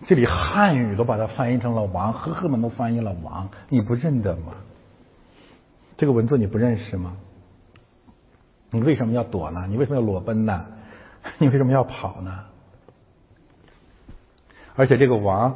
[0.06, 4.52] 这里汉语都把它翻译成了王，赫赫们都翻译了王，你不认得吗？
[5.96, 7.16] 这个文字你不认识吗？
[8.70, 9.64] 你为什么要躲呢？
[9.68, 10.66] 你为什么要裸奔呢？
[11.38, 12.40] 你为什么要跑呢？
[14.74, 15.54] 而且这个王。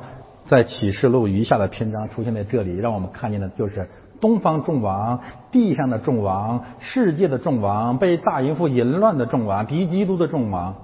[0.48, 3.88] 在启示录余下的篇章出现在这里，让我们看见的就是
[4.20, 5.18] 东方众王、
[5.50, 10.76] 地上的众王、世界的众王、被大淫妇淫乱的众王、敌基督的众王，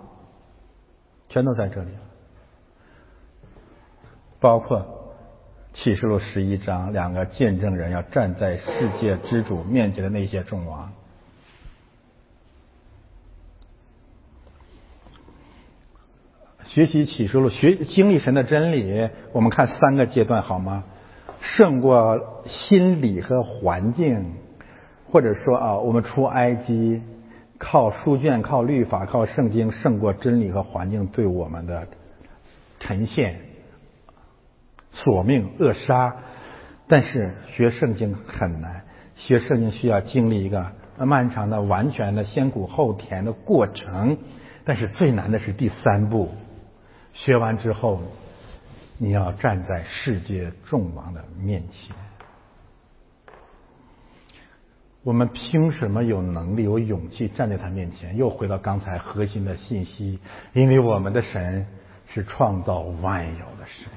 [1.33, 2.01] 全都在这里了
[4.39, 5.15] 包括
[5.73, 10.93] 启示录十一章两个见证人要站在世界之主面前的那些众王。
[16.67, 20.85] 学习启示录，学经历神的真理，我们看三个阶段好吗？
[21.41, 24.35] 胜过心理和环境，
[25.11, 27.03] 或者说啊，我们出埃及
[27.65, 31.87] 靠书卷、靠律法、靠圣经，胜过真理和环境对我们的
[32.81, 33.39] 呈现、
[34.91, 36.17] 索命、扼杀。
[36.89, 38.83] 但是学圣经很难，
[39.15, 44.19] 学圣经需要经历一个漫长的、完全的先苦后甜的过程。
[44.65, 46.31] 但是最难的是第三步。
[47.15, 48.01] 学完之后，
[48.99, 51.95] 你要站在世界众王的面前。
[55.05, 58.17] 我们凭什么有能力、有勇气站在他面前？
[58.17, 60.21] 又回到刚才核心的信息，
[60.53, 61.67] 因为我们的神
[62.07, 63.91] 是创造万有的神，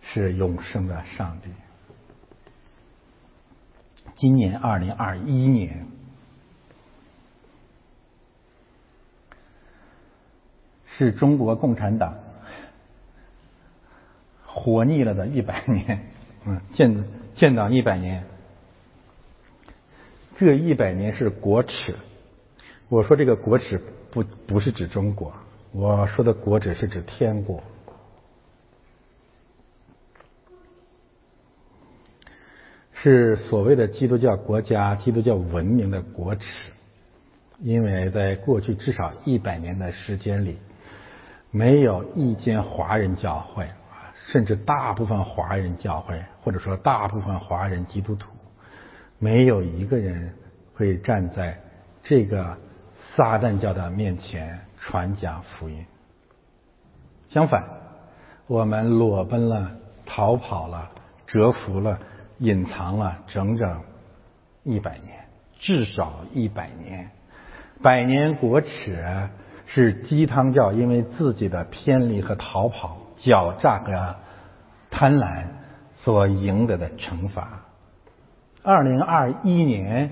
[0.00, 1.50] 是永生的上帝。
[4.16, 5.86] 今年二零二一年，
[10.86, 12.14] 是中国共产党。
[14.52, 16.10] 活腻了的一百年，
[16.44, 17.04] 嗯，建
[17.34, 18.24] 建党一百年，
[20.40, 21.94] 这一百年是国耻。
[22.88, 23.78] 我说这个国耻
[24.10, 25.34] 不不是指中国，
[25.70, 27.62] 我说的国耻是指天国，
[32.94, 36.56] 是所谓的基督教国家、基督教文明的国耻。
[37.58, 40.56] 因为在过去至少一百年的时间里，
[41.50, 43.68] 没有一间华人教会。
[44.28, 48.30] 甚至大部分华人教会，或者说大部分华人基督徒，
[49.20, 50.34] 没有一个人
[50.74, 51.60] 会站在
[52.02, 52.56] 这个
[53.14, 55.86] 撒旦教的面前传讲福音。
[57.28, 57.62] 相反，
[58.48, 59.70] 我们裸奔了、
[60.04, 60.90] 逃跑了、
[61.26, 62.00] 蛰伏了、
[62.38, 63.82] 隐藏了整整
[64.64, 65.26] 一百年，
[65.58, 67.10] 至少一百年。
[67.82, 69.28] 百年国耻
[69.66, 72.96] 是鸡汤教因为自己的偏离和逃跑。
[73.18, 74.16] 狡诈和
[74.90, 75.48] 贪婪
[75.94, 77.66] 所赢得的惩罚。
[78.62, 80.10] 二零二一年，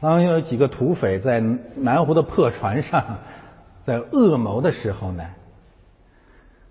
[0.00, 3.18] 当有几个土匪在南湖的破船上
[3.84, 5.24] 在恶谋的时候呢，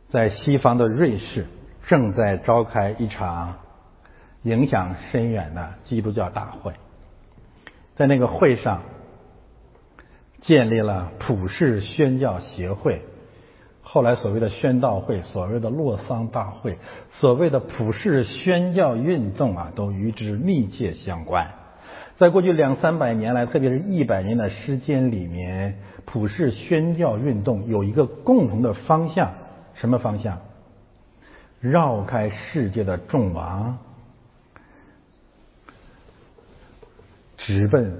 [0.09, 1.45] 在西方的瑞士
[1.87, 3.55] 正在召开一场
[4.43, 6.73] 影响深远的基督教大会，
[7.95, 8.81] 在那个会上
[10.41, 13.01] 建立了普世宣教协会。
[13.87, 16.79] 后来所谓的宣道会，所谓的洛桑大会，
[17.11, 21.53] 所谓的普世宣教运动啊，都与之密切相关。
[22.17, 29.31] 在过去两三百年来，特别是一百年的时间里面，普世宣教运动有一个共同的方向，
[29.75, 30.39] 什么方向？
[31.61, 33.77] 绕开世界的众王，
[37.37, 37.99] 直奔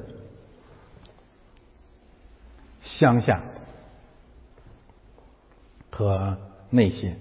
[2.82, 3.44] 乡下。
[5.98, 6.38] 和
[6.70, 7.16] 内心，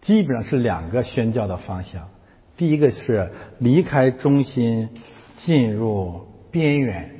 [0.00, 2.08] 基本上是两个宣教的方向。
[2.56, 4.90] 第一个是离开中心，
[5.38, 7.10] 进入边缘，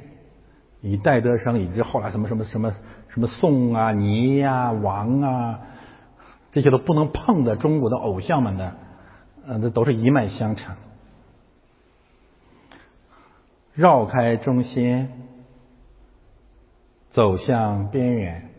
[0.80, 2.72] 以戴德生以至后来什么什么什么
[3.08, 5.60] 什么宋啊、倪呀、王啊，
[6.52, 8.76] 这些都不能碰的中国的偶像们的，
[9.44, 10.76] 呃，这都是一脉相承。
[13.74, 15.08] 绕开中心，
[17.10, 18.51] 走向边缘，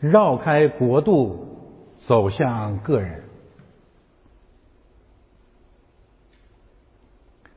[0.00, 1.72] 绕开国度，
[2.06, 3.24] 走向个人，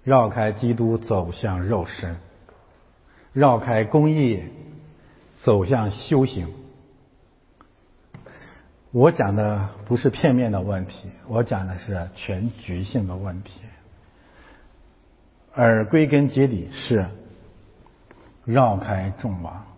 [0.03, 2.18] 绕开基督，走向肉身，
[3.34, 4.44] 绕开公义，
[5.44, 6.53] 走向修行。
[8.91, 13.61] 我讲的不是片面的问题，我讲的是全局性的问题，
[15.53, 17.06] 而归根结底是
[18.45, 19.69] 绕开众王。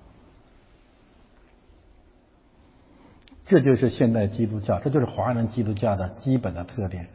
[3.52, 7.08] 这就是现代基督教，这就是华人基督教的基本的特点，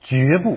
[0.00, 0.56] 绝不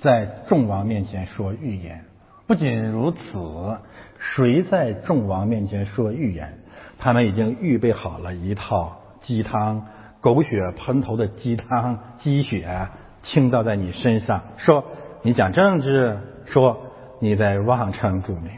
[0.00, 2.06] 在众王面前说预言。
[2.48, 3.78] 不仅如此，
[4.18, 6.58] 谁在众王面前说预言？
[6.98, 9.86] 他们已经预备好了一套鸡汤，
[10.20, 12.88] 狗血喷头的鸡汤，鸡血
[13.22, 14.84] 倾倒在你身上，说
[15.22, 16.80] 你讲政治，说
[17.20, 18.50] 你在妄称主名。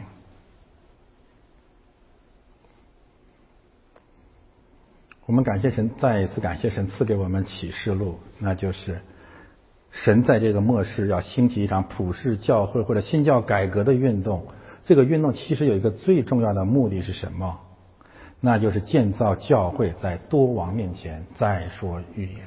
[5.29, 8.99] 我们感谢神，再一次感谢神赐给我们启示录，那就是
[9.91, 14.47] 神在这个末世要兴起一场普世教会或者新教改革的运动。
[14.85, 17.59] 这个运动其实有一个最重要的目的是什么？
[18.39, 22.39] 那就是建造教会，在多王面前再说预言。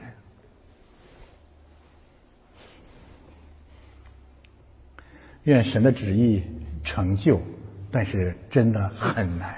[5.44, 6.42] 愿神的旨意
[6.82, 7.40] 成就，
[7.92, 9.54] 但是真的很难，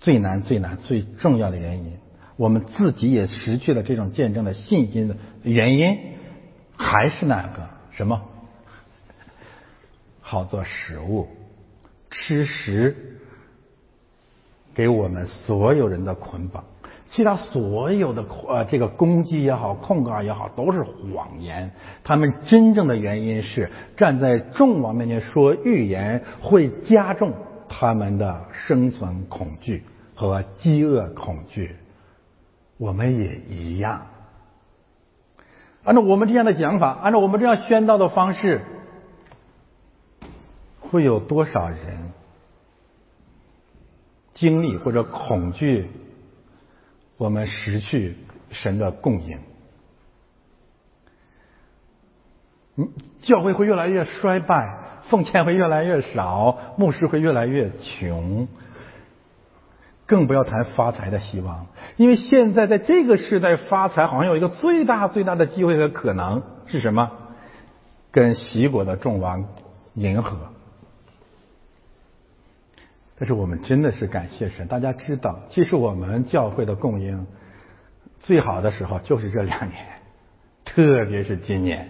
[0.00, 1.96] 最难、最难、最重要的原因，
[2.36, 5.98] 我们自己也失去了这种见证的信心的原因，
[6.76, 8.22] 还是那个什么？
[10.20, 11.28] 好做食物，
[12.10, 12.94] 吃食。
[14.74, 16.62] 给我们所有人的捆绑，
[17.10, 21.70] 其他所有的呃这个攻击也好，控告也好，都是谎言。
[22.04, 27.32] 他们真正的原因是站在众王面前说预言，会加重
[27.70, 29.82] 他们的生存恐惧
[30.14, 31.74] 和饥饿恐惧。
[32.78, 34.06] 我们也一样。
[35.84, 38.62] 按照我们这样的讲法，按照我们这样宣道的方式，
[40.80, 42.12] 会有多少人？
[44.34, 45.88] 经历或者恐惧，
[47.16, 48.16] 我们失去
[48.50, 49.38] 神的供应，
[52.76, 52.90] 嗯，
[53.22, 58.46] 教会会越来越衰败，奉献会越来越少，牧师会越来越穷，
[60.06, 61.66] 更不要谈发财的希望，
[61.96, 67.10] 因为现在在这个时代发财，好像有一个最大最大的机会和可能是什么？
[68.12, 69.46] 跟齐国的众王
[69.94, 70.38] 迎合。
[73.18, 77.26] 但是我们真的是感谢神，大家知道，其实我们教会的供应
[78.20, 79.86] 最好的时候就是这两年，
[80.64, 81.88] 特别是今年，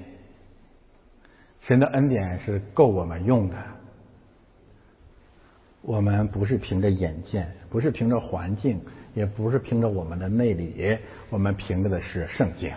[1.61, 3.57] 神的恩典是够我们用的。
[5.87, 8.81] 我们不是凭着眼见，不是凭着环境，
[9.15, 10.99] 也不是凭着我们的内里，
[11.31, 12.73] 我们凭着的是圣经。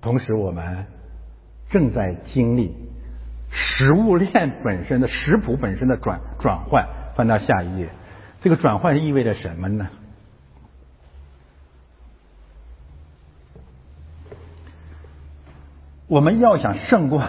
[0.00, 0.86] 同时，我们
[1.68, 2.72] 正在经历。
[3.50, 6.86] 食物链本身的食谱本身的转转换，
[7.16, 7.88] 翻到下一页，
[8.40, 9.88] 这个转换意味着什么呢？
[16.06, 17.26] 我们要想胜过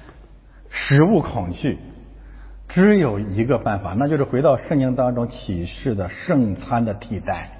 [0.68, 1.78] 食物恐惧，
[2.70, 7.50] 只有一个办法，那就是回到圣经当中启示的圣餐的替代。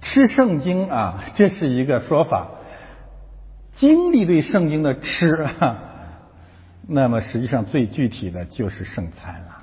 [0.00, 2.48] 吃圣经啊，这是一个说法。
[3.72, 5.46] 经历对圣经的吃，
[6.86, 9.62] 那么实际上最具体的就是圣餐了。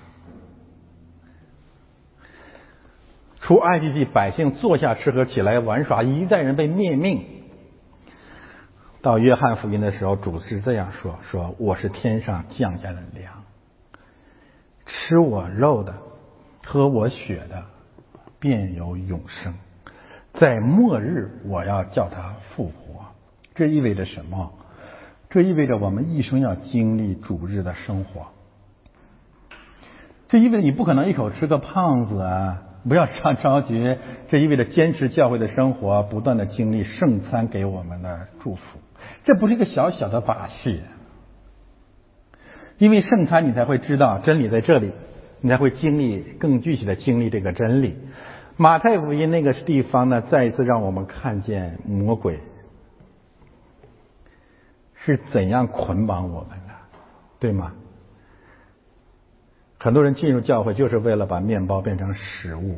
[3.39, 7.23] 出埃及记，百姓坐下吃喝，起来玩耍，一代人被灭命。
[9.01, 13.43] 到约翰福音的时候，主是这样说：说我是天上降下的粮，
[14.85, 15.95] 吃我肉的，
[16.63, 17.63] 喝我血的，
[18.39, 19.55] 便有永生。
[20.33, 23.05] 在末日，我要叫他复活。
[23.55, 24.53] 这意味着什么？
[25.31, 28.27] 这意味着我们一生要经历主日的生活。
[30.29, 32.61] 这意味着你不可能一口吃个胖子啊！
[32.87, 33.97] 不要着着急。
[34.29, 38.79] 这意味着坚持教会的生活，不断的经历圣餐给我们的祝福。
[39.23, 40.81] 这不是一个小小的把戏，
[42.77, 44.91] 因为圣餐你才会知道真理在这里，
[45.39, 47.97] 你才会经历更具体的经历这个真理。
[48.57, 52.39] 马太福音那个地方呢，再一次让我们看见魔鬼。
[55.03, 56.73] 是怎样捆绑我们的，
[57.39, 57.73] 对吗？
[59.79, 62.77] 很多人进入教会就是为了把面包变成食物。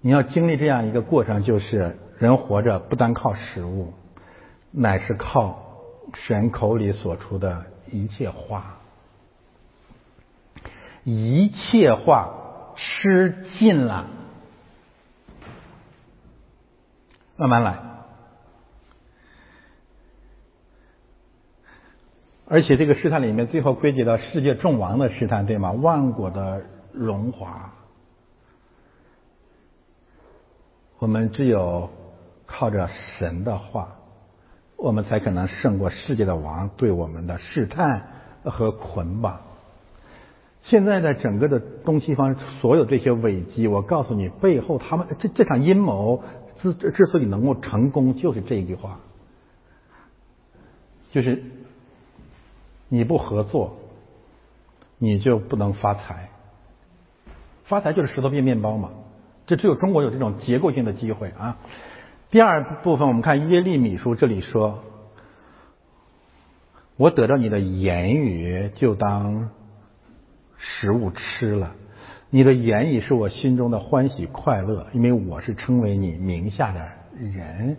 [0.00, 3.92] 你要经历这样一个过程，就是人活着不单靠食物，
[4.76, 5.56] 乃是靠
[6.14, 8.78] 神口里所出的一切话，
[11.04, 14.06] 一切话吃尽了，
[17.36, 17.78] 慢慢来。
[22.46, 25.70] 而且这个试探里面，最后归结到世界众王的试探，对吗？
[25.70, 27.72] 万国的荣华，
[30.98, 31.88] 我们只有
[32.44, 33.96] 靠着神的话，
[34.76, 38.08] 我们才可能胜过世界的王对我们的试探
[38.44, 39.40] 和捆绑。
[40.62, 46.22] 现在的整个的东西方所有这些危机，我告诉你，背后他们这这场阴谋
[46.56, 49.00] 之之所以能够成功，就是这一句话，
[51.12, 51.42] 就是。
[52.86, 53.78] 你不合作，
[54.98, 56.28] 你就不能发财。
[57.64, 58.90] 发财就是石头变面包嘛，
[59.46, 61.56] 这只有中国有这种结构性的机会啊。
[62.34, 64.82] 第二部分，我们看耶利米书这里说
[66.98, 69.50] ：“我得到你的言语，就当
[70.56, 71.76] 食物吃了。
[72.30, 76.80] 你的言语是我心中的欢喜快乐，因为我是称为你名下的
[77.16, 77.76] 人。”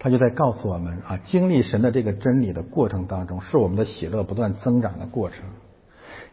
[0.00, 5.44] 他就在告诉我们啊，经历神的这个真理的过程当中，是我们的喜乐不断增长的过程，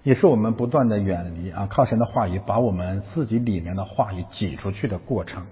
[0.01, 5.45] 也是我们不断的远离啊，靠神的话语把我们自己里面的话语挤出去的过程。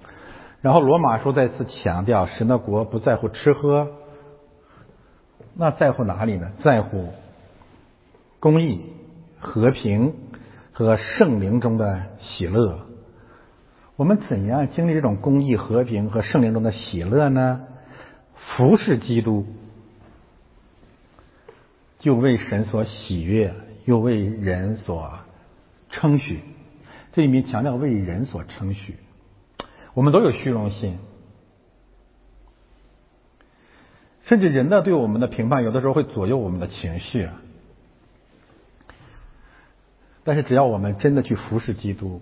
[0.61, 3.88] 然后罗马书再次强调，神的国不在乎吃喝，
[5.53, 6.52] 那在乎哪里呢？
[6.60, 7.14] 在乎
[8.40, 8.81] 公义、
[9.40, 10.14] 和平
[10.73, 12.80] 和圣灵中的喜乐。
[13.95, 17.61] 我们怎样经历这种公义、和平和圣灵中的喜乐呢？
[18.36, 19.45] 服侍基督，
[21.98, 23.53] 就为神所喜悦，
[23.86, 25.19] 又为人所
[25.90, 26.41] 称许。
[27.11, 28.98] 这里面强调为人所称许。
[29.99, 30.97] 我们都有虚荣心，
[34.21, 37.27] 甚至人的对我们的评判，有的时候会左右我们的情绪。
[40.23, 42.21] 但是，只要我们真的去服侍基督，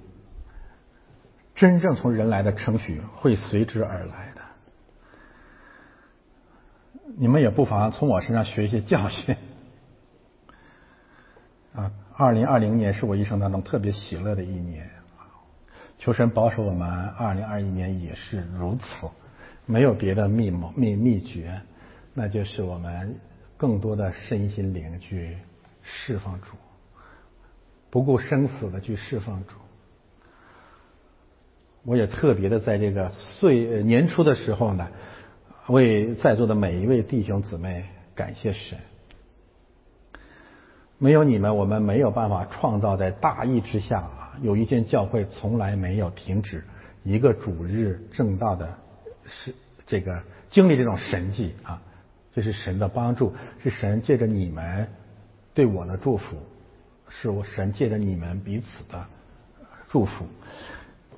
[1.53, 4.41] 真正从人来的称许会随之而来的。
[7.15, 9.35] 你们也不妨从我身上学一些教训
[11.75, 11.91] 啊！
[12.15, 14.89] 二零二零年是我一生当中特别喜乐的一年
[15.97, 18.83] 求神保守我们二零二一年也是如此，
[19.65, 21.61] 没有别的密谋秘秘诀，
[22.13, 23.19] 那就是我们
[23.57, 25.37] 更多的身心灵去
[25.83, 26.47] 释放主，
[27.89, 29.53] 不顾生死的去释放主。
[31.83, 34.87] 我也特别的在这个岁年初的时候呢。
[35.67, 37.83] 为在座的每一位弟兄姊妹
[38.15, 38.79] 感谢神，
[40.97, 44.26] 没有你们，我们没有办法创造在大义之下。
[44.41, 46.63] 有一间教会从来没有停止
[47.03, 48.77] 一个主日正道的，
[49.25, 49.53] 是
[49.85, 51.81] 这个经历这种神迹啊，
[52.33, 53.33] 这是神的帮助，
[53.63, 54.87] 是神借着你们
[55.53, 56.37] 对我的祝福，
[57.09, 59.05] 是我神借着你们彼此的
[59.89, 60.25] 祝福，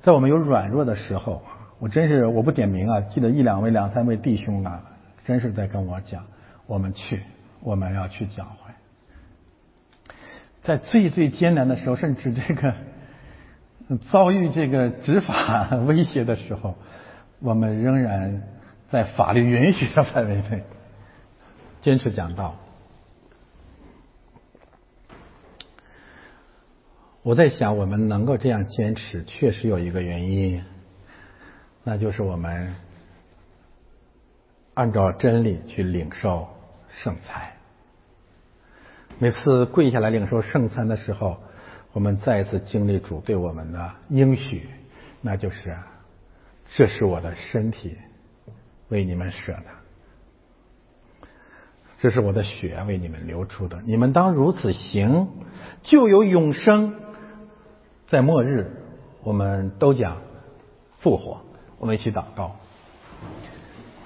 [0.02, 1.42] 在我们有软弱的时候。
[1.82, 4.84] 我真是我不点名啊，记得一两位、两三位弟兄啊，
[5.24, 6.26] 真是在跟我讲，
[6.66, 7.22] 我们去，
[7.62, 8.70] 我们要去教会，
[10.60, 12.74] 在最最艰难的时候，甚至这个
[14.10, 16.76] 遭遇这个执法 威胁的时候，
[17.40, 18.42] 我们仍然
[18.88, 20.62] 在法律允许的范围内
[21.82, 22.56] 坚持讲道。
[27.22, 30.64] 我在想，我们能够这样坚持，确实有一个原因。
[31.84, 32.74] 那就是我们
[34.74, 36.48] 按照真理去领受
[36.88, 37.50] 圣餐。
[39.18, 41.36] 每次跪下来领受圣餐的时候，
[41.92, 44.68] 我们再一次经历主对我们的应许，
[45.20, 45.76] 那就是
[46.74, 47.96] 这是我的身体
[48.88, 51.26] 为你们舍的，
[51.98, 55.28] 这是我的血为你们流出的，你们当如此行，
[55.82, 56.94] 就有永生。
[58.08, 58.70] 在末日，
[59.22, 60.16] 我们都讲
[60.98, 61.42] 复活。
[61.78, 62.56] 我们一起祷告，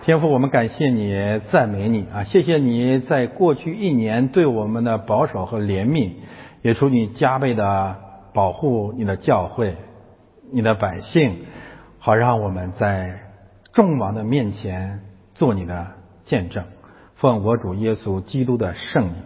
[0.04, 2.22] 天父，我们感谢你，赞美你啊！
[2.22, 6.12] 谢谢你在过去一年对我们的保守和怜悯，
[6.64, 8.00] 也求你加倍的
[8.32, 9.76] 保护你的教会、
[10.50, 11.44] 你的百姓，
[11.98, 13.20] 好让我们在
[13.74, 15.02] 众王的面前
[15.34, 15.88] 做你的
[16.24, 16.64] 见证。
[17.16, 19.16] 奉我主耶稣基督的圣名。